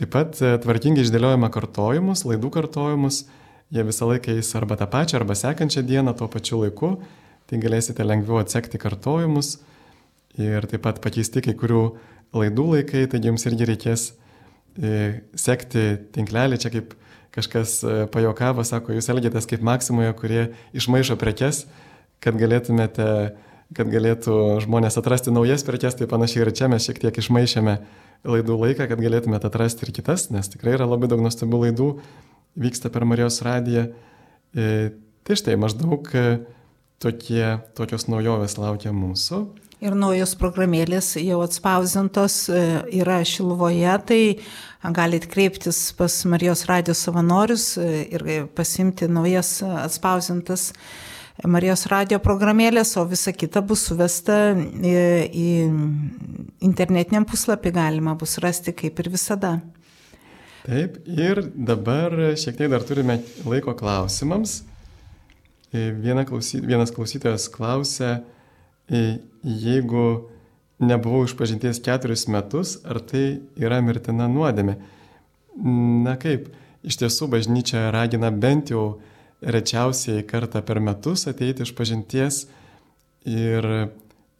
[0.00, 3.24] Taip pat tvarkingai išdėliojame kartojimus, laidų kartojimus
[3.70, 6.96] jie visą laiką eis arba tą pačią, arba sekančią dieną tuo pačiu laiku,
[7.46, 9.58] tai galėsite lengviau atsekti kartojimus
[10.38, 11.84] ir taip pat pakeisti kai kurių
[12.36, 14.06] laidų laikai, taigi jums irgi reikės
[14.78, 15.84] e, sekti
[16.14, 16.94] tinklelį, čia kaip
[17.34, 20.42] kažkas e, pajokavo, sako, jūs elgėtės kaip Maksimoje, kurie
[20.74, 21.64] išmaišo prekes,
[22.22, 23.06] kad galėtumėte
[23.76, 27.76] kad galėtų žmonės atrasti naujas prekes, tai panašiai ir čia mes šiek tiek išmaišėme
[28.26, 31.90] laidų laiką, kad galėtumėte atrasti ir kitas, nes tikrai yra labai daug nuostabių laidų,
[32.60, 33.88] vyksta per Marijos radiją.
[34.54, 34.90] E,
[35.24, 36.24] tai štai maždaug e,
[37.02, 37.44] tokie,
[37.78, 39.44] tokios naujovės laukia mūsų.
[39.80, 42.64] Ir naujos programėlės jau atspausintos e,
[42.98, 44.20] yra Šilvoje, tai
[44.98, 48.26] galite kreiptis pas Marijos radijos savanorius ir
[48.56, 50.72] pasimti naujas atspausintas
[51.48, 55.46] Marijos radio programėlės, o visa kita bus suvesta į
[56.66, 59.54] internetiniam puslapį, galima bus rasti kaip ir visada.
[60.66, 64.60] Taip, ir dabar šiek tiek dar turime laiko klausimams.
[65.72, 68.18] E, viena klausy, vienas klausytojas klausia,
[68.90, 70.28] e, jeigu
[70.82, 74.76] nebuvau išpažinties keturis metus, ar tai yra mirtina nuodėmė?
[76.04, 76.50] Na kaip,
[76.84, 78.98] iš tiesų bažnyčia ragina bent jau
[79.40, 82.44] rečiausiai kartą per metus ateiti iš pažinties
[83.28, 83.66] ir,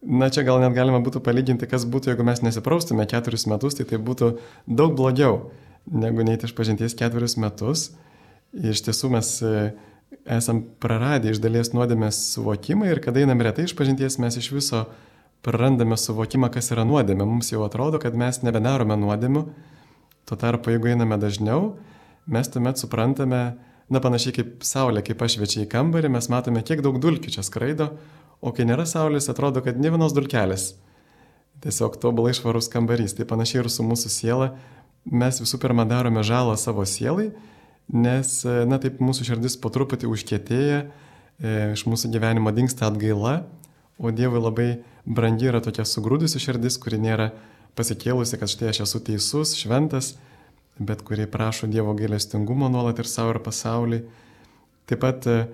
[0.01, 3.87] na čia gal net galima būtų palyginti, kas būtų, jeigu mes nesipraustume keturis metus, tai
[3.89, 4.35] tai būtų
[4.67, 5.51] daug blogiau
[5.89, 7.89] negu neiti iš pažinties ketverius metus.
[8.51, 9.71] Iš tiesų mes e,
[10.29, 14.85] esam praradę iš dalies nuodėmės suvokimą ir kada einam retai iš pažinties, mes iš viso
[15.41, 17.25] prarandame suvokimą, kas yra nuodėmė.
[17.25, 19.45] Mums jau atrodo, kad mes nebedarome nuodėmių.
[20.29, 21.77] Tuo tarpu, jeigu einame dažniau,
[22.29, 23.41] mes tuomet suprantame,
[23.91, 27.91] na panašiai kaip saulė, kaip pašviečia į kambarį, mes matome, kiek daug dulkių čia skraido,
[28.41, 30.71] o kai nėra saulės, atrodo, kad ne vienos dulkelės.
[31.61, 33.13] Tiesiog tobulai švarus kambarys.
[33.17, 34.47] Tai panašiai ir su mūsų siela,
[35.05, 37.29] mes visų pirma darome žalą savo sielai,
[37.91, 38.33] nes,
[38.69, 43.41] na taip, mūsų širdis po truputį užkietėja, e, iš mūsų gyvenimo dinksta atgaila,
[44.01, 44.69] o Dievui labai
[45.05, 47.31] brangi yra tokia sugrūdusi širdis, kuri nėra
[47.77, 50.15] pasikėlusi, kad štai aš esu teisus, šventas,
[50.81, 54.01] bet kuri prašo Dievo gailestingumo nuolat ir savo ir pasauliui.
[54.89, 55.45] Taip pat, e,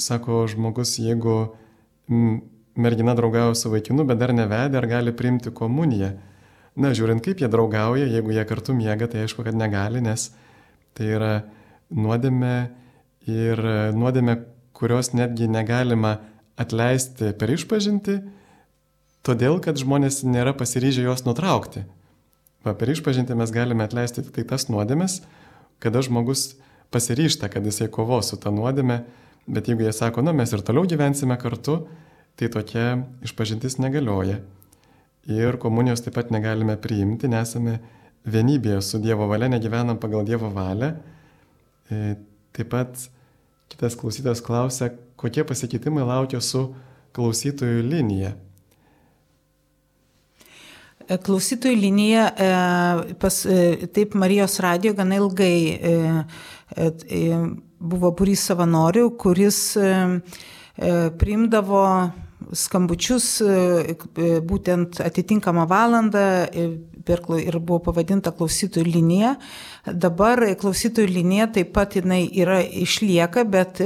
[0.00, 1.36] sako žmogus, jeigu
[2.76, 6.12] mergina draugauja su vaikinu, bet dar nevedė, ar gali priimti komuniją.
[6.80, 10.30] Na, žiūrint, kaip jie draugauja, jeigu jie kartu miega, tai aišku, kad negali, nes
[10.96, 11.32] tai yra
[11.92, 12.56] nuodėmė
[13.28, 13.60] ir
[13.96, 14.38] nuodėmė,
[14.76, 16.16] kurios netgi negalima
[16.58, 18.16] atleisti per išpažinti,
[19.26, 21.84] todėl kad žmonės nėra pasiryžę jos nutraukti.
[22.62, 25.20] Va, per išpažinti mes galime atleisti tik tai tas nuodėmes,
[25.82, 26.52] kada žmogus
[26.94, 29.00] pasiryšta, kad jisai kovos su ta nuodėme,
[29.50, 31.80] bet jeigu jie sako, na mes ir toliau gyvensime kartu,
[32.38, 34.38] tai tokia išpažintis negalioja.
[35.30, 37.78] Ir komunijos taip pat negalime priimti, nesame
[38.26, 40.92] vienybėje su Dievo valia, negyvenam pagal Dievo valią.
[41.90, 42.14] E,
[42.54, 43.04] taip pat
[43.72, 46.68] kitas klausytas klausia, kokie pasikeitimai laukia su
[47.16, 48.34] klausytojų linija.
[51.08, 55.78] E, klausytojų linija, e, pas, e, taip Marijos radio gana ilgai
[57.82, 59.76] buvo būrys savanorių, kuris
[61.20, 61.82] priimdavo
[62.56, 63.26] skambučius
[64.48, 66.24] būtent atitinkamą valandą
[66.54, 69.34] ir buvo pavadinta klausytojų linija.
[69.84, 73.82] Dabar klausytojų linija taip pat jinai yra išlieka, bet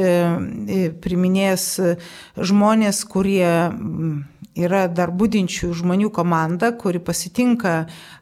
[1.02, 1.68] priminėjęs
[2.38, 3.51] žmonės, kurie
[4.57, 7.74] yra dar būdinčių žmonių komanda, kuri pasitinka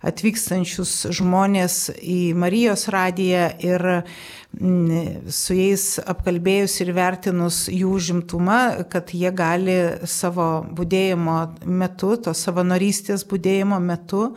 [0.05, 9.15] atvykstančius žmonės į Marijos radiją ir mm, su jais apkalbėjus ir vertinus jų žimtumą, kad
[9.15, 9.79] jie gali
[10.11, 14.33] savo būdėjimo metu, to savanorystės būdėjimo metu,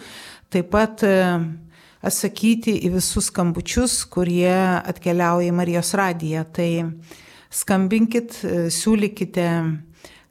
[0.53, 1.15] taip pat e,
[2.05, 6.45] atsakyti į visus skambučius, kurie atkeliauja į Marijos radiją.
[6.53, 6.71] Tai
[7.49, 9.47] skambinkit, e, siūlykite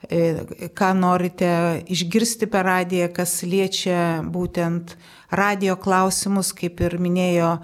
[0.09, 1.51] ką norite
[1.91, 4.97] išgirsti per radiją, kas liečia būtent
[5.31, 7.57] radio klausimus, kaip ir minėjo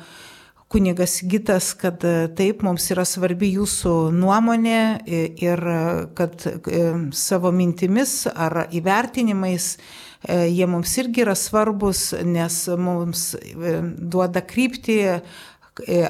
[0.73, 4.81] kunigas Gitas, kad e, taip mums yra svarbi jūsų nuomonė
[5.45, 5.63] ir
[6.17, 9.77] kad e, savo mintimis ar įvertinimais
[10.23, 13.33] jie mums irgi yra svarbus, nes mums
[13.99, 15.23] duoda krypti E,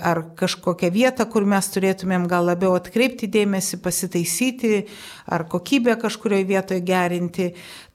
[0.02, 4.82] ar kažkokią vietą, kur mes turėtumėm gal labiau atkreipti dėmesį, pasitaisyti,
[5.30, 7.52] ar kokybę kažkurioje vietoje gerinti.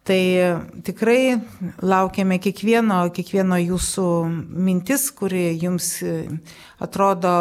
[0.07, 0.21] Tai
[0.87, 1.35] tikrai
[1.83, 4.05] laukiame kiekvieno, kiekvieno jūsų
[4.55, 6.13] mintis, kuri jums e,
[6.79, 7.33] atrodo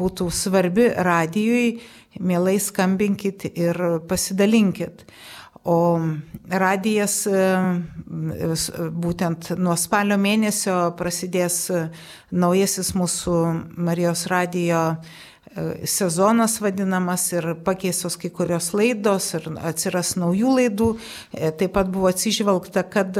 [0.00, 1.82] būtų svarbi radijui,
[2.24, 5.04] mielai skambinkit ir pasidalinkit.
[5.64, 5.96] O
[6.52, 7.44] radijas e,
[8.92, 11.86] būtent nuo spalio mėnesio prasidės e,
[12.36, 13.38] naujasis mūsų
[13.86, 20.90] Marijos radijo e, sezonas vadinamas ir pakeisos kai kurios laidos ir atsiras naujų laidų.
[21.32, 23.16] Taip pat buvo atsižvelgta, kad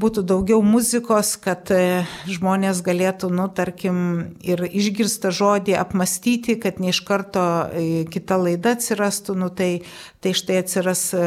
[0.00, 3.96] būtų daugiau muzikos, kad e, žmonės galėtų, nu, tarkim,
[4.40, 9.84] ir išgirstą žodį apmastyti, kad ne iš karto e, kita laida atsirastų, nu, tai,
[10.24, 11.26] tai štai atsiras e,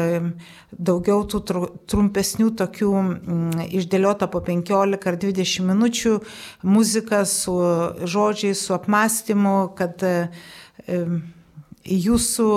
[0.74, 1.42] daugiau tų
[1.86, 6.18] trumpesnių tokių mm, išdėliota po 15 ar 20 minučių
[6.66, 7.54] muzika su
[8.02, 10.02] žodžiais, su apmastymu, kad
[11.86, 12.48] jūsų,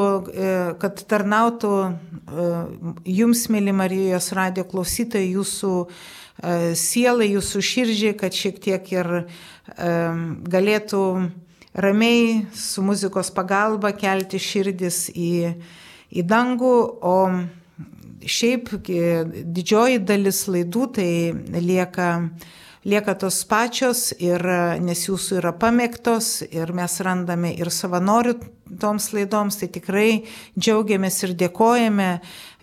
[0.81, 1.73] kad tarnautų
[3.05, 5.73] jums, mėly Marijos radio klausytojai, jūsų
[6.79, 9.11] sielai, jūsų širdžiai, kad šiek tiek ir
[9.77, 11.03] galėtų
[11.73, 15.53] ramiai su muzikos pagalba kelti širdis į,
[16.09, 16.75] į dangų,
[17.05, 17.17] o
[18.25, 21.11] šiaip didžioji dalis laidų tai
[21.59, 22.09] lieka
[22.89, 24.41] lieka tos pačios ir
[24.83, 28.35] nes jūsų yra pamėgtos ir mes randame ir savanorių
[28.81, 30.09] toms laidoms, tai tikrai
[30.57, 32.09] džiaugiamės ir dėkojame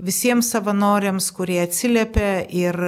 [0.03, 2.79] visiems savanoriams, kurie atsiliepia ir,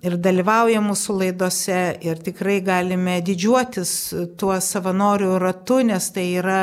[0.00, 1.82] ir dalyvauja mūsų laidose.
[2.04, 3.92] Ir tikrai galime didžiuotis
[4.40, 6.62] tuo savanorių ratu, nes tai yra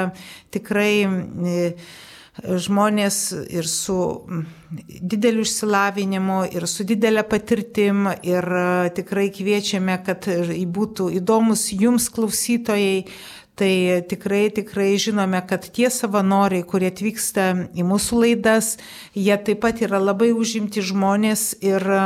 [0.56, 1.06] tikrai
[2.44, 4.00] žmonės ir su
[5.02, 10.28] dideliu išsilavinimu, ir su didelė patirtim, ir e, tikrai kviečiame, kad
[10.78, 13.06] būtų įdomus jums klausytojai.
[13.56, 13.72] Tai
[14.12, 18.74] tikrai, tikrai žinome, kad tie savanoriai, kurie atvyksta į mūsų laidas,
[19.16, 22.02] jie taip pat yra labai užimti žmonės ir e,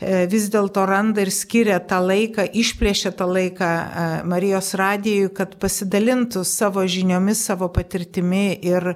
[0.00, 6.44] vis dėlto randa ir skiria tą laiką, išplėšia tą laiką e, Marijos radijui, kad pasidalintų
[6.48, 8.94] savo žiniomis, savo patirtimi ir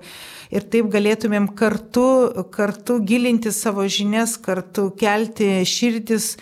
[0.48, 2.08] ir taip galėtumėm kartu,
[2.54, 6.36] kartu gilinti savo žinias, kartu kelti širdis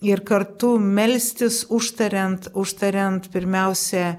[0.00, 4.16] ir kartu melstis užtariant, užtariant pirmiausia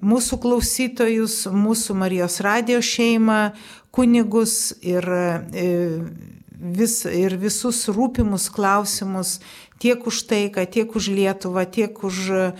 [0.00, 3.52] mūsų klausytojus, mūsų Marijos radio šeimą,
[3.92, 5.68] kunigus ir e,
[6.58, 9.38] vis, ir visus rūpimus klausimus
[9.78, 12.52] tiek už taiką, tiek už Lietuvą, tiek už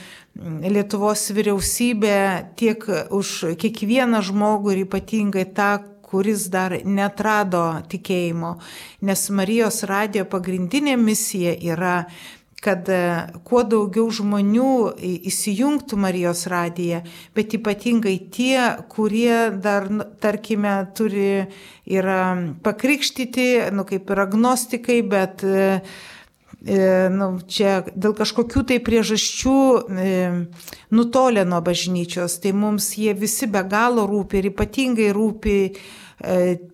[0.62, 5.72] Lietuvos vyriausybę, tiek už kiekvieną žmogų ir ypatingai tą,
[6.08, 8.56] kuris dar netrado tikėjimo.
[9.04, 12.06] Nes Marijos radijo pagrindinė misija yra
[12.60, 13.00] kad e,
[13.46, 14.72] kuo daugiau žmonių
[15.30, 17.04] įsijungtų Marijos radiją,
[17.36, 18.58] bet ypatingai tie,
[18.90, 19.86] kurie dar,
[20.22, 21.46] tarkime, turi,
[21.86, 22.22] yra
[22.66, 25.68] pakrikštyti, nu kaip ir agnostikai, bet e,
[26.66, 26.82] e,
[27.14, 29.56] nu, čia dėl kažkokių tai priežasčių
[30.90, 35.58] nutolę nuo bažnyčios, tai mums jie visi be galo rūpi ir ypatingai rūpi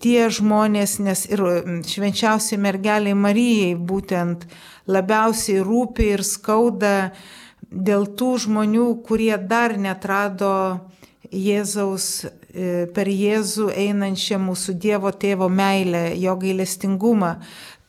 [0.00, 1.42] tie žmonės, nes ir
[1.84, 4.46] švenčiausiai mergeliai Marijai būtent
[4.90, 7.12] labiausiai rūpi ir skauda
[7.70, 10.54] dėl tų žmonių, kurie dar netrado
[11.34, 17.38] Jėzaus e, per Jėzų einančią mūsų Dievo tėvo meilę, jo gailestingumą.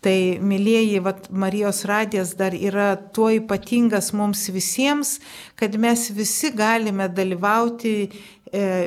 [0.06, 5.16] Tai, mylėjai, vat, Marijos radijas dar yra tuo ypatingas mums visiems,
[5.58, 8.12] kad mes visi galime dalyvauti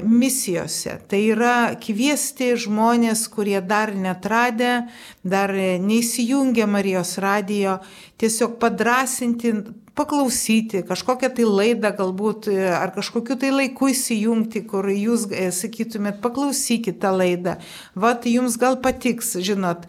[0.04, 0.98] misijose.
[1.10, 4.88] Tai yra kviesti žmonės, kurie dar netradę,
[5.24, 7.78] dar neįsijungia Marijos radijo,
[8.18, 9.52] tiesiog padrasinti,
[9.98, 17.00] paklausyti, kažkokią tai laidą galbūt, ar kažkokiu tai laiku įsijungti, kur jūs e, sakytumėt, paklausykite
[17.02, 17.56] tą laidą.
[17.98, 19.88] Vat jums gal patiks, žinot,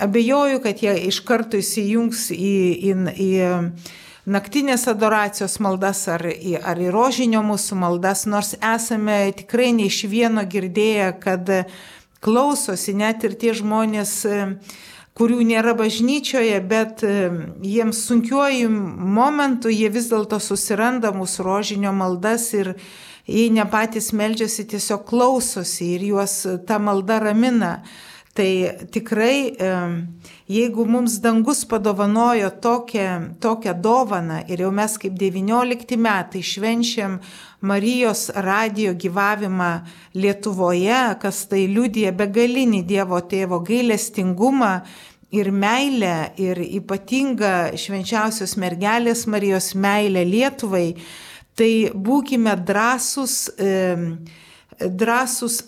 [0.00, 2.56] abejoju, kad jie iš karto įsijungs į,
[2.88, 2.96] į,
[3.26, 3.30] į
[4.26, 10.04] naktinės adoracijos maldas ar į, ar į rožinio mūsų maldas, nors esame tikrai ne iš
[10.08, 11.50] vieno girdėję, kad
[12.24, 14.14] klausosi net ir tie žmonės,
[15.14, 22.74] kurių nėra bažnyčioje, bet jiems sunkiuoju momentu jie vis dėlto susiranda mūsų rožinio maldas ir
[23.28, 27.76] jei ne patys meldžiasi, tiesiog klausosi ir juos ta malda ramina.
[28.34, 28.50] Tai
[28.90, 29.54] tikrai
[30.50, 37.20] jeigu mums dangus padovanojo tokią, tokią dovaną ir jau mes kaip 19 metai švenčiam
[37.62, 39.70] Marijos radijo gyvavimą
[40.18, 44.72] Lietuvoje, kas tai liudija begalinį Dievo tėvo gailestingumą
[45.30, 50.88] ir meilę ir ypatingą švenčiausios mergelės Marijos meilę Lietuvai,
[51.54, 53.46] tai būkime drąsus.
[53.58, 53.70] E,
[54.80, 55.60] drąsus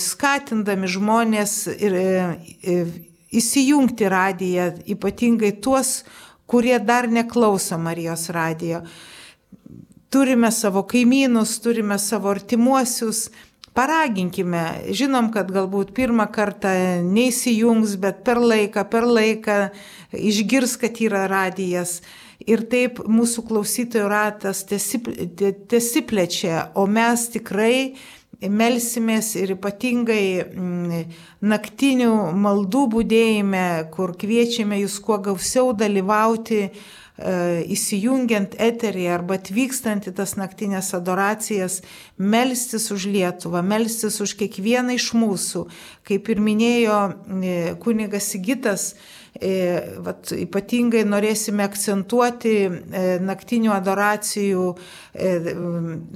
[0.00, 1.96] skatindami žmonės ir
[3.36, 6.04] įsijungti radiją, ypatingai tuos,
[6.46, 8.82] kurie dar neklauso Marijos radijo.
[10.10, 13.26] Turime savo kaimynus, turime savo artimuosius,
[13.76, 14.62] paraginkime,
[14.96, 16.70] žinom, kad galbūt pirmą kartą
[17.04, 19.58] neįsijungs, bet per laiką, per laiką
[20.16, 22.00] išgirs, kad yra radijas.
[22.44, 27.96] Ir taip mūsų klausytojų ratas tesiplečia, o mes tikrai
[28.44, 31.16] melsimės ir ypatingai mm,
[31.48, 33.64] naktinių maldų būdėjime,
[33.94, 36.72] kur kviečiame jūs kuo gausiau dalyvauti, e,
[37.72, 41.80] įsijungiant eterį arba atvykstant į tas naktinės adoracijas,
[42.18, 45.66] melstis už Lietuvą, melstis už kiekvieną iš mūsų.
[46.06, 47.00] Kaip ir minėjo
[47.40, 48.92] e, kunigas Sigitas,
[50.04, 52.70] vat, ypatingai norėsime akcentuoti e,
[53.22, 54.68] naktinių adoracijų,
[55.12, 55.32] e,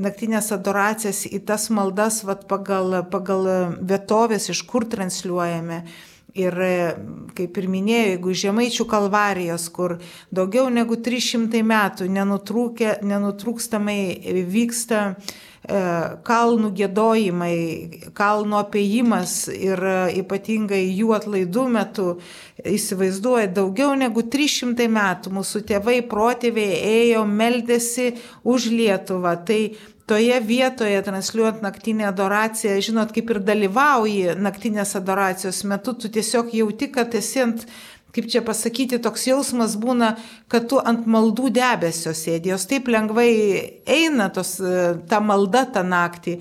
[0.06, 5.84] naktinės adoracijas į tas maldas vat, pagal, pagal vietovės, iš kur transliuojame.
[6.38, 6.54] Ir
[7.34, 9.98] kaip ir minėjau, jeigu žemaičių kalvarijos, kur
[10.30, 14.00] daugiau negu 300 metų nenutrūkstamai
[14.46, 15.00] vyksta
[15.60, 15.80] E,
[16.24, 17.56] kalnų gėdojimai,
[18.16, 22.06] kalno apėjimas ir e, ypatingai jų atlaidų metu,
[22.64, 29.36] įsivaizduoja, daugiau negu 300 metų mūsų tėvai, protėviai ėjo, meldėsi už Lietuvą.
[29.44, 29.60] Tai
[30.10, 36.90] toje vietoje transliuojant naktinę adoraciją, žinot, kaip ir dalyvauji naktinės adoracijos metu, tu tiesiog jauti,
[36.90, 37.66] kad esi ant
[38.14, 40.14] kaip čia pasakyti, toks jausmas būna,
[40.50, 43.30] kad tu ant maldų debesio sėdi, jos taip lengvai
[43.86, 44.56] eina tos,
[45.06, 46.40] ta malda tą naktį.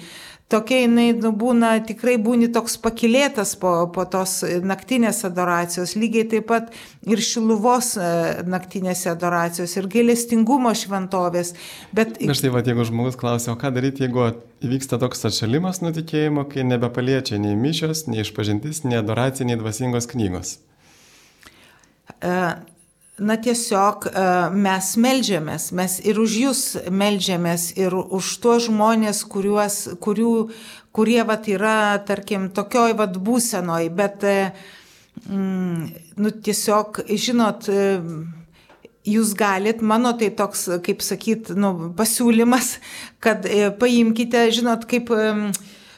[0.50, 6.48] Tokia jinai nu, būna, tikrai būni toks pakilėtas po, po tos naktinės adoracijos, lygiai taip
[6.50, 6.72] pat
[7.06, 8.08] ir šiluvos e,
[8.50, 11.54] naktinėse adoracijos, ir gailestingumo šventovės.
[11.94, 12.18] Bet...
[12.26, 14.26] Na štai, va, jeigu žmogus klausia, o ką daryti, jeigu
[14.66, 20.58] įvyksta toks atšalimas nutikėjimo, kai nebepaliečia nei mišios, nei išpažintis, nei adoracija, nei dvasingos knygos.
[22.26, 22.34] E,
[23.20, 24.24] na tiesiog e,
[24.56, 30.34] mes melžiamės, mes ir už jūs melžiamės, ir už tuos žmonės, kuriuos, kurių,
[30.96, 34.52] kurie vat, yra, tarkim, tokioj vat, būsenoj, bet, e,
[35.28, 35.88] mm,
[36.20, 37.70] nu, tiesiog, žinot,
[39.10, 42.78] jūs galit, mano tai toks, kaip sakyt, nu, pasiūlymas,
[43.24, 43.48] kad
[43.82, 45.12] paimkite, žinot, kaip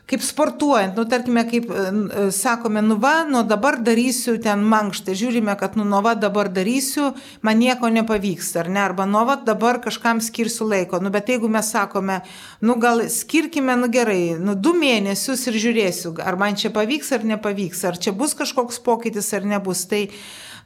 [0.10, 5.16] kaip sportuojant, nu tarkime, kaip e, e, sakome, nu va, nuo dabar darysiu ten mankštą,
[5.18, 7.12] žiūrime, kad nu nuo va dabar darysiu,
[7.46, 11.50] man nieko nepavyks, ar ne, arba nuo va dabar kažkam skirsiu laiko, nu bet jeigu
[11.52, 12.22] mes sakome,
[12.62, 17.28] nu gal skirkime, nu gerai, nu du mėnesius ir žiūrėsiu, ar man čia pavyks ar
[17.36, 20.08] nepavyks, ar čia bus kažkoks pokytis ar nebus, tai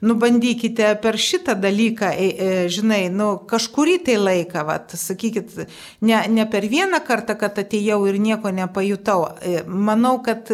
[0.02, 5.56] nubandykite per šitą dalyką, e, e, žinai, nu, kažkurį tai laiką, vat, sakykit,
[6.02, 9.28] ne, ne per vieną kartą, kad atėjau ir nieko nepajutau.
[9.42, 10.52] E, manau, kad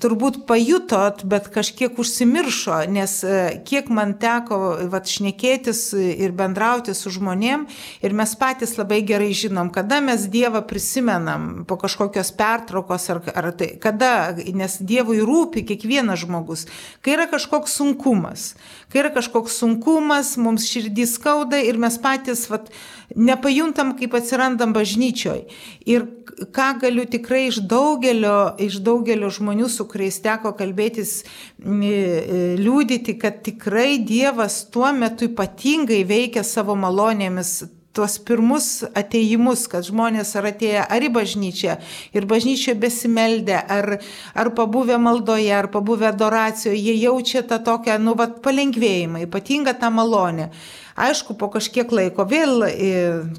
[0.00, 4.58] turbūt pajutot, bet kažkiek užsimiršo, nes e, kiek man teko
[4.92, 7.66] vat, šnekėtis ir bendrauti su žmonėm
[8.04, 13.50] ir mes patys labai gerai žinom, kada mes Dievą prisimenam po kažkokios pertraukos ar, ar
[13.56, 16.66] tai, kada, nes Dievui rūpi kiekvienas žmogus,
[17.04, 18.54] kai yra kažkoks sunkumas,
[18.92, 22.72] kai yra kažkoks sunkumas, mums širdį skauda ir mes patys vat,
[23.14, 25.44] nepajuntam, kaip atsirandam bažnyčioj.
[25.86, 26.06] Ir
[26.54, 31.22] ką galiu tikrai iš daugelio, iš daugelio žmonių, su kuriais teko kalbėtis,
[31.62, 37.62] liūdyti, kad tikrai Dievas tuo metu ypatingai veikia savo malonėmis
[37.94, 38.68] tuos pirmus
[38.98, 41.76] ateimus, kad žmonės ar atėję ar į bažnyčią
[42.16, 43.98] ir bažnyčioje besimeldę, ar,
[44.34, 49.92] ar pabuvę maldoje, ar pabuvę adoracijoje, jie jaučia tą tokią, nu, vat, palengvėjimą, ypatingą tą
[49.94, 50.50] malonę.
[50.94, 52.66] Aišku, po kažkiek laiko vėl,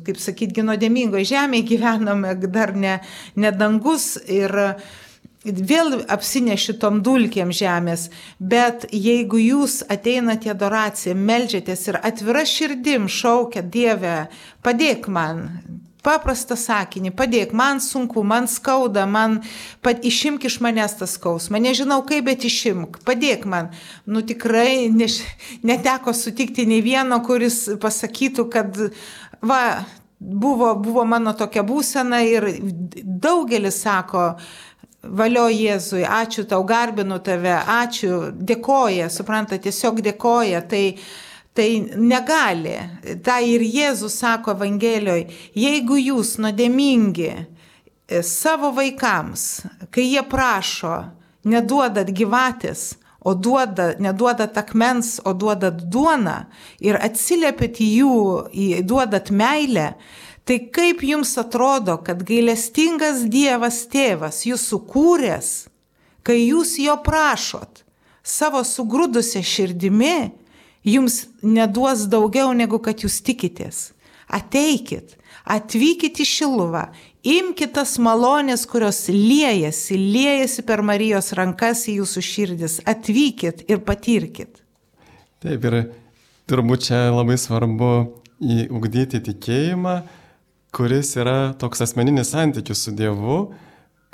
[0.07, 2.97] kaip sakyt, ginodėmingoje žemėje gyvename, dar ne,
[3.39, 4.51] ne dangus ir
[5.45, 8.09] vėl apsineši tom dulkiam žemės,
[8.39, 14.17] bet jeigu jūs ateinate į adoraciją, melžiatės ir atvira širdim šaukia Dievę,
[14.65, 15.45] padėk man,
[16.05, 19.39] paprastą sakinį, padėk, man sunku, man skauda, man
[19.85, 23.71] pat išimk iš manęs tas skausmą, nežinau kaip, bet išimk, padėk man.
[24.05, 25.21] Nu tikrai neš,
[25.65, 28.77] neteko sutikti nei vieno, kuris pasakytų, kad
[29.41, 29.61] va,
[30.19, 32.51] buvo, buvo mano tokia būsena ir
[33.25, 34.35] daugelis sako,
[35.07, 40.65] valio Jėzui, ačiū tau, garbinu tave, ačiū, dėkoja, supranta, tiesiog dėkoja.
[40.69, 40.83] Tai,
[41.55, 42.73] Tai negali.
[43.23, 47.45] Ta ir Jėzus sako Evangelijoje, jeigu jūs nuodėmingi e,
[48.27, 49.45] savo vaikams,
[49.87, 50.97] kai jie prašo,
[51.47, 56.35] neduodat gyvatės, o duoda, neduodat akmens, o duodat duoną
[56.83, 58.17] ir atsiliepėt į jų,
[58.85, 59.93] duodat meilę,
[60.45, 65.51] tai kaip jums atrodo, kad gailestingas Dievas tėvas jūs sukūręs,
[66.25, 67.83] kai jūs jo prašot
[68.25, 70.31] savo sugrūdusią širdimi,
[70.85, 73.91] jums neduos daugiau negu kad jūs tikitės.
[74.25, 75.13] Ateikit,
[75.45, 76.87] atvykit į Šiluvą,
[77.25, 84.61] imkite tas malonės, kurios liejasi, liejasi per Marijos rankas į jūsų širdis, atvykit ir patirkit.
[85.45, 85.77] Taip, ir
[86.49, 87.91] turbūt čia labai svarbu
[88.41, 89.99] įugdyti tikėjimą,
[90.75, 93.53] kuris yra toks asmeninis santykis su Dievu,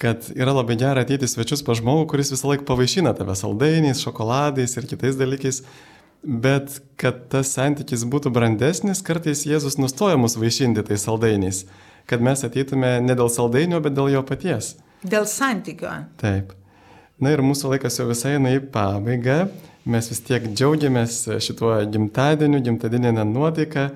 [0.01, 4.77] kad yra labai gera ateiti svečius pa žmogų, kuris visą laiką pavaišina tave saldainiais, šokoladais
[4.77, 5.61] ir kitais dalykais,
[6.21, 11.63] Bet kad tas santykis būtų brandesnis, kartais Jėzus nustoja mus vaišinti tais saldainiais,
[12.05, 14.75] kad mes ateitume ne dėl saldainio, bet dėl jo paties.
[15.01, 15.89] Dėl santykio.
[16.21, 16.53] Taip.
[17.17, 19.47] Na ir mūsų laikas jau visai eina į pabaigą.
[19.89, 23.87] Mes vis tiek džiaugiamės šituo gimtadieniu, gimtadieninę nuotaiką.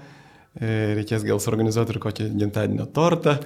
[0.55, 3.37] E, reikės gal suorganizuoti ir kokį gimtadienio tortą.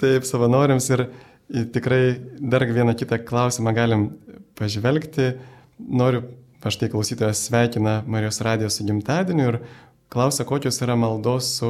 [0.00, 1.06] Taip, savanoriams ir
[1.74, 2.02] tikrai
[2.40, 4.10] dar vieną kitą klausimą galim
[4.58, 5.32] pažvelgti.
[5.78, 6.24] Noriu
[6.58, 9.58] Aš tai klausytojas sveikina Marijos radijos su gimtadieniu ir
[10.10, 11.68] klausia, kokios yra maldos su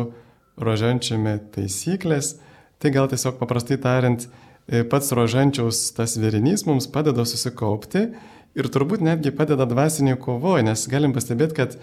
[0.56, 2.38] rožančiumi taisyklės.
[2.80, 4.24] Tai gal tiesiog paprastai tariant,
[4.64, 8.06] e, pats rožančiaus tas vėrinys mums padeda susikaupti
[8.56, 11.76] ir turbūt netgi padeda dvasiniai kovoje, nes galim pastebėti, kad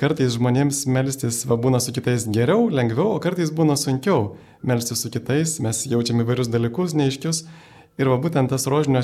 [0.00, 5.10] kartais žmonėms melstis va būna su kitais geriau, lengviau, o kartais būna sunkiau melstis su
[5.12, 7.44] kitais, mes jaučiam įvairius dalykus neiškius
[8.00, 9.02] ir va būtent tas rožinio,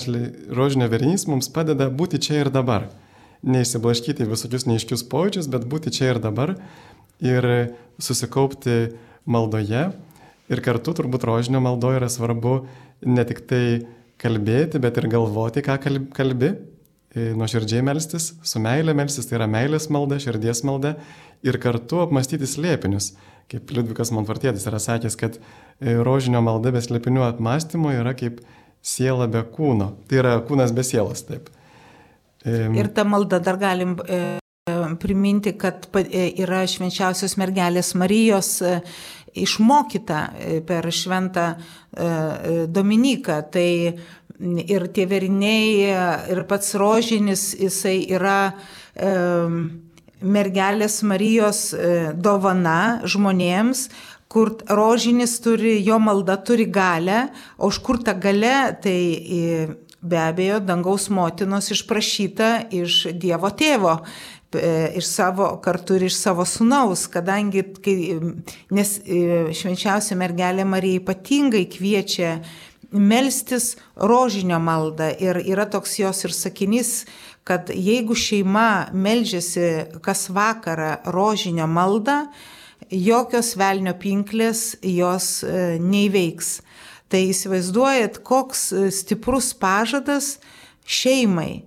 [0.53, 2.91] rožinio vėrinys mums padeda būti čia ir dabar.
[3.47, 6.57] Neįsiblaškyti visokius neiškius pojūčius, bet būti čia ir dabar
[7.21, 7.49] ir
[8.03, 8.97] susikaupti
[9.27, 9.91] maldoje.
[10.47, 12.61] Ir kartu turbūt rožinio maldoje yra svarbu
[13.07, 13.65] ne tik tai
[14.23, 15.77] kalbėti, bet ir galvoti, ką
[16.17, 16.53] kalbi,
[17.17, 20.97] nuoširdžiai melstis, su meilė melstis, tai yra meilės malda, širdies malda
[21.47, 23.15] ir kartu apmastyti slėpinius.
[23.47, 28.41] Kaip Liudvikas Montvartėtis yra sakęs, kad e, rožinio malda be slėpinių apmastymo yra kaip
[28.87, 29.93] siela be kūno.
[30.09, 31.51] Tai yra kūnas be sielos, taip.
[32.47, 34.21] Ir tą maldą dar galim e,
[35.03, 38.77] priminti, kad e, yra švenčiausios mergelės Marijos e,
[39.37, 40.21] išmokyta
[40.65, 41.51] per šventą
[42.73, 43.35] Dominiką.
[43.53, 43.69] Tai
[44.41, 45.93] ir tie veriniai,
[46.33, 48.53] ir pats rožinis, jisai yra
[50.21, 51.71] mergelės Marijos
[52.17, 53.89] dovana žmonėms,
[54.29, 59.67] kur rožinis turi, jo malda turi galę, o už kur ta gale, tai e,
[60.03, 63.95] be abejo dangaus motinos išprašyta iš Dievo tėvo
[64.53, 67.97] e, iš savo, kartu ir iš savo sunaus, kadangi, kai,
[68.77, 69.23] nes e,
[69.57, 72.41] švenčiausia mergelė Marija ypatingai kviečia
[73.01, 76.93] melstis rožinio maldą ir yra toks jos ir sakinys,
[77.47, 82.27] kad jeigu šeima melžiasi kas vakarą rožinio maldą,
[82.91, 86.61] jokios velnio pinklės jos e, neįveiks.
[87.11, 90.37] Tai įsivaizduojat, koks e, stiprus pažadas
[90.87, 91.65] šeimai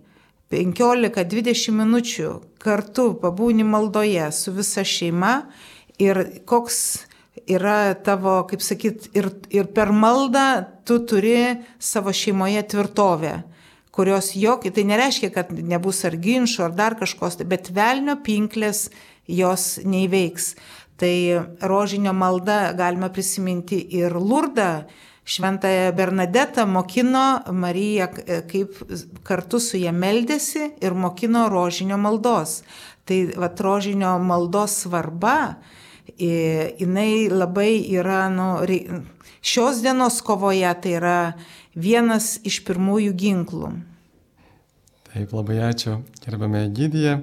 [0.51, 5.43] 15-20 minučių kartu pabūni maldoje su visa šeima
[6.01, 6.79] ir koks
[7.47, 13.37] yra tavo, kaip sakyt, ir, ir per maldą tu turi savo šeimoje tvirtovę
[13.99, 18.85] kurios jokiai, tai nereiškia, kad nebus ar ginčių, ar dar kažkos, bet velnio pinklės
[19.27, 20.53] jos neįveiks.
[20.99, 21.15] Tai
[21.67, 24.85] rožinio malda galima prisiminti ir lurdą.
[25.29, 28.07] Šventąją Bernadetą mokino Marija,
[28.49, 28.79] kaip
[29.27, 32.63] kartu su ją meldėsi ir mokino rožinio maldos.
[33.05, 35.59] Tai va, rožinio maldos svarba,
[36.17, 38.49] jinai labai yra, nu,
[39.41, 41.19] šios dienos kovoje tai yra
[41.75, 43.71] vienas iš pirmųjų ginklų.
[45.09, 47.19] Taip, labai ačiū, gerbame Gydyje.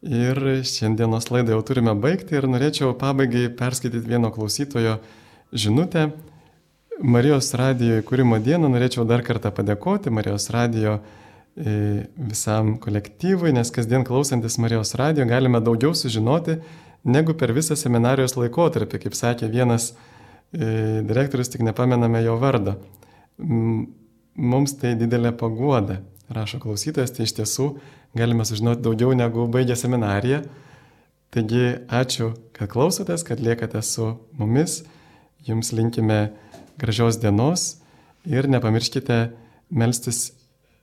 [0.00, 4.96] Ir šiandienos laidą jau turime baigti ir norėčiau pabaigai perskaityti vieno klausytojo
[5.52, 6.06] žinutę.
[7.00, 10.98] Marijos radijo įkūrimo dieną norėčiau dar kartą padėkoti Marijos radijo
[11.56, 16.58] e, visam kolektyvui, nes kasdien klausantis Marijos radijo galime daugiau sužinoti
[17.04, 22.76] negu per visą seminarijos laikotarpį, kaip sakė vienas e, direktorius, tik nepamename jo vardą.
[23.40, 26.00] Mums tai didelė paguoda
[26.30, 27.70] rašo klausytojas, tai iš tiesų
[28.16, 30.44] galime sužinoti daugiau negu baigę seminariją.
[31.30, 34.80] Taigi ačiū, kad klausotės, kad liekate su mumis.
[35.46, 36.32] Jums linkime
[36.80, 37.78] gražios dienos
[38.28, 39.30] ir nepamirškite
[39.70, 40.32] melstis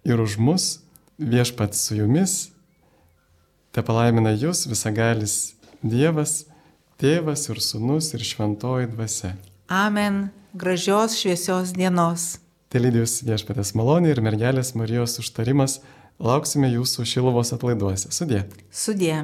[0.07, 0.79] ir už mus,
[1.19, 2.37] viešpats su jumis.
[3.75, 6.45] Te palaimina jūs visagalis Dievas,
[6.97, 9.35] Tėvas ir Sūnus ir Šventoji Dvasia.
[9.69, 10.29] Amen.
[10.57, 12.39] Gražios šviesios dienos.
[12.73, 15.77] Telydijus viešpatės malonė ir mergelės Marijos užtarimas.
[16.17, 18.09] Lauksime jūsų šilovos atlaiduose.
[18.09, 18.47] Sudė.
[18.73, 19.19] Sudė.